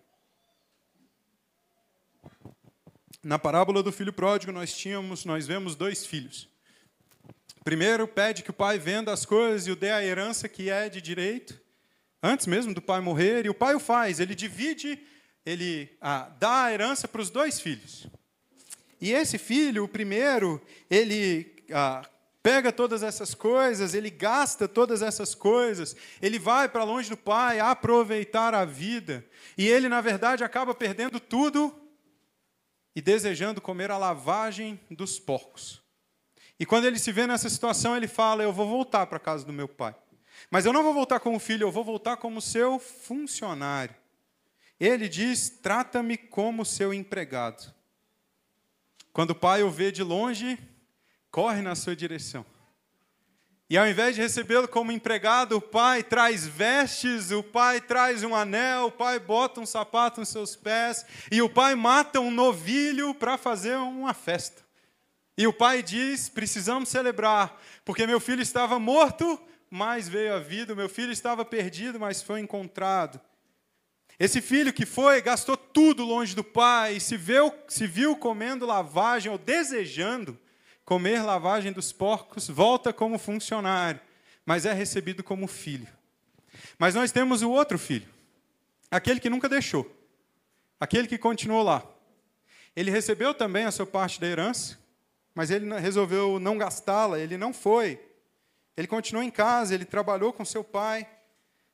Na 3.23 3.39
parábola 3.39 3.83
do 3.83 3.93
filho 3.93 4.15
pródigo 4.15 4.51
nós 4.51 4.73
tínhamos, 4.73 5.27
nós 5.27 5.47
vemos 5.47 5.75
dois 5.75 6.07
filhos. 6.07 6.49
Primeiro 7.63 8.09
pede 8.09 8.43
que 8.43 8.49
o 8.49 8.55
pai 8.55 8.79
venda 8.79 9.13
as 9.13 9.27
coisas 9.27 9.67
e 9.67 9.71
o 9.71 9.77
dê 9.77 9.91
a 9.91 10.03
herança 10.03 10.49
que 10.49 10.71
é 10.71 10.89
de 10.89 11.03
direito, 11.03 11.61
antes 12.23 12.47
mesmo 12.47 12.73
do 12.73 12.81
pai 12.81 12.99
morrer, 13.03 13.45
e 13.45 13.51
o 13.51 13.55
pai 13.55 13.75
o 13.75 13.81
faz, 13.81 14.21
ele 14.21 14.35
divide, 14.35 14.99
ele 15.45 15.95
ah, 16.01 16.31
dá 16.39 16.65
a 16.65 16.73
herança 16.73 17.07
para 17.07 17.21
os 17.21 17.29
dois 17.29 17.61
filhos. 17.61 18.07
E 18.99 19.13
esse 19.13 19.37
filho, 19.37 19.85
o 19.85 19.89
primeiro, 19.89 20.59
ele 20.89 21.63
ah, 21.71 22.03
pega 22.43 22.73
todas 22.73 23.03
essas 23.03 23.35
coisas, 23.35 23.93
ele 23.93 24.09
gasta 24.09 24.67
todas 24.67 25.03
essas 25.03 25.35
coisas, 25.35 25.95
ele 26.23 26.39
vai 26.39 26.71
para 26.71 26.85
longe 26.85 27.11
do 27.11 27.19
pai 27.19 27.61
aproveitar 27.61 28.55
a 28.55 28.65
vida, 28.65 29.23
e 29.59 29.69
ele, 29.69 29.91
na 29.91 30.01
verdade, 30.01 30.43
acaba 30.43 30.75
perdendo 30.75 31.21
tudo 31.21 31.80
e 32.95 33.01
desejando 33.01 33.61
comer 33.61 33.91
a 33.91 33.99
lavagem 33.99 34.81
dos 34.91 35.19
porcos. 35.19 35.83
E 36.59 36.67
quando 36.67 36.85
ele 36.85 36.99
se 36.99 37.13
vê 37.13 37.27
nessa 37.27 37.49
situação, 37.49 37.97
ele 37.97 38.09
fala: 38.09 38.43
Eu 38.43 38.53
vou 38.53 38.69
voltar 38.69 39.07
para 39.07 39.17
a 39.17 39.21
casa 39.21 39.45
do 39.45 39.53
meu 39.53 39.69
pai. 39.69 39.95
Mas 40.51 40.67
eu 40.67 40.73
não 40.73 40.83
vou 40.83 40.95
voltar 40.95 41.21
como 41.21 41.39
filho, 41.39 41.67
eu 41.67 41.73
vou 41.73 41.85
voltar 41.85 42.17
como 42.17 42.41
seu 42.41 42.79
funcionário. 42.79 43.95
Ele 44.79 45.09
diz: 45.09 45.49
Trata-me 45.49 46.17
como 46.17 46.65
seu 46.65 46.93
empregado. 46.93 47.73
Quando 49.13 49.31
o 49.31 49.35
pai 49.35 49.63
o 49.63 49.71
vê 49.71 49.91
de 49.91 50.03
longe, 50.03 50.59
corre 51.31 51.63
na 51.63 51.75
sua 51.75 51.97
direção. 51.97 52.45
E 53.71 53.79
ao 53.79 53.87
invés 53.87 54.17
de 54.17 54.21
recebê-lo 54.21 54.67
como 54.67 54.91
empregado, 54.91 55.57
o 55.57 55.61
pai 55.61 56.03
traz 56.03 56.45
vestes, 56.45 57.31
o 57.31 57.41
pai 57.41 57.81
traz 57.81 58.25
um 58.25 58.35
anel, 58.35 58.87
o 58.87 58.91
pai 58.91 59.21
bota 59.21 59.61
um 59.61 59.67
sapato 59.67 60.19
nos 60.19 60.29
seus 60.29 60.57
pés, 60.57 61.07
e 61.31 61.41
o 61.41 61.49
pai 61.49 61.77
mata 61.77 62.19
um 62.19 62.33
novilho 62.33 63.15
para 63.15 63.39
fazer 63.39 63.77
uma 63.77 64.13
festa. 64.13 64.61
E 65.39 65.47
o 65.47 65.53
pai 65.53 65.85
diz: 65.85 66.29
precisamos 66.29 66.89
celebrar, 66.89 67.63
porque 67.85 68.09
meu 68.09 68.19
filho 68.19 68.43
estava 68.43 68.77
morto, 68.81 69.41
mas 69.71 70.09
veio 70.09 70.35
à 70.35 70.41
vida, 70.41 70.75
meu 70.75 70.89
filho 70.89 71.13
estava 71.13 71.45
perdido, 71.45 72.01
mas 72.01 72.21
foi 72.21 72.41
encontrado. 72.41 73.21
Esse 74.19 74.43
filho 74.43 74.73
que 74.73 74.85
foi, 74.85 75.23
gastou 75.23 75.57
tudo 75.57 76.05
longe 76.05 76.35
do 76.35 76.43
pai, 76.43 76.99
se 76.99 77.17
viu, 77.17 77.55
se 77.69 77.87
viu 77.87 78.17
comendo 78.17 78.67
lavagem 78.67 79.31
ou 79.31 79.39
desejando 79.39 80.37
comer 80.91 81.23
lavagem 81.23 81.71
dos 81.71 81.93
porcos, 81.93 82.49
volta 82.49 82.93
como 82.93 83.17
funcionário, 83.17 84.01
mas 84.45 84.67
é 84.67 84.73
recebido 84.73 85.23
como 85.23 85.47
filho. 85.47 85.87
Mas 86.77 86.97
nós 86.97 87.13
temos 87.13 87.43
o 87.43 87.51
outro 87.53 87.79
filho, 87.79 88.09
aquele 88.91 89.21
que 89.21 89.31
nunca 89.31 89.49
deixou, 89.49 89.89
aquele 90.81 91.07
que 91.07 91.17
continuou 91.17 91.63
lá. 91.63 91.87
Ele 92.75 92.91
recebeu 92.91 93.33
também 93.33 93.67
a 93.67 93.71
sua 93.71 93.87
parte 93.87 94.21
da 94.21 94.27
herança, 94.27 94.81
mas 95.33 95.53
ele 95.53 95.73
resolveu 95.79 96.41
não 96.41 96.59
gastá-la, 96.59 97.21
ele 97.21 97.37
não 97.37 97.53
foi. 97.53 98.01
Ele 98.77 98.89
continuou 98.89 99.23
em 99.23 99.31
casa, 99.31 99.73
ele 99.73 99.85
trabalhou 99.85 100.33
com 100.33 100.45
seu 100.45 100.65
pai. 100.65 101.07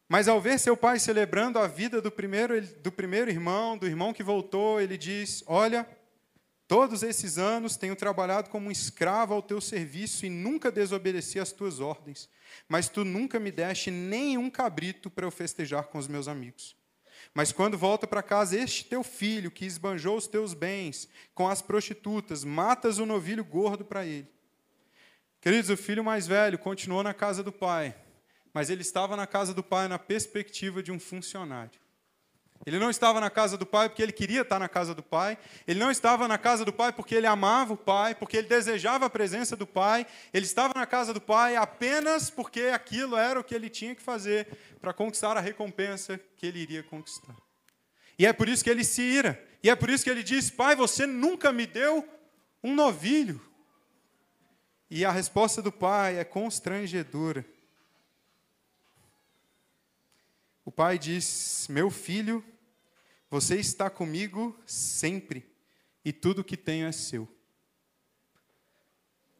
Mas 0.07 0.29
ao 0.29 0.39
ver 0.39 0.59
seu 0.59 0.77
pai 0.77 0.99
celebrando 0.99 1.59
a 1.59 1.67
vida 1.67 2.03
do 2.03 2.11
primeiro, 2.11 2.61
do 2.83 2.93
primeiro 2.93 3.31
irmão, 3.31 3.79
do 3.79 3.87
irmão 3.87 4.12
que 4.12 4.23
voltou, 4.23 4.79
ele 4.79 4.99
diz: 4.99 5.43
Olha, 5.47 5.89
todos 6.69 7.03
esses 7.03 7.39
anos 7.39 7.77
tenho 7.77 7.97
trabalhado 7.97 8.51
como 8.51 8.69
um 8.69 8.73
escravo 8.73 9.35
ao 9.35 9.43
teu 9.43 9.61
serviço 9.61 10.27
e 10.27 10.31
nunca 10.31 10.71
desobedeci 10.71 11.39
às 11.39 11.53
tuas 11.53 11.81
ordens, 11.81 12.29
mas 12.69 12.89
tu 12.89 13.05
nunca 13.05 13.39
me 13.39 13.51
deste 13.51 13.91
nem 13.91 14.37
um 14.37 14.51
cabrito 14.51 15.09
para 15.11 15.27
eu 15.27 15.31
festejar 15.31 15.85
com 15.85 15.99
os 15.99 16.09
meus 16.09 16.29
amigos. 16.29 16.77
Mas 17.33 17.53
quando 17.53 17.79
volta 17.79 18.07
para 18.07 18.23
casa 18.23 18.59
este 18.59 18.85
teu 18.85 19.03
filho, 19.03 19.51
que 19.51 19.64
esbanjou 19.64 20.17
os 20.17 20.27
teus 20.27 20.55
bens 20.55 21.09
com 21.35 21.49
as 21.49 21.61
prostitutas, 21.61 22.45
matas 22.45 22.99
o 22.99 23.07
novilho 23.07 23.45
gordo 23.45 23.85
para 23.85 24.05
ele. 24.05 24.29
Queridos, 25.41 25.71
o 25.71 25.77
filho 25.77 26.03
mais 26.03 26.27
velho 26.27 26.59
continuou 26.59 27.03
na 27.03 27.14
casa 27.14 27.43
do 27.43 27.53
pai, 27.53 27.95
mas 28.53 28.71
ele 28.71 28.83
estava 28.83 29.17
na 29.17 29.27
casa 29.27 29.55
do 29.55 29.62
pai 29.62 29.87
na 29.87 29.99
perspectiva 29.99 30.83
de 30.83 30.91
um 30.91 30.99
funcionário. 30.99 31.79
Ele 32.65 32.79
não 32.79 32.91
estava 32.91 33.21
na 33.21 33.31
casa 33.31 33.57
do 33.57 33.67
pai 33.67 33.89
porque 33.89 34.03
ele 34.03 34.13
queria 34.13 34.43
estar 34.43 34.59
na 34.59 34.69
casa 34.69 34.95
do 34.95 35.03
pai. 35.03 35.39
Ele 35.67 35.79
não 35.79 35.91
estava 35.91 36.27
na 36.27 36.39
casa 36.39 36.65
do 36.65 36.73
pai 36.73 36.93
porque 36.93 37.15
ele 37.15 37.27
amava 37.27 37.75
o 37.75 37.77
pai, 37.77 38.15
porque 38.15 38.37
ele 38.37 38.49
desejava 38.49 39.07
a 39.07 39.11
presença 39.11 39.57
do 39.57 39.67
pai. 39.67 40.07
Ele 40.33 40.45
estava 40.45 40.73
na 40.75 40.87
casa 40.87 41.13
do 41.13 41.21
pai 41.21 41.57
apenas 41.57 42.31
porque 42.31 42.63
aquilo 42.63 43.17
era 43.17 43.39
o 43.39 43.45
que 43.45 43.55
ele 43.55 43.69
tinha 43.69 43.95
que 43.95 44.03
fazer 44.03 44.49
para 44.81 44.93
conquistar 44.93 45.37
a 45.37 45.41
recompensa 45.41 46.19
que 46.37 46.47
ele 46.47 46.61
iria 46.61 46.83
conquistar. 46.83 47.37
E 48.19 48.27
é 48.27 48.33
por 48.33 48.49
isso 48.49 48.65
que 48.65 48.71
ele 48.71 48.85
se 48.85 49.03
ira. 49.03 49.43
E 49.63 49.71
é 49.71 49.75
por 49.77 49.91
isso 49.91 50.05
que 50.05 50.11
ele 50.11 50.23
diz: 50.23 50.51
Pai, 50.51 50.75
você 50.75 51.07
nunca 51.07 51.53
me 51.53 51.67
deu 51.67 52.09
um 52.63 52.75
novilho. 52.75 53.41
E 54.91 55.05
a 55.05 55.11
resposta 55.11 55.61
do 55.61 55.73
pai 55.73 56.19
é 56.19 56.25
constrangedora. 56.25 57.45
O 60.67 60.73
pai 60.73 60.99
diz: 60.99 61.69
Meu 61.71 61.91
filho, 61.91 62.45
você 63.31 63.55
está 63.55 63.89
comigo 63.89 64.59
sempre, 64.67 65.49
e 66.05 66.12
tudo 66.12 66.43
que 66.43 66.57
tenho 66.57 66.89
é 66.89 66.93
seu. 66.93 67.29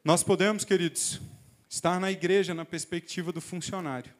Nós 0.05 0.23
podemos, 0.23 0.63
queridos, 0.63 1.19
estar 1.69 1.99
na 1.99 2.09
igreja 2.09 2.53
na 2.53 2.63
perspectiva 2.63 3.33
do 3.33 3.41
funcionário. 3.41 4.13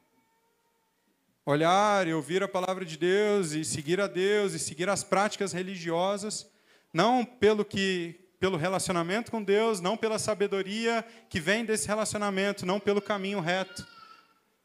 Olhar 1.46 2.06
e 2.10 2.14
ouvir 2.14 2.44
a 2.44 2.48
palavra 2.48 2.84
de 2.84 2.98
Deus 2.98 3.54
e 3.54 3.64
seguir 3.64 4.02
a 4.02 4.08
Deus 4.08 4.52
e 4.52 4.60
seguir 4.60 4.90
as 4.90 5.02
práticas 5.02 5.54
religiosas, 5.54 6.46
não 6.94 7.24
pelo 7.24 7.64
que 7.64 8.20
pelo 8.38 8.58
relacionamento 8.58 9.32
com 9.32 9.42
Deus, 9.42 9.80
não 9.80 9.96
pela 9.96 10.20
sabedoria 10.20 11.06
que 11.30 11.40
vem 11.40 11.64
desse 11.64 11.88
relacionamento, 11.88 12.66
não 12.66 12.82
pelo 12.82 13.02
caminho 13.02 13.40
reto, 13.40 13.88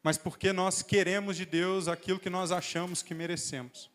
mas 0.03 0.17
porque 0.17 0.51
nós 0.51 0.83
queremos 0.83 1.37
de 1.37 1.45
Deus 1.45 1.87
aquilo 1.87 2.19
que 2.19 2.29
nós 2.29 2.51
achamos 2.51 3.01
que 3.01 3.13
merecemos. 3.13 3.89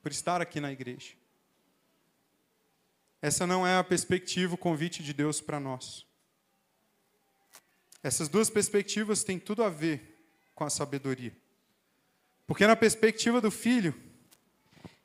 por 0.00 0.12
estar 0.12 0.40
aqui 0.40 0.60
na 0.60 0.70
igreja. 0.70 1.14
Essa 3.20 3.48
não 3.48 3.66
é 3.66 3.76
a 3.76 3.82
perspectiva, 3.82 4.54
o 4.54 4.56
convite 4.56 5.02
de 5.02 5.12
Deus 5.12 5.40
para 5.40 5.58
nós. 5.58 6.06
Essas 8.00 8.28
duas 8.28 8.48
perspectivas 8.48 9.24
têm 9.24 9.40
tudo 9.40 9.64
a 9.64 9.68
ver 9.68 10.16
com 10.54 10.62
a 10.62 10.70
sabedoria. 10.70 11.36
Porque 12.46 12.64
na 12.64 12.76
perspectiva 12.76 13.40
do 13.40 13.50
filho, 13.50 13.92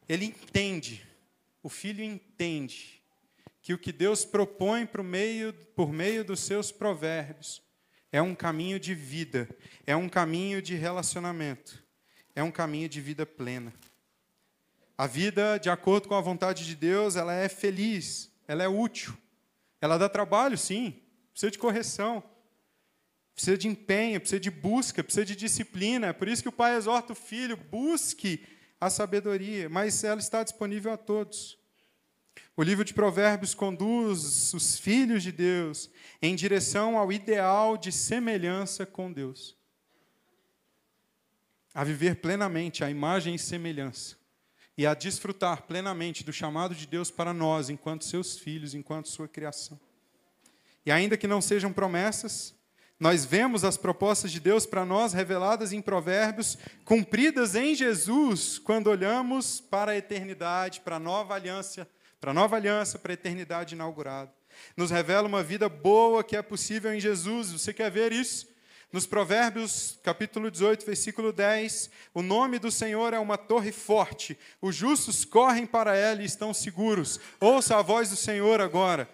ele 0.08 0.26
entende, 0.26 1.06
o 1.64 1.70
filho 1.70 2.04
entende 2.04 3.02
que 3.64 3.74
o 3.74 3.80
que 3.80 3.92
Deus 3.92 4.24
propõe 4.24 4.86
por 4.86 5.02
meio, 5.02 5.54
por 5.76 5.92
meio 5.92 6.24
dos 6.24 6.42
seus 6.42 6.72
provérbios 6.72 7.64
é 8.14 8.22
um 8.22 8.36
caminho 8.36 8.80
de 8.80 8.94
vida, 8.94 9.50
é 9.88 9.96
um 9.96 10.08
caminho 10.08 10.62
de 10.62 10.76
relacionamento, 10.76 11.84
é 12.36 12.44
um 12.44 12.52
caminho 12.52 12.88
de 12.88 13.02
vida 13.02 13.26
plena. 13.26 13.74
A 14.96 15.08
vida, 15.08 15.58
de 15.58 15.68
acordo 15.68 16.08
com 16.08 16.14
a 16.14 16.22
vontade 16.22 16.64
de 16.64 16.76
Deus, 16.76 17.16
ela 17.16 17.34
é 17.34 17.50
feliz, 17.50 18.32
ela 18.48 18.62
é 18.62 18.68
útil. 18.68 19.18
Ela 19.82 19.98
dá 19.98 20.08
trabalho, 20.08 20.56
sim, 20.56 21.02
precisa 21.32 21.50
de 21.50 21.58
correção, 21.58 22.24
precisa 23.34 23.58
de 23.58 23.68
empenho, 23.68 24.20
precisa 24.20 24.40
de 24.40 24.52
busca, 24.52 25.04
precisa 25.04 25.26
de 25.26 25.36
disciplina. 25.36 26.08
É 26.08 26.14
por 26.14 26.28
isso 26.28 26.44
que 26.44 26.50
o 26.50 26.54
pai 26.54 26.76
exorta 26.76 27.14
o 27.14 27.16
filho: 27.16 27.58
busque 27.58 28.46
a 28.80 28.92
sabedoria, 28.92 29.68
mas 29.68 30.04
ela 30.04 30.20
está 30.20 30.44
disponível 30.44 30.94
a 30.94 30.98
todos. 30.98 31.58
O 32.56 32.62
livro 32.62 32.86
de 32.86 32.94
Provérbios 32.94 33.56
conduz 33.56 34.54
os 34.54 34.78
filhos 34.78 35.24
de 35.24 35.32
Deus 35.32 35.90
em 36.22 36.36
direção 36.36 36.98
ao 36.98 37.12
ideal 37.12 37.76
de 37.76 37.92
semelhança 37.92 38.86
com 38.86 39.12
Deus. 39.12 39.58
A 41.74 41.84
viver 41.84 42.18
plenamente 42.18 42.84
a 42.84 42.90
imagem 42.90 43.36
e 43.36 43.40
semelhança. 43.40 44.16
E 44.78 44.86
a 44.86 44.94
desfrutar 44.94 45.64
plenamente 45.64 46.24
do 46.24 46.32
chamado 46.32 46.76
de 46.76 46.86
Deus 46.88 47.10
para 47.10 47.34
nós, 47.34 47.70
enquanto 47.70 48.06
seus 48.06 48.38
filhos, 48.38 48.74
enquanto 48.74 49.10
sua 49.10 49.28
criação. 49.28 49.80
E 50.86 50.92
ainda 50.92 51.18
que 51.18 51.28
não 51.28 51.42
sejam 51.42 51.72
promessas, 51.72 52.56
nós 53.00 53.26
vemos 53.26 53.64
as 53.64 53.78
propostas 53.78 54.32
de 54.32 54.40
Deus 54.40 54.66
para 54.66 54.86
nós 54.86 55.14
reveladas 55.14 55.74
em 55.74 55.82
Provérbios, 55.82 56.58
cumpridas 56.86 57.56
em 57.56 57.74
Jesus, 57.74 58.60
quando 58.60 58.88
olhamos 58.88 59.60
para 59.60 59.92
a 59.92 59.98
eternidade, 59.98 60.82
para 60.82 60.98
a 60.98 61.00
nova 61.00 61.34
aliança, 61.34 61.88
para 62.24 62.32
a 62.32 62.34
nova 62.34 62.56
aliança, 62.56 62.98
para 62.98 63.12
a 63.12 63.16
eternidade 63.16 63.76
inaugurada. 63.76 64.34
Nos 64.78 64.92
revela 64.92 65.28
uma 65.28 65.44
vida 65.44 65.68
boa 65.68 66.24
que 66.24 66.38
é 66.38 66.42
possível 66.42 66.94
em 66.94 66.98
Jesus. 66.98 67.52
Você 67.52 67.74
quer 67.74 67.92
ver 67.92 68.14
isso? 68.14 68.48
Nos 68.94 69.06
Provérbios, 69.06 70.00
capítulo 70.02 70.50
18, 70.50 70.86
versículo 70.86 71.34
10, 71.34 71.90
o 72.14 72.22
nome 72.22 72.60
do 72.60 72.72
Senhor 72.72 73.14
é 73.14 73.20
uma 73.20 73.38
torre 73.38 73.74
forte, 73.74 74.40
os 74.62 74.74
justos 74.74 75.26
correm 75.26 75.66
para 75.66 75.98
ela 75.98 76.22
e 76.22 76.26
estão 76.26 76.54
seguros. 76.54 77.20
Ouça 77.42 77.76
a 77.76 77.82
voz 77.82 78.10
do 78.10 78.16
Senhor 78.16 78.62
agora. 78.62 79.10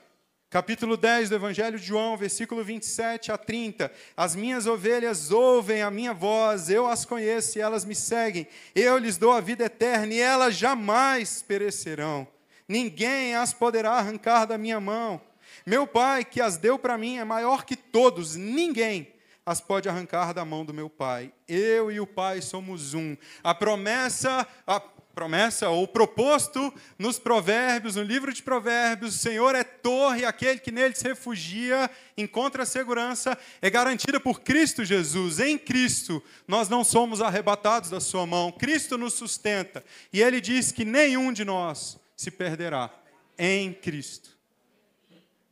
Capítulo 0.47 0.95
10 0.95 1.29
do 1.29 1.35
Evangelho 1.35 1.79
de 1.79 1.85
João, 1.87 2.15
versículo 2.15 2.63
27 2.63 3.31
a 3.31 3.39
30. 3.39 3.91
As 4.15 4.35
minhas 4.35 4.67
ovelhas 4.67 5.31
ouvem 5.31 5.81
a 5.81 5.89
minha 5.89 6.13
voz, 6.13 6.69
eu 6.69 6.85
as 6.85 7.05
conheço 7.05 7.57
e 7.57 7.61
elas 7.61 7.85
me 7.85 7.95
seguem. 7.95 8.47
Eu 8.75 8.99
lhes 8.99 9.17
dou 9.17 9.31
a 9.31 9.41
vida 9.41 9.65
eterna 9.65 10.13
e 10.13 10.19
elas 10.19 10.53
jamais 10.55 11.41
perecerão. 11.41 12.27
Ninguém 12.69 13.35
as 13.35 13.51
poderá 13.51 13.93
arrancar 13.93 14.45
da 14.45 14.55
minha 14.55 14.79
mão. 14.79 15.19
Meu 15.65 15.87
Pai, 15.87 16.23
que 16.23 16.39
as 16.39 16.55
deu 16.55 16.77
para 16.77 16.99
mim, 16.99 17.17
é 17.17 17.25
maior 17.25 17.65
que 17.65 17.75
todos, 17.75 18.35
ninguém 18.35 19.11
as 19.43 19.59
pode 19.59 19.89
arrancar 19.89 20.31
da 20.31 20.45
mão 20.45 20.63
do 20.63 20.71
meu 20.71 20.87
Pai. 20.87 21.33
Eu 21.47 21.91
e 21.91 21.99
o 21.99 22.05
Pai 22.05 22.39
somos 22.39 22.93
um. 22.93 23.17
A 23.43 23.55
promessa, 23.55 24.47
a 24.67 24.79
promessa 24.79 25.69
ou 25.69 25.87
proposto 25.87 26.71
nos 26.99 27.17
Provérbios, 27.17 27.95
no 27.95 28.03
livro 28.03 28.31
de 28.31 28.43
Provérbios, 28.43 29.15
o 29.15 29.17
Senhor 29.17 29.55
é 29.55 29.63
torre, 29.63 30.23
aquele 30.23 30.59
que 30.59 30.71
nele 30.71 30.95
se 30.95 31.07
refugia, 31.07 31.89
encontra 32.15 32.63
segurança, 32.63 33.35
é 33.59 33.71
garantida 33.71 34.19
por 34.19 34.41
Cristo 34.41 34.85
Jesus. 34.85 35.39
Em 35.39 35.57
Cristo, 35.57 36.23
nós 36.47 36.69
não 36.69 36.83
somos 36.83 37.19
arrebatados 37.19 37.89
da 37.89 37.99
sua 37.99 38.27
mão. 38.27 38.51
Cristo 38.51 38.99
nos 38.99 39.13
sustenta. 39.15 39.83
E 40.13 40.21
ele 40.21 40.39
diz 40.39 40.71
que 40.71 40.85
nenhum 40.85 41.33
de 41.33 41.43
nós 41.43 41.99
se 42.19 42.29
perderá 42.29 42.93
em 43.37 43.71
Cristo. 43.71 44.37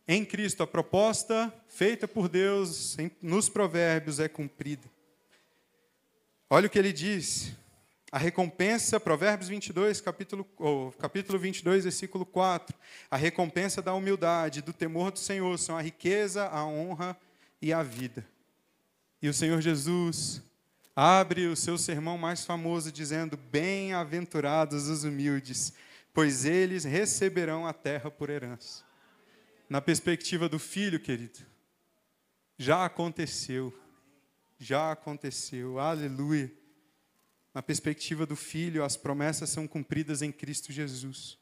Em 0.05 0.25
Cristo, 0.25 0.63
a 0.63 0.67
proposta 0.67 1.53
feita 1.69 2.09
por 2.09 2.27
Deus 2.27 2.97
nos 3.21 3.47
Provérbios 3.47 4.19
é 4.19 4.27
cumprida. 4.27 4.85
Olha 6.49 6.67
o 6.67 6.69
que 6.69 6.77
ele 6.77 6.91
diz 6.91 7.53
a 8.11 8.17
recompensa, 8.17 8.99
Provérbios 8.99 9.47
22, 9.47 10.01
capítulo, 10.01 10.45
oh, 10.57 10.91
capítulo 10.99 11.39
22, 11.39 11.85
versículo 11.85 12.25
4. 12.25 12.77
A 13.09 13.15
recompensa 13.15 13.81
da 13.81 13.93
humildade, 13.93 14.61
do 14.61 14.73
temor 14.73 15.11
do 15.11 15.19
Senhor, 15.19 15.57
são 15.57 15.77
a 15.77 15.81
riqueza, 15.81 16.47
a 16.47 16.65
honra 16.65 17.17
e 17.61 17.71
a 17.71 17.81
vida. 17.81 18.27
E 19.21 19.29
o 19.29 19.33
Senhor 19.33 19.61
Jesus 19.61 20.41
abre 20.93 21.47
o 21.47 21.55
seu 21.55 21.77
sermão 21.77 22.17
mais 22.17 22.43
famoso 22.43 22.91
dizendo: 22.91 23.37
Bem-aventurados 23.37 24.89
os 24.89 25.05
humildes, 25.05 25.71
pois 26.17 26.45
eles 26.45 26.83
receberão 26.83 27.67
a 27.67 27.71
terra 27.71 28.09
por 28.09 28.31
herança. 28.31 28.83
Na 29.69 29.79
perspectiva 29.79 30.49
do 30.49 30.57
filho, 30.57 30.99
querido, 30.99 31.37
já 32.57 32.85
aconteceu. 32.85 33.71
Já 34.57 34.91
aconteceu. 34.91 35.77
Aleluia. 35.77 36.51
Na 37.53 37.61
perspectiva 37.61 38.25
do 38.25 38.35
Filho, 38.35 38.83
as 38.83 38.97
promessas 38.97 39.51
são 39.51 39.67
cumpridas 39.67 40.23
em 40.23 40.31
Cristo 40.31 40.71
Jesus. 40.71 41.37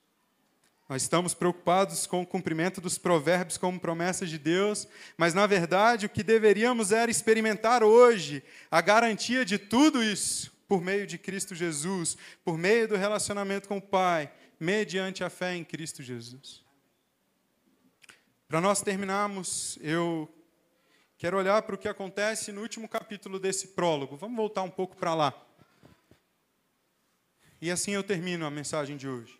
Nós 0.89 1.03
estamos 1.03 1.33
preocupados 1.33 2.05
com 2.05 2.21
o 2.21 2.27
cumprimento 2.27 2.81
dos 2.81 2.97
provérbios 2.97 3.57
como 3.57 3.79
promessas 3.79 4.29
de 4.29 4.37
Deus, 4.37 4.89
mas 5.15 5.33
na 5.33 5.47
verdade 5.47 6.05
o 6.05 6.09
que 6.09 6.21
deveríamos 6.21 6.91
era 6.91 7.09
experimentar 7.09 7.81
hoje 7.81 8.43
a 8.69 8.81
garantia 8.81 9.45
de 9.45 9.57
tudo 9.57 10.03
isso 10.03 10.53
por 10.67 10.81
meio 10.81 11.05
de 11.07 11.17
Cristo 11.17 11.55
Jesus, 11.55 12.17
por 12.43 12.57
meio 12.57 12.87
do 12.87 12.95
relacionamento 12.95 13.67
com 13.67 13.77
o 13.77 13.81
Pai, 13.81 14.31
mediante 14.59 15.23
a 15.23 15.29
fé 15.29 15.55
em 15.55 15.63
Cristo 15.63 16.01
Jesus. 16.01 16.63
Para 18.47 18.61
nós 18.61 18.81
terminarmos, 18.81 19.77
eu 19.81 20.29
quero 21.17 21.37
olhar 21.37 21.61
para 21.63 21.75
o 21.75 21.77
que 21.77 21.87
acontece 21.87 22.51
no 22.51 22.61
último 22.61 22.87
capítulo 22.87 23.39
desse 23.39 23.69
prólogo. 23.69 24.15
Vamos 24.15 24.37
voltar 24.37 24.61
um 24.61 24.69
pouco 24.69 24.95
para 24.95 25.15
lá. 25.15 25.45
E 27.61 27.71
assim 27.71 27.91
eu 27.91 28.03
termino 28.03 28.45
a 28.45 28.51
mensagem 28.51 28.95
de 28.95 29.07
hoje. 29.07 29.39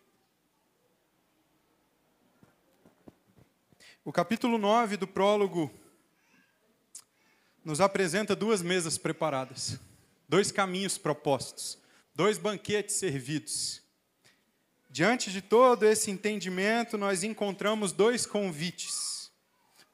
O 4.04 4.12
capítulo 4.12 4.58
9 4.58 4.96
do 4.96 5.06
prólogo 5.06 5.70
nos 7.64 7.80
apresenta 7.80 8.36
duas 8.36 8.62
mesas 8.62 8.96
preparadas, 8.96 9.80
dois 10.28 10.52
caminhos 10.52 10.96
propostos, 10.96 11.76
dois 12.14 12.38
banquetes 12.38 12.94
servidos. 12.94 13.85
Diante 14.96 15.30
de 15.30 15.42
todo 15.42 15.84
esse 15.84 16.10
entendimento, 16.10 16.96
nós 16.96 17.22
encontramos 17.22 17.92
dois 17.92 18.24
convites: 18.24 19.30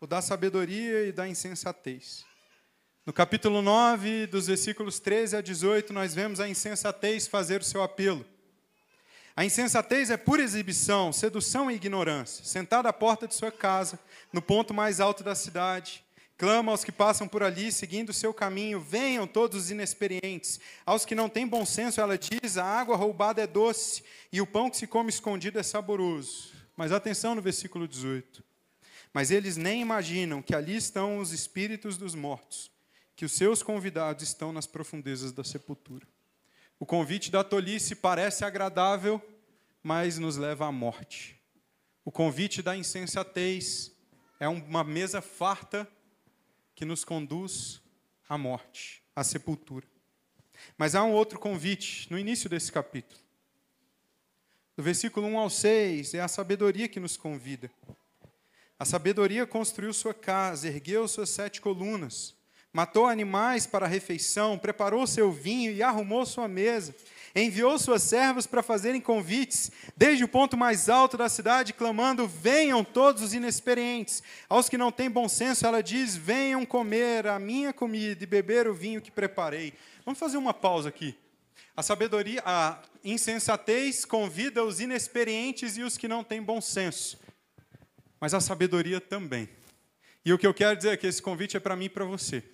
o 0.00 0.07
da 0.07 0.22
sabedoria 0.22 1.05
e 1.05 1.11
da 1.11 1.26
insensatez. 1.26 2.24
No 3.05 3.12
capítulo 3.12 3.62
9, 3.62 4.28
dos 4.28 4.46
versículos 4.46 5.00
13 5.00 5.38
a 5.38 5.40
18, 5.40 5.92
nós 5.92 6.14
vemos 6.14 6.38
a 6.38 6.48
insensatez 6.48 7.26
fazer 7.26 7.62
o 7.62 7.64
seu 7.64 7.82
apelo. 7.82 8.24
A 9.34 9.44
insensatez 9.44 10.09
é 10.09 10.16
pura 10.16 10.40
exibição, 10.40 11.12
sedução 11.12 11.68
e 11.68 11.74
ignorância. 11.74 12.44
Sentada 12.44 12.88
à 12.88 12.92
porta 12.92 13.26
de 13.26 13.34
sua 13.34 13.50
casa, 13.50 13.98
no 14.32 14.40
ponto 14.40 14.72
mais 14.72 15.00
alto 15.00 15.24
da 15.24 15.34
cidade, 15.34 16.05
clama 16.37 16.72
aos 16.72 16.85
que 16.85 16.93
passam 16.93 17.28
por 17.28 17.43
ali, 17.43 17.70
seguindo 17.70 18.11
o 18.11 18.14
seu 18.14 18.33
caminho: 18.33 18.80
venham 18.80 19.26
todos 19.26 19.64
os 19.64 19.70
inexperientes. 19.70 20.61
Aos 20.85 21.05
que 21.05 21.14
não 21.14 21.28
têm 21.28 21.47
bom 21.47 21.64
senso, 21.64 22.01
ela 22.01 22.18
diz: 22.18 22.57
a 22.57 22.64
água 22.64 22.97
roubada 22.97 23.43
é 23.43 23.47
doce 23.47 24.03
e 24.33 24.41
o 24.41 24.47
pão 24.47 24.70
que 24.70 24.76
se 24.76 24.87
come 24.87 25.11
escondido 25.11 25.59
é 25.59 25.62
saboroso. 25.62 26.53
Mas 26.76 26.93
atenção 26.93 27.35
no 27.35 27.43
versículo 27.43 27.87
18. 27.87 28.43
Mas 29.12 29.30
eles 29.30 29.57
nem 29.57 29.80
imaginam 29.83 30.41
que 30.41 30.55
ali 30.55 30.74
estão 30.74 31.18
os 31.18 31.33
espíritos 31.33 31.97
dos 31.97 32.14
mortos 32.14 32.72
que 33.22 33.26
os 33.26 33.33
seus 33.33 33.62
convidados 33.62 34.24
estão 34.24 34.53
nas 34.53 34.66
profundezas 34.66 35.30
da 35.30 35.45
sepultura. 35.45 36.07
O 36.76 36.85
convite 36.85 37.30
da 37.30 37.45
tolice 37.45 37.95
parece 37.95 38.45
agradável, 38.45 39.22
mas 39.80 40.18
nos 40.18 40.37
leva 40.37 40.66
à 40.66 40.72
morte. 40.72 41.41
O 42.05 42.11
convite 42.11 42.62
da 42.62 42.76
insensatez 42.76 43.93
é 44.41 44.49
uma 44.49 44.83
mesa 44.83 45.20
farta 45.20 45.89
que 46.74 46.84
nos 46.84 47.04
conduz 47.04 47.82
à 48.28 48.36
morte, 48.36 49.02
à 49.14 49.22
sepultura. 49.22 49.86
Mas 50.76 50.94
há 50.94 51.02
um 51.02 51.12
outro 51.12 51.38
convite 51.38 52.10
no 52.10 52.18
início 52.18 52.48
desse 52.48 52.70
capítulo. 52.70 53.20
Do 54.76 54.82
versículo 54.82 55.26
1 55.26 55.38
ao 55.38 55.50
6, 55.50 56.14
é 56.14 56.20
a 56.20 56.28
sabedoria 56.28 56.88
que 56.88 57.00
nos 57.00 57.16
convida. 57.16 57.70
A 58.78 58.84
sabedoria 58.84 59.46
construiu 59.46 59.92
sua 59.92 60.14
casa, 60.14 60.68
ergueu 60.68 61.06
suas 61.06 61.30
sete 61.30 61.60
colunas 61.60 62.34
matou 62.72 63.06
animais 63.06 63.66
para 63.66 63.84
a 63.84 63.88
refeição, 63.88 64.58
preparou 64.58 65.06
seu 65.06 65.30
vinho 65.30 65.70
e 65.70 65.82
arrumou 65.82 66.24
sua 66.24 66.48
mesa. 66.48 66.94
Enviou 67.35 67.78
suas 67.78 68.03
servas 68.03 68.47
para 68.47 68.62
fazerem 68.62 69.01
convites, 69.01 69.70
desde 69.97 70.24
o 70.24 70.28
ponto 70.28 70.57
mais 70.57 70.89
alto 70.89 71.16
da 71.16 71.28
cidade, 71.28 71.72
clamando: 71.72 72.26
Venham 72.26 72.85
todos 72.85 73.22
os 73.22 73.35
inexperientes. 73.35 74.22
Aos 74.49 74.68
que 74.68 74.78
não 74.78 74.93
têm 74.93 75.11
bom 75.11 75.28
senso, 75.28 75.66
ela 75.66 75.83
diz: 75.83 76.16
Venham 76.16 76.64
comer 76.66 77.26
a 77.26 77.39
minha 77.39 77.72
comida 77.72 78.22
e 78.22 78.26
beber 78.26 78.68
o 78.68 78.74
vinho 78.74 79.01
que 79.01 79.11
preparei. 79.11 79.72
Vamos 80.05 80.18
fazer 80.18 80.37
uma 80.37 80.53
pausa 80.53 80.89
aqui. 80.89 81.16
A 81.74 81.83
sabedoria, 81.83 82.43
a 82.45 82.83
insensatez 83.03 84.05
convida 84.05 84.62
os 84.62 84.78
inexperientes 84.78 85.76
e 85.76 85.83
os 85.83 85.97
que 85.97 86.07
não 86.07 86.22
têm 86.22 86.43
bom 86.43 86.61
senso. 86.61 87.18
Mas 88.20 88.35
a 88.35 88.41
sabedoria 88.41 89.01
também. 89.01 89.49
E 90.24 90.33
o 90.33 90.39
que 90.39 90.47
eu 90.47 90.55
quero 90.55 90.76
dizer 90.76 90.91
é 90.91 90.97
que 90.97 91.07
esse 91.07 91.20
convite 91.20 91.57
é 91.57 91.61
para 91.61 91.74
mim 91.74 91.87
e 91.87 91.89
para 91.89 92.05
você. 92.05 92.45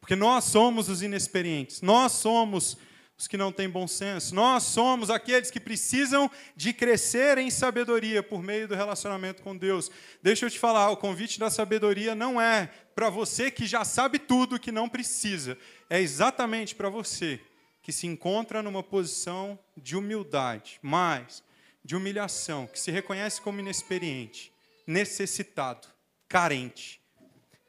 Porque 0.00 0.14
nós 0.14 0.44
somos 0.44 0.88
os 0.88 1.02
inexperientes, 1.02 1.80
nós 1.80 2.12
somos 2.12 2.76
os 3.18 3.26
que 3.26 3.36
não 3.36 3.50
têm 3.50 3.68
bom 3.68 3.88
senso, 3.88 4.34
nós 4.34 4.62
somos 4.64 5.08
aqueles 5.08 5.50
que 5.50 5.58
precisam 5.58 6.30
de 6.54 6.72
crescer 6.72 7.38
em 7.38 7.50
sabedoria 7.50 8.22
por 8.22 8.42
meio 8.42 8.68
do 8.68 8.74
relacionamento 8.74 9.42
com 9.42 9.56
Deus. 9.56 9.90
Deixa 10.22 10.44
eu 10.44 10.50
te 10.50 10.58
falar, 10.58 10.90
o 10.90 10.96
convite 10.96 11.38
da 11.38 11.48
sabedoria 11.48 12.14
não 12.14 12.40
é 12.40 12.70
para 12.94 13.08
você 13.08 13.50
que 13.50 13.66
já 13.66 13.84
sabe 13.84 14.18
tudo 14.18 14.60
que 14.60 14.70
não 14.70 14.88
precisa, 14.88 15.56
é 15.88 16.00
exatamente 16.00 16.74
para 16.74 16.90
você 16.90 17.40
que 17.82 17.92
se 17.92 18.06
encontra 18.06 18.62
numa 18.62 18.82
posição 18.82 19.58
de 19.76 19.96
humildade, 19.96 20.78
mais 20.82 21.42
de 21.84 21.94
humilhação, 21.94 22.66
que 22.66 22.80
se 22.80 22.90
reconhece 22.90 23.40
como 23.40 23.60
inexperiente, 23.60 24.52
necessitado, 24.86 25.86
carente. 26.28 27.00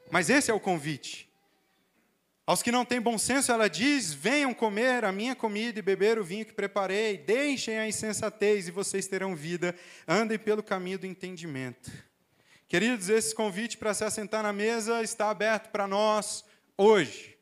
Mas 0.09 0.29
esse 0.29 0.49
é 0.49 0.53
o 0.53 0.59
convite. 0.59 1.26
Aos 2.47 2.63
que 2.63 2.71
não 2.71 2.85
têm 2.85 3.01
bom 3.01 3.17
senso, 3.17 3.51
ela 3.51 3.69
diz: 3.69 4.13
Venham 4.13 4.53
comer 4.53 5.03
a 5.03 5.11
minha 5.11 5.35
comida 5.35 5.79
e 5.79 5.81
beber 5.81 6.17
o 6.17 6.23
vinho 6.23 6.45
que 6.45 6.53
preparei, 6.53 7.17
deixem 7.17 7.77
a 7.77 7.85
insensatez 7.85 8.69
e 8.69 8.71
vocês 8.71 9.05
terão 9.05 9.35
vida, 9.35 9.75
andem 10.07 10.39
pelo 10.39 10.63
caminho 10.63 10.97
do 10.97 11.05
entendimento. 11.05 11.91
Queridos, 12.69 13.09
esse 13.09 13.35
convite 13.35 13.77
para 13.77 13.93
se 13.93 14.05
assentar 14.05 14.43
na 14.43 14.53
mesa 14.53 15.03
está 15.03 15.29
aberto 15.29 15.71
para 15.71 15.85
nós 15.89 16.45
hoje. 16.77 17.37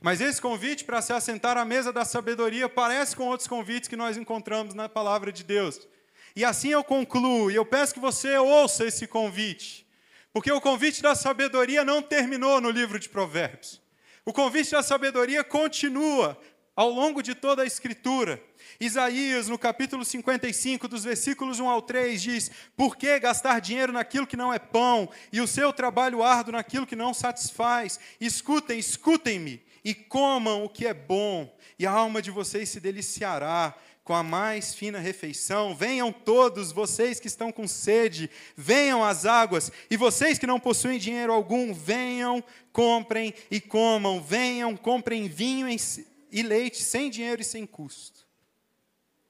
Mas 0.00 0.18
esse 0.22 0.40
convite 0.40 0.82
para 0.82 1.02
se 1.02 1.12
assentar 1.12 1.58
à 1.58 1.64
mesa 1.66 1.92
da 1.92 2.06
sabedoria 2.06 2.70
parece 2.70 3.14
com 3.14 3.26
outros 3.26 3.48
convites 3.48 3.86
que 3.86 3.96
nós 3.96 4.16
encontramos 4.16 4.72
na 4.72 4.88
palavra 4.88 5.30
de 5.30 5.44
Deus. 5.44 5.86
E 6.34 6.42
assim 6.42 6.70
eu 6.70 6.82
concluo, 6.82 7.50
e 7.50 7.54
eu 7.54 7.66
peço 7.66 7.92
que 7.92 8.00
você 8.00 8.38
ouça 8.38 8.86
esse 8.86 9.06
convite, 9.06 9.86
porque 10.32 10.50
o 10.50 10.60
convite 10.60 11.02
da 11.02 11.14
sabedoria 11.14 11.84
não 11.84 12.00
terminou 12.00 12.62
no 12.62 12.70
livro 12.70 12.98
de 12.98 13.10
Provérbios. 13.10 13.86
O 14.28 14.32
convite 14.34 14.72
da 14.72 14.82
sabedoria 14.82 15.42
continua 15.42 16.38
ao 16.76 16.90
longo 16.90 17.22
de 17.22 17.34
toda 17.34 17.62
a 17.62 17.66
Escritura. 17.66 18.38
Isaías, 18.78 19.48
no 19.48 19.58
capítulo 19.58 20.04
55, 20.04 20.86
dos 20.86 21.02
versículos 21.02 21.58
1 21.58 21.66
ao 21.66 21.80
3, 21.80 22.20
diz: 22.20 22.50
Por 22.76 22.94
que 22.94 23.18
gastar 23.18 23.58
dinheiro 23.58 23.90
naquilo 23.90 24.26
que 24.26 24.36
não 24.36 24.52
é 24.52 24.58
pão, 24.58 25.08
e 25.32 25.40
o 25.40 25.46
seu 25.46 25.72
trabalho 25.72 26.22
árduo 26.22 26.52
naquilo 26.52 26.86
que 26.86 26.94
não 26.94 27.14
satisfaz? 27.14 27.98
Escutem, 28.20 28.78
escutem-me, 28.78 29.62
e 29.82 29.94
comam 29.94 30.62
o 30.62 30.68
que 30.68 30.86
é 30.86 30.92
bom, 30.92 31.50
e 31.78 31.86
a 31.86 31.90
alma 31.90 32.20
de 32.20 32.30
vocês 32.30 32.68
se 32.68 32.80
deliciará 32.80 33.74
com 34.08 34.14
a 34.14 34.22
mais 34.22 34.74
fina 34.74 34.98
refeição. 34.98 35.74
Venham 35.74 36.10
todos 36.10 36.72
vocês 36.72 37.20
que 37.20 37.26
estão 37.26 37.52
com 37.52 37.68
sede, 37.68 38.30
venham 38.56 39.04
às 39.04 39.26
águas, 39.26 39.70
e 39.90 39.98
vocês 39.98 40.38
que 40.38 40.46
não 40.46 40.58
possuem 40.58 40.98
dinheiro 40.98 41.30
algum, 41.30 41.74
venham, 41.74 42.42
comprem 42.72 43.34
e 43.50 43.60
comam. 43.60 44.18
Venham, 44.18 44.74
comprem 44.78 45.28
vinho 45.28 45.68
e 46.32 46.42
leite 46.42 46.82
sem 46.82 47.10
dinheiro 47.10 47.42
e 47.42 47.44
sem 47.44 47.66
custo. 47.66 48.26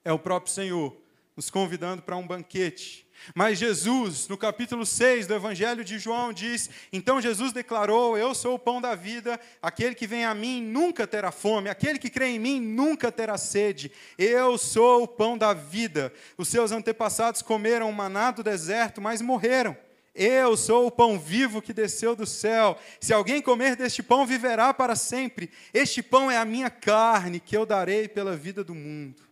É 0.05 0.13
o 0.13 0.19
próprio 0.19 0.55
Senhor 0.55 0.97
nos 1.35 1.51
convidando 1.51 2.01
para 2.01 2.17
um 2.17 2.25
banquete 2.25 3.05
mas 3.35 3.59
Jesus, 3.59 4.29
no 4.29 4.37
capítulo 4.37 4.87
6 4.87 5.27
do 5.27 5.35
Evangelho 5.35 5.85
de 5.85 5.99
João, 5.99 6.33
diz: 6.33 6.71
Então 6.93 7.21
Jesus 7.21 7.53
declarou: 7.53 8.17
Eu 8.17 8.35
sou 8.35 8.55
o 8.55 8.59
pão 8.59 8.81
da 8.81 8.95
vida, 8.95 9.39
aquele 9.61 9.95
que 9.95 10.07
vem 10.07 10.25
a 10.25 10.35
mim 10.35 10.63
nunca 10.63 11.07
terá 11.07 11.31
fome, 11.31 11.69
aquele 11.69 11.99
que 11.99 12.11
crê 12.11 12.29
em 12.29 12.39
mim 12.39 12.61
nunca 12.61 13.13
terá 13.13 13.37
sede. 13.37 13.93
Eu 14.17 14.57
sou 14.57 15.03
o 15.03 15.09
pão 15.09 15.37
da 15.37 15.53
vida. 15.53 16.13
Os 16.37 16.49
seus 16.49 16.73
antepassados 16.73 17.43
comeram 17.43 17.91
maná 17.93 18.31
do 18.31 18.43
deserto, 18.43 19.01
mas 19.01 19.21
morreram. 19.21 19.77
Eu 20.15 20.57
sou 20.57 20.89
o 20.89 20.91
pão 20.91 21.17
vivo 21.17 21.63
que 21.63 21.73
desceu 21.73 22.17
do 22.17 22.27
céu. 22.27 22.77
Se 23.01 23.13
alguém 23.13 23.41
comer 23.41 23.77
deste 23.77 24.03
pão, 24.03 24.27
viverá 24.27 24.75
para 24.75 24.97
sempre. 24.97 25.49
Este 25.73 26.03
pão 26.03 26.29
é 26.29 26.37
a 26.37 26.45
minha 26.45 26.69
carne, 26.69 27.39
que 27.39 27.57
eu 27.57 27.65
darei 27.65 28.09
pela 28.09 28.37
vida 28.37 28.65
do 28.65 28.75
mundo. 28.75 29.28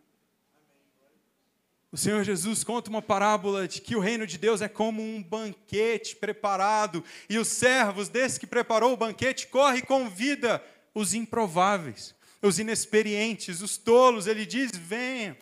O 1.97 1.99
Senhor 1.99 2.23
Jesus 2.25 2.63
conta 2.63 2.91
uma 2.91 3.01
parábola 3.01 3.67
de 3.67 3.81
que 3.81 3.97
o 3.97 4.01
reino 4.01 4.27
de 4.27 4.37
Deus 4.37 4.61
é 4.61 4.69
como 4.69 5.03
um 5.03 5.23
banquete 5.23 6.15
preparado, 6.15 7.03
e 7.27 7.39
os 7.39 7.49
servos 7.49 8.11
desse 8.11 8.39
que 8.39 8.47
preparou 8.47 8.93
o 8.93 8.99
banquete 8.99 9.47
corre 9.47 9.79
e 9.79 9.83
convida 9.83 10.63
os 10.93 11.15
improváveis, 11.15 12.15
os 12.43 12.59
inexperientes, 12.59 13.63
os 13.63 13.79
tolos. 13.79 14.27
Ele 14.27 14.45
diz: 14.45 14.73
venha, 14.77 15.39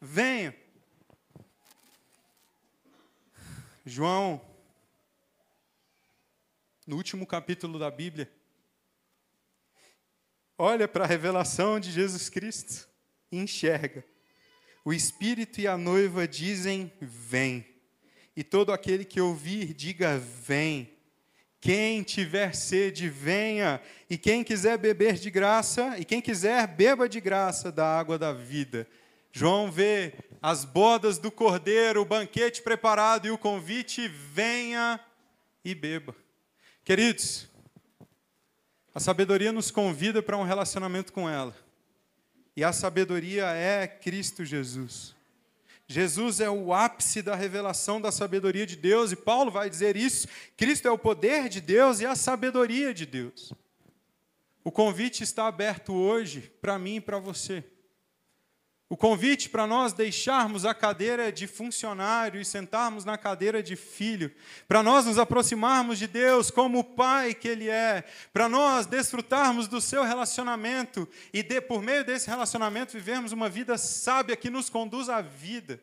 venha. 0.00 0.54
João, 3.84 4.40
no 6.86 6.94
último 6.94 7.26
capítulo 7.26 7.76
da 7.76 7.90
Bíblia, 7.90 8.30
olha 10.56 10.86
para 10.86 11.02
a 11.02 11.08
revelação 11.08 11.80
de 11.80 11.90
Jesus 11.90 12.28
Cristo 12.28 12.88
e 13.32 13.38
enxerga 13.38 14.04
o 14.88 14.92
Espírito 14.94 15.60
e 15.60 15.66
a 15.66 15.76
noiva 15.76 16.26
dizem: 16.26 16.90
Vem. 16.98 17.62
E 18.34 18.42
todo 18.42 18.72
aquele 18.72 19.04
que 19.04 19.20
ouvir, 19.20 19.74
diga: 19.74 20.16
Vem. 20.18 20.90
Quem 21.60 22.02
tiver 22.02 22.54
sede, 22.54 23.06
venha. 23.06 23.82
E 24.08 24.16
quem 24.16 24.42
quiser 24.42 24.78
beber 24.78 25.16
de 25.16 25.30
graça, 25.30 25.94
e 25.98 26.06
quem 26.06 26.22
quiser, 26.22 26.66
beba 26.66 27.06
de 27.06 27.20
graça 27.20 27.70
da 27.70 27.86
água 27.98 28.18
da 28.18 28.32
vida. 28.32 28.88
João 29.30 29.70
vê 29.70 30.14
as 30.40 30.64
bodas 30.64 31.18
do 31.18 31.30
cordeiro, 31.30 32.00
o 32.00 32.06
banquete 32.06 32.62
preparado 32.62 33.26
e 33.26 33.30
o 33.30 33.36
convite: 33.36 34.08
venha 34.08 34.98
e 35.62 35.74
beba. 35.74 36.16
Queridos, 36.82 37.46
a 38.94 39.00
sabedoria 39.00 39.52
nos 39.52 39.70
convida 39.70 40.22
para 40.22 40.38
um 40.38 40.44
relacionamento 40.44 41.12
com 41.12 41.28
ela. 41.28 41.54
E 42.58 42.64
a 42.64 42.72
sabedoria 42.72 43.46
é 43.52 43.86
Cristo 43.86 44.44
Jesus. 44.44 45.14
Jesus 45.86 46.40
é 46.40 46.50
o 46.50 46.74
ápice 46.74 47.22
da 47.22 47.36
revelação 47.36 48.00
da 48.00 48.10
sabedoria 48.10 48.66
de 48.66 48.74
Deus, 48.74 49.12
e 49.12 49.16
Paulo 49.16 49.48
vai 49.48 49.70
dizer 49.70 49.96
isso. 49.96 50.26
Cristo 50.56 50.88
é 50.88 50.90
o 50.90 50.98
poder 50.98 51.48
de 51.48 51.60
Deus 51.60 52.00
e 52.00 52.06
a 52.06 52.16
sabedoria 52.16 52.92
de 52.92 53.06
Deus. 53.06 53.52
O 54.64 54.72
convite 54.72 55.22
está 55.22 55.46
aberto 55.46 55.94
hoje 55.94 56.52
para 56.60 56.76
mim 56.80 56.96
e 56.96 57.00
para 57.00 57.20
você. 57.20 57.62
O 58.90 58.96
convite 58.96 59.50
para 59.50 59.66
nós 59.66 59.92
deixarmos 59.92 60.64
a 60.64 60.72
cadeira 60.72 61.30
de 61.30 61.46
funcionário 61.46 62.40
e 62.40 62.44
sentarmos 62.44 63.04
na 63.04 63.18
cadeira 63.18 63.62
de 63.62 63.76
filho, 63.76 64.34
para 64.66 64.82
nós 64.82 65.04
nos 65.04 65.18
aproximarmos 65.18 65.98
de 65.98 66.06
Deus 66.06 66.50
como 66.50 66.78
o 66.78 66.84
Pai 66.84 67.34
que 67.34 67.48
Ele 67.48 67.68
é, 67.68 68.02
para 68.32 68.48
nós 68.48 68.86
desfrutarmos 68.86 69.68
do 69.68 69.78
seu 69.78 70.04
relacionamento 70.04 71.06
e, 71.34 71.42
de, 71.42 71.60
por 71.60 71.82
meio 71.82 72.02
desse 72.02 72.28
relacionamento, 72.28 72.94
vivermos 72.94 73.30
uma 73.30 73.48
vida 73.48 73.76
sábia 73.76 74.36
que 74.36 74.48
nos 74.48 74.70
conduz 74.70 75.10
à 75.10 75.20
vida. 75.20 75.82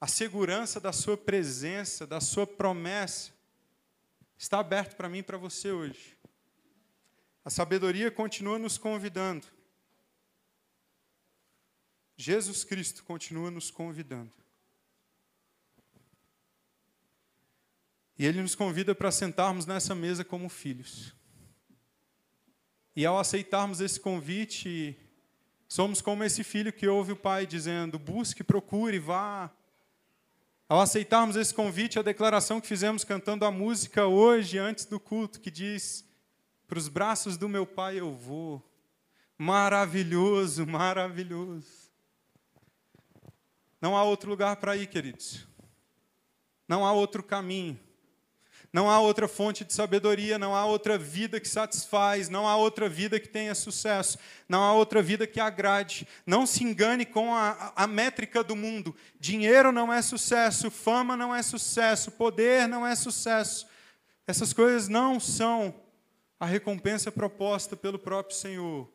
A 0.00 0.06
segurança 0.06 0.80
da 0.80 0.92
Sua 0.92 1.18
presença, 1.18 2.06
da 2.06 2.20
Sua 2.20 2.46
promessa, 2.46 3.30
está 4.38 4.58
aberto 4.58 4.96
para 4.96 5.08
mim 5.08 5.18
e 5.18 5.22
para 5.22 5.36
você 5.36 5.70
hoje. 5.70 6.16
A 7.44 7.50
sabedoria 7.50 8.10
continua 8.10 8.58
nos 8.58 8.78
convidando 8.78 9.55
Jesus 12.16 12.64
Cristo 12.64 13.04
continua 13.04 13.50
nos 13.50 13.70
convidando. 13.70 14.32
E 18.18 18.24
Ele 18.24 18.40
nos 18.40 18.54
convida 18.54 18.94
para 18.94 19.10
sentarmos 19.10 19.66
nessa 19.66 19.94
mesa 19.94 20.24
como 20.24 20.48
filhos. 20.48 21.14
E 22.94 23.04
ao 23.04 23.18
aceitarmos 23.18 23.80
esse 23.80 24.00
convite, 24.00 24.98
somos 25.68 26.00
como 26.00 26.24
esse 26.24 26.42
filho 26.42 26.72
que 26.72 26.88
ouve 26.88 27.12
o 27.12 27.16
pai 27.16 27.46
dizendo: 27.46 27.98
busque, 27.98 28.42
procure, 28.42 28.98
vá. 28.98 29.50
Ao 30.66 30.80
aceitarmos 30.80 31.36
esse 31.36 31.52
convite, 31.52 31.98
a 31.98 32.02
declaração 32.02 32.60
que 32.60 32.66
fizemos 32.66 33.04
cantando 33.04 33.44
a 33.44 33.50
música 33.50 34.06
hoje, 34.06 34.58
antes 34.58 34.86
do 34.86 34.98
culto, 34.98 35.38
que 35.38 35.50
diz: 35.50 36.08
Para 36.66 36.78
os 36.78 36.88
braços 36.88 37.36
do 37.36 37.50
meu 37.50 37.66
pai 37.66 38.00
eu 38.00 38.14
vou. 38.14 38.66
Maravilhoso, 39.36 40.66
maravilhoso. 40.66 41.85
Não 43.86 43.96
há 43.96 44.02
outro 44.02 44.28
lugar 44.28 44.56
para 44.56 44.76
ir, 44.76 44.88
queridos. 44.88 45.46
Não 46.66 46.84
há 46.84 46.90
outro 46.90 47.22
caminho. 47.22 47.78
Não 48.72 48.90
há 48.90 48.98
outra 48.98 49.28
fonte 49.28 49.64
de 49.64 49.72
sabedoria, 49.72 50.40
não 50.40 50.56
há 50.56 50.66
outra 50.66 50.98
vida 50.98 51.38
que 51.38 51.48
satisfaz, 51.48 52.28
não 52.28 52.48
há 52.48 52.56
outra 52.56 52.88
vida 52.88 53.20
que 53.20 53.28
tenha 53.28 53.54
sucesso, 53.54 54.18
não 54.48 54.60
há 54.64 54.72
outra 54.72 55.00
vida 55.00 55.24
que 55.24 55.38
agrade. 55.38 56.04
Não 56.26 56.44
se 56.46 56.64
engane 56.64 57.06
com 57.06 57.32
a, 57.32 57.72
a 57.76 57.86
métrica 57.86 58.42
do 58.42 58.56
mundo. 58.56 58.92
Dinheiro 59.20 59.70
não 59.70 59.92
é 59.92 60.02
sucesso, 60.02 60.68
fama 60.68 61.16
não 61.16 61.32
é 61.32 61.40
sucesso, 61.40 62.10
poder 62.10 62.66
não 62.66 62.84
é 62.84 62.96
sucesso. 62.96 63.68
Essas 64.26 64.52
coisas 64.52 64.88
não 64.88 65.20
são 65.20 65.72
a 66.40 66.44
recompensa 66.44 67.12
proposta 67.12 67.76
pelo 67.76 68.00
próprio 68.00 68.36
Senhor. 68.36 68.92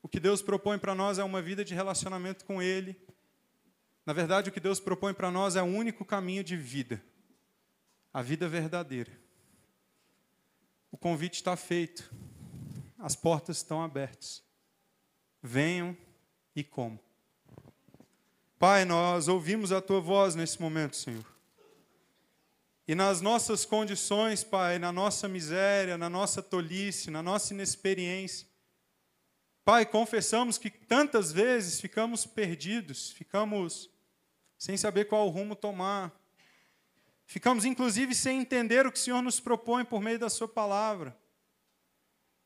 O 0.00 0.06
que 0.06 0.20
Deus 0.20 0.40
propõe 0.40 0.78
para 0.78 0.94
nós 0.94 1.18
é 1.18 1.24
uma 1.24 1.42
vida 1.42 1.64
de 1.64 1.74
relacionamento 1.74 2.44
com 2.44 2.62
Ele. 2.62 2.96
Na 4.04 4.12
verdade, 4.12 4.50
o 4.50 4.52
que 4.52 4.60
Deus 4.60 4.80
propõe 4.80 5.14
para 5.14 5.30
nós 5.30 5.56
é 5.56 5.62
o 5.62 5.66
único 5.66 6.04
caminho 6.04 6.44
de 6.44 6.56
vida 6.56 7.02
a 8.14 8.22
vida 8.22 8.48
verdadeira. 8.48 9.10
O 10.92 10.96
convite 10.96 11.34
está 11.34 11.56
feito, 11.56 12.14
as 12.96 13.16
portas 13.16 13.56
estão 13.56 13.82
abertas. 13.82 14.40
Venham 15.42 15.96
e 16.54 16.62
como. 16.62 17.00
Pai, 18.56 18.84
nós 18.84 19.26
ouvimos 19.26 19.72
a 19.72 19.82
tua 19.82 20.00
voz 20.00 20.36
nesse 20.36 20.62
momento, 20.62 20.94
Senhor. 20.94 21.26
E 22.86 22.94
nas 22.94 23.20
nossas 23.20 23.64
condições, 23.64 24.44
Pai, 24.44 24.78
na 24.78 24.92
nossa 24.92 25.26
miséria, 25.26 25.98
na 25.98 26.08
nossa 26.08 26.40
tolice, 26.40 27.10
na 27.10 27.22
nossa 27.22 27.52
inexperiência, 27.52 28.46
Pai, 29.64 29.84
confessamos 29.84 30.56
que 30.56 30.70
tantas 30.70 31.32
vezes 31.32 31.80
ficamos 31.80 32.24
perdidos, 32.24 33.10
ficamos 33.10 33.90
sem 34.64 34.78
saber 34.78 35.04
qual 35.04 35.28
rumo 35.28 35.54
tomar. 35.54 36.10
Ficamos, 37.26 37.66
inclusive, 37.66 38.14
sem 38.14 38.40
entender 38.40 38.86
o 38.86 38.90
que 38.90 38.96
o 38.96 39.00
Senhor 39.00 39.20
nos 39.20 39.38
propõe 39.38 39.84
por 39.84 40.00
meio 40.00 40.18
da 40.18 40.30
Sua 40.30 40.48
palavra. 40.48 41.14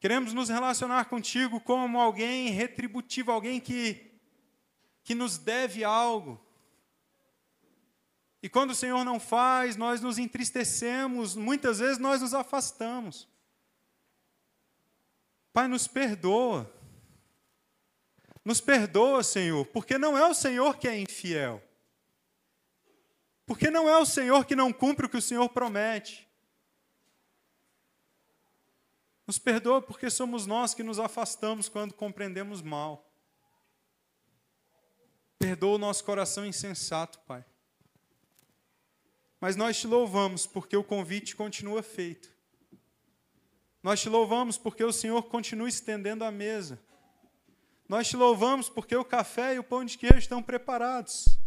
Queremos 0.00 0.32
nos 0.32 0.48
relacionar 0.48 1.04
contigo 1.04 1.60
como 1.60 2.00
alguém 2.00 2.50
retributivo, 2.50 3.30
alguém 3.30 3.60
que, 3.60 4.18
que 5.04 5.14
nos 5.14 5.38
deve 5.38 5.84
algo. 5.84 6.44
E 8.42 8.48
quando 8.48 8.70
o 8.70 8.74
Senhor 8.74 9.04
não 9.04 9.20
faz, 9.20 9.76
nós 9.76 10.00
nos 10.00 10.18
entristecemos, 10.18 11.36
muitas 11.36 11.78
vezes 11.78 11.98
nós 11.98 12.20
nos 12.20 12.34
afastamos. 12.34 13.28
Pai, 15.52 15.68
nos 15.68 15.86
perdoa. 15.86 16.68
Nos 18.44 18.60
perdoa, 18.60 19.22
Senhor, 19.22 19.64
porque 19.66 19.96
não 19.96 20.18
é 20.18 20.26
o 20.26 20.34
Senhor 20.34 20.78
que 20.78 20.88
é 20.88 20.98
infiel. 20.98 21.62
Porque 23.48 23.70
não 23.70 23.88
é 23.88 23.96
o 23.96 24.04
Senhor 24.04 24.44
que 24.44 24.54
não 24.54 24.70
cumpre 24.70 25.06
o 25.06 25.08
que 25.08 25.16
o 25.16 25.22
Senhor 25.22 25.48
promete. 25.48 26.28
Nos 29.26 29.38
perdoa 29.38 29.80
porque 29.80 30.10
somos 30.10 30.44
nós 30.44 30.74
que 30.74 30.82
nos 30.82 30.98
afastamos 30.98 31.66
quando 31.66 31.94
compreendemos 31.94 32.60
mal. 32.60 33.10
Perdoa 35.38 35.76
o 35.76 35.78
nosso 35.78 36.04
coração 36.04 36.44
insensato, 36.44 37.20
Pai. 37.20 37.42
Mas 39.40 39.56
nós 39.56 39.80
te 39.80 39.86
louvamos 39.86 40.46
porque 40.46 40.76
o 40.76 40.84
convite 40.84 41.34
continua 41.34 41.82
feito. 41.82 42.28
Nós 43.82 43.98
te 43.98 44.10
louvamos 44.10 44.58
porque 44.58 44.84
o 44.84 44.92
Senhor 44.92 45.22
continua 45.22 45.70
estendendo 45.70 46.22
a 46.22 46.30
mesa. 46.30 46.78
Nós 47.88 48.08
te 48.08 48.16
louvamos 48.16 48.68
porque 48.68 48.94
o 48.94 49.04
café 49.06 49.54
e 49.54 49.58
o 49.58 49.64
pão 49.64 49.86
de 49.86 49.96
queijo 49.96 50.18
estão 50.18 50.42
preparados. 50.42 51.37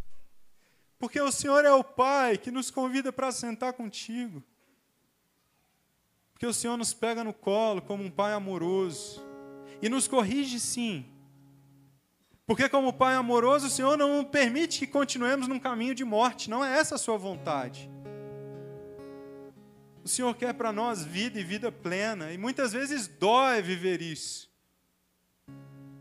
Porque 1.02 1.20
o 1.20 1.32
Senhor 1.32 1.66
é 1.66 1.72
o 1.72 1.84
Pai 1.84 2.38
que 2.38 2.52
nos 2.52 2.70
convida 2.70 3.12
para 3.12 3.32
sentar 3.32 3.74
contigo. 3.74 4.44
Porque 6.32 6.46
o 6.46 6.54
Senhor 6.54 6.78
nos 6.78 6.94
pega 6.94 7.24
no 7.24 7.34
colo 7.34 7.82
como 7.82 8.04
um 8.04 8.12
Pai 8.12 8.34
amoroso. 8.34 9.20
E 9.82 9.90
nos 9.90 10.08
corrige 10.08 10.60
sim. 10.60 11.04
Porque, 12.46 12.70
como 12.70 12.94
Pai 12.94 13.16
amoroso, 13.16 13.66
o 13.66 13.70
Senhor 13.70 13.98
não 13.98 14.24
permite 14.24 14.78
que 14.78 14.86
continuemos 14.86 15.48
num 15.48 15.60
caminho 15.60 15.96
de 15.96 16.06
morte, 16.06 16.52
não 16.52 16.64
é 16.64 16.78
essa 16.78 16.96
a 16.96 17.00
Sua 17.00 17.18
vontade. 17.18 17.90
O 20.04 20.08
Senhor 20.08 20.36
quer 20.36 20.54
para 20.54 20.72
nós 20.72 21.04
vida 21.04 21.40
e 21.40 21.44
vida 21.44 21.72
plena, 21.72 22.32
e 22.32 22.38
muitas 22.38 22.74
vezes 22.74 23.08
dói 23.08 23.60
viver 23.60 24.04
isso. 24.04 24.52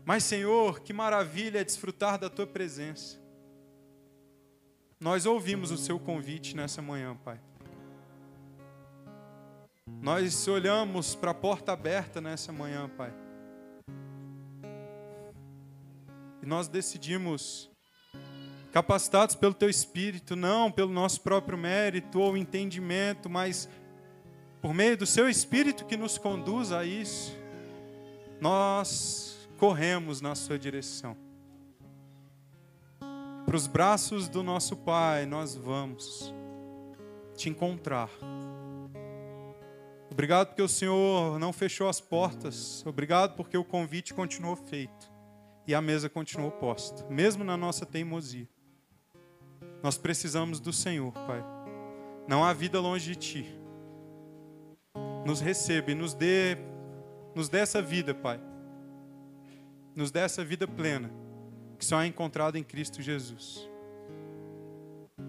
Mas, 0.05 0.23
Senhor, 0.25 0.81
que 0.81 0.93
maravilha 0.93 1.61
é 1.61 1.63
desfrutar 1.63 2.19
da 2.19 2.29
Tua 2.29 2.45
presença. 2.45 3.20
Nós 5.01 5.25
ouvimos 5.25 5.71
o 5.71 5.77
Seu 5.77 5.99
convite 5.99 6.55
nessa 6.55 6.79
manhã, 6.79 7.17
Pai. 7.25 7.39
Nós 9.99 10.47
olhamos 10.47 11.15
para 11.15 11.31
a 11.31 11.33
porta 11.33 11.71
aberta 11.71 12.21
nessa 12.21 12.51
manhã, 12.51 12.87
Pai. 12.87 13.11
E 16.39 16.45
nós 16.45 16.67
decidimos, 16.67 17.67
capacitados 18.71 19.33
pelo 19.33 19.55
Teu 19.55 19.71
Espírito, 19.71 20.35
não 20.35 20.71
pelo 20.71 20.93
nosso 20.93 21.21
próprio 21.21 21.57
mérito 21.57 22.19
ou 22.19 22.37
entendimento, 22.37 23.27
mas 23.27 23.67
por 24.61 24.71
meio 24.71 24.95
do 24.95 25.07
Seu 25.07 25.27
Espírito 25.27 25.83
que 25.87 25.97
nos 25.97 26.19
conduz 26.19 26.71
a 26.71 26.85
isso, 26.85 27.35
nós 28.39 29.49
corremos 29.57 30.21
na 30.21 30.35
Sua 30.35 30.59
direção. 30.59 31.17
Para 33.51 33.57
os 33.57 33.67
braços 33.67 34.29
do 34.29 34.41
nosso 34.41 34.77
Pai, 34.77 35.25
nós 35.25 35.57
vamos 35.57 36.33
te 37.35 37.49
encontrar. 37.49 38.09
Obrigado 40.09 40.47
porque 40.47 40.61
o 40.61 40.69
Senhor 40.69 41.37
não 41.37 41.51
fechou 41.51 41.89
as 41.89 41.99
portas. 41.99 42.81
Obrigado 42.85 43.35
porque 43.35 43.57
o 43.57 43.65
convite 43.65 44.13
continuou 44.13 44.55
feito 44.55 45.11
e 45.67 45.75
a 45.75 45.81
mesa 45.81 46.09
continuou 46.09 46.49
posta, 46.49 47.05
mesmo 47.09 47.43
na 47.43 47.57
nossa 47.57 47.85
teimosia. 47.85 48.47
Nós 49.83 49.97
precisamos 49.97 50.61
do 50.61 50.71
Senhor, 50.71 51.11
Pai. 51.11 51.43
Não 52.29 52.45
há 52.45 52.53
vida 52.53 52.79
longe 52.79 53.13
de 53.13 53.15
Ti. 53.17 53.59
Nos 55.25 55.41
receba 55.41 55.91
e 55.91 55.93
nos 55.93 56.13
dê, 56.13 56.57
nos 57.35 57.49
dê 57.49 57.57
essa 57.57 57.81
vida, 57.81 58.15
Pai. 58.15 58.39
Nos 59.93 60.09
dê 60.09 60.21
essa 60.21 60.41
vida 60.41 60.65
plena, 60.65 61.11
que 61.81 61.85
só 61.85 61.99
é 61.99 62.05
encontrada 62.05 62.59
em 62.59 62.63
Cristo 62.63 63.01
Jesus. 63.01 63.67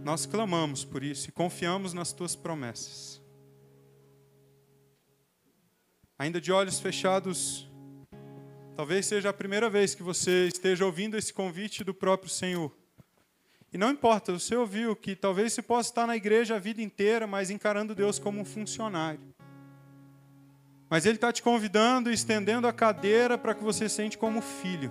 Nós 0.05 0.27
clamamos 0.27 0.85
por 0.85 1.03
isso 1.03 1.31
e 1.31 1.33
confiamos 1.33 1.95
nas 1.95 2.13
Tuas 2.13 2.37
promessas. 2.37 3.23
Ainda 6.19 6.39
de 6.39 6.53
olhos 6.53 6.79
fechados, 6.79 7.67
Talvez 8.75 9.05
seja 9.05 9.29
a 9.29 9.33
primeira 9.35 9.69
vez 9.69 9.95
que 9.95 10.03
você 10.03 10.49
esteja 10.49 10.87
ouvindo 10.87 11.17
esse 11.17 11.33
convite 11.33 11.85
do 11.85 11.93
próprio 11.93 12.31
Senhor. 12.31 12.73
E 13.71 13.77
não 13.77 13.91
importa, 13.91 14.33
você 14.33 14.57
ouviu 14.57 14.97
que 14.97 15.15
talvez 15.15 15.53
você 15.53 15.61
possa 15.61 15.91
estar 15.91 16.07
na 16.07 16.17
igreja 16.17 16.57
a 16.57 16.59
vida 16.59 16.81
inteira, 16.81 17.27
mas 17.27 17.51
encarando 17.51 17.95
Deus 17.95 18.19
como 18.19 18.41
um 18.41 18.45
funcionário. 18.45 19.21
Mas 20.89 21.05
Ele 21.05 21.17
está 21.17 21.31
te 21.31 21.43
convidando 21.43 22.11
e 22.11 22.15
estendendo 22.15 22.67
a 22.67 22.73
cadeira 22.73 23.37
para 23.37 23.55
que 23.55 23.63
você 23.63 23.89
sente 23.89 24.17
como 24.17 24.41
filho. 24.41 24.91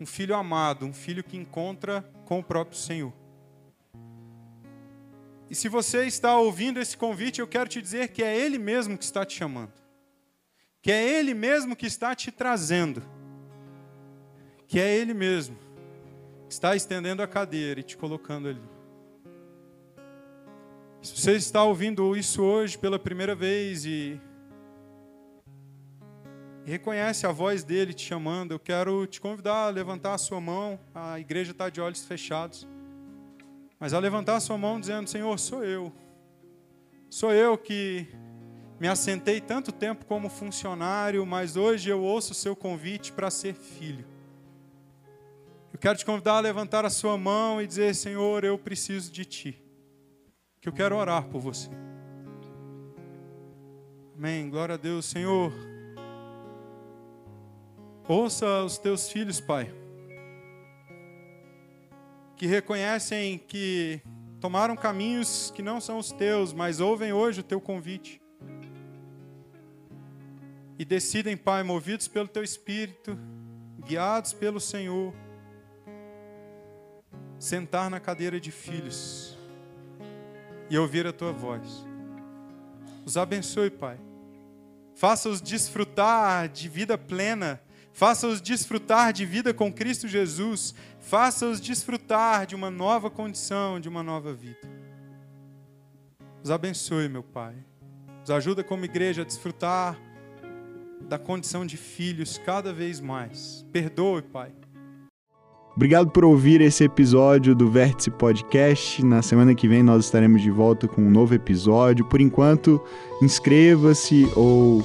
Um 0.00 0.06
filho 0.06 0.34
amado, 0.34 0.86
um 0.86 0.92
filho 0.92 1.22
que 1.22 1.36
encontra 1.36 2.02
com 2.24 2.38
o 2.38 2.42
próprio 2.42 2.78
Senhor. 2.78 3.12
E 5.50 5.54
se 5.54 5.68
você 5.68 6.06
está 6.06 6.36
ouvindo 6.38 6.80
esse 6.80 6.96
convite, 6.96 7.40
eu 7.40 7.46
quero 7.46 7.68
te 7.68 7.82
dizer 7.82 8.08
que 8.08 8.22
é 8.22 8.36
Ele 8.36 8.58
mesmo 8.58 8.96
que 8.96 9.04
está 9.04 9.24
te 9.24 9.36
chamando 9.36 9.80
que 10.82 10.90
é 10.90 11.18
Ele 11.18 11.34
mesmo 11.34 11.76
que 11.76 11.86
está 11.86 12.14
te 12.14 12.30
trazendo, 12.30 13.02
que 14.66 14.80
é 14.80 14.96
Ele 14.96 15.12
mesmo 15.12 15.56
que 16.46 16.52
está 16.52 16.74
estendendo 16.74 17.22
a 17.22 17.28
cadeira 17.28 17.80
e 17.80 17.82
te 17.82 17.96
colocando 17.96 18.48
ali. 18.48 18.62
Se 21.02 21.16
você 21.16 21.32
está 21.32 21.62
ouvindo 21.62 22.16
isso 22.16 22.42
hoje 22.42 22.76
pela 22.76 22.98
primeira 22.98 23.34
vez 23.34 23.84
e, 23.84 24.20
reconhece 26.70 27.26
a 27.26 27.32
voz 27.32 27.64
dele 27.64 27.92
te 27.92 28.06
chamando, 28.06 28.52
eu 28.52 28.58
quero 28.58 29.06
te 29.06 29.20
convidar 29.20 29.66
a 29.66 29.70
levantar 29.70 30.14
a 30.14 30.18
sua 30.18 30.40
mão. 30.40 30.78
A 30.94 31.18
igreja 31.18 31.50
está 31.50 31.68
de 31.68 31.80
olhos 31.80 32.04
fechados. 32.04 32.66
Mas 33.78 33.92
a 33.92 33.98
levantar 33.98 34.36
a 34.36 34.40
sua 34.40 34.56
mão 34.56 34.78
dizendo: 34.78 35.08
Senhor, 35.08 35.36
sou 35.38 35.64
eu. 35.64 35.92
Sou 37.08 37.32
eu 37.32 37.58
que 37.58 38.06
me 38.78 38.86
assentei 38.86 39.40
tanto 39.40 39.72
tempo 39.72 40.06
como 40.06 40.28
funcionário, 40.28 41.26
mas 41.26 41.56
hoje 41.56 41.90
eu 41.90 42.00
ouço 42.00 42.32
o 42.32 42.36
seu 42.36 42.54
convite 42.54 43.12
para 43.12 43.30
ser 43.30 43.54
filho. 43.54 44.06
Eu 45.72 45.78
quero 45.78 45.98
te 45.98 46.04
convidar 46.04 46.34
a 46.34 46.40
levantar 46.40 46.84
a 46.84 46.90
sua 46.90 47.18
mão 47.18 47.60
e 47.60 47.66
dizer: 47.66 47.94
Senhor, 47.94 48.44
eu 48.44 48.56
preciso 48.56 49.10
de 49.10 49.24
ti. 49.24 49.62
Que 50.60 50.68
eu 50.68 50.72
quero 50.72 50.94
orar 50.94 51.24
por 51.24 51.40
você. 51.40 51.70
Amém. 54.16 54.48
Glória 54.50 54.74
a 54.74 54.78
Deus, 54.78 55.06
Senhor. 55.06 55.69
Ouça 58.10 58.64
os 58.64 58.76
teus 58.76 59.08
filhos, 59.08 59.38
Pai, 59.40 59.72
que 62.34 62.44
reconhecem 62.44 63.38
que 63.38 64.00
tomaram 64.40 64.74
caminhos 64.74 65.52
que 65.54 65.62
não 65.62 65.80
são 65.80 65.96
os 65.96 66.10
teus, 66.10 66.52
mas 66.52 66.80
ouvem 66.80 67.12
hoje 67.12 67.38
o 67.38 67.44
teu 67.44 67.60
convite. 67.60 68.20
E 70.76 70.84
decidem, 70.84 71.36
Pai, 71.36 71.62
movidos 71.62 72.08
pelo 72.08 72.26
teu 72.26 72.42
espírito, 72.42 73.16
guiados 73.86 74.32
pelo 74.32 74.58
Senhor, 74.58 75.14
sentar 77.38 77.88
na 77.88 78.00
cadeira 78.00 78.40
de 78.40 78.50
filhos 78.50 79.38
e 80.68 80.76
ouvir 80.76 81.06
a 81.06 81.12
tua 81.12 81.30
voz. 81.30 81.86
Os 83.06 83.16
abençoe, 83.16 83.70
Pai. 83.70 84.00
Faça-os 84.96 85.40
desfrutar 85.40 86.48
de 86.48 86.68
vida 86.68 86.98
plena. 86.98 87.62
Faça-os 87.92 88.40
desfrutar 88.40 89.12
de 89.12 89.26
vida 89.26 89.52
com 89.52 89.72
Cristo 89.72 90.08
Jesus. 90.08 90.74
Faça-os 91.00 91.60
desfrutar 91.60 92.46
de 92.46 92.54
uma 92.54 92.70
nova 92.70 93.10
condição, 93.10 93.80
de 93.80 93.88
uma 93.88 94.02
nova 94.02 94.32
vida. 94.32 94.68
Os 96.42 96.50
abençoe, 96.50 97.08
meu 97.08 97.22
Pai. 97.22 97.54
Nos 98.20 98.30
ajuda 98.30 98.64
como 98.64 98.84
igreja 98.84 99.22
a 99.22 99.24
desfrutar 99.24 99.98
da 101.02 101.18
condição 101.18 101.66
de 101.66 101.76
filhos 101.76 102.38
cada 102.38 102.72
vez 102.72 103.00
mais. 103.00 103.66
Perdoe, 103.72 104.22
Pai 104.22 104.52
Obrigado 105.80 106.10
por 106.10 106.24
ouvir 106.24 106.60
esse 106.60 106.84
episódio 106.84 107.54
do 107.54 107.70
Vértice 107.70 108.10
Podcast. 108.10 109.02
Na 109.02 109.22
semana 109.22 109.54
que 109.54 109.68
vem 109.68 109.82
nós 109.82 110.04
estaremos 110.04 110.42
de 110.42 110.50
volta 110.50 110.88
com 110.88 111.00
um 111.00 111.10
novo 111.10 111.32
episódio. 111.32 112.04
Por 112.04 112.20
enquanto, 112.20 112.78
inscreva-se 113.22 114.28
ou 114.36 114.84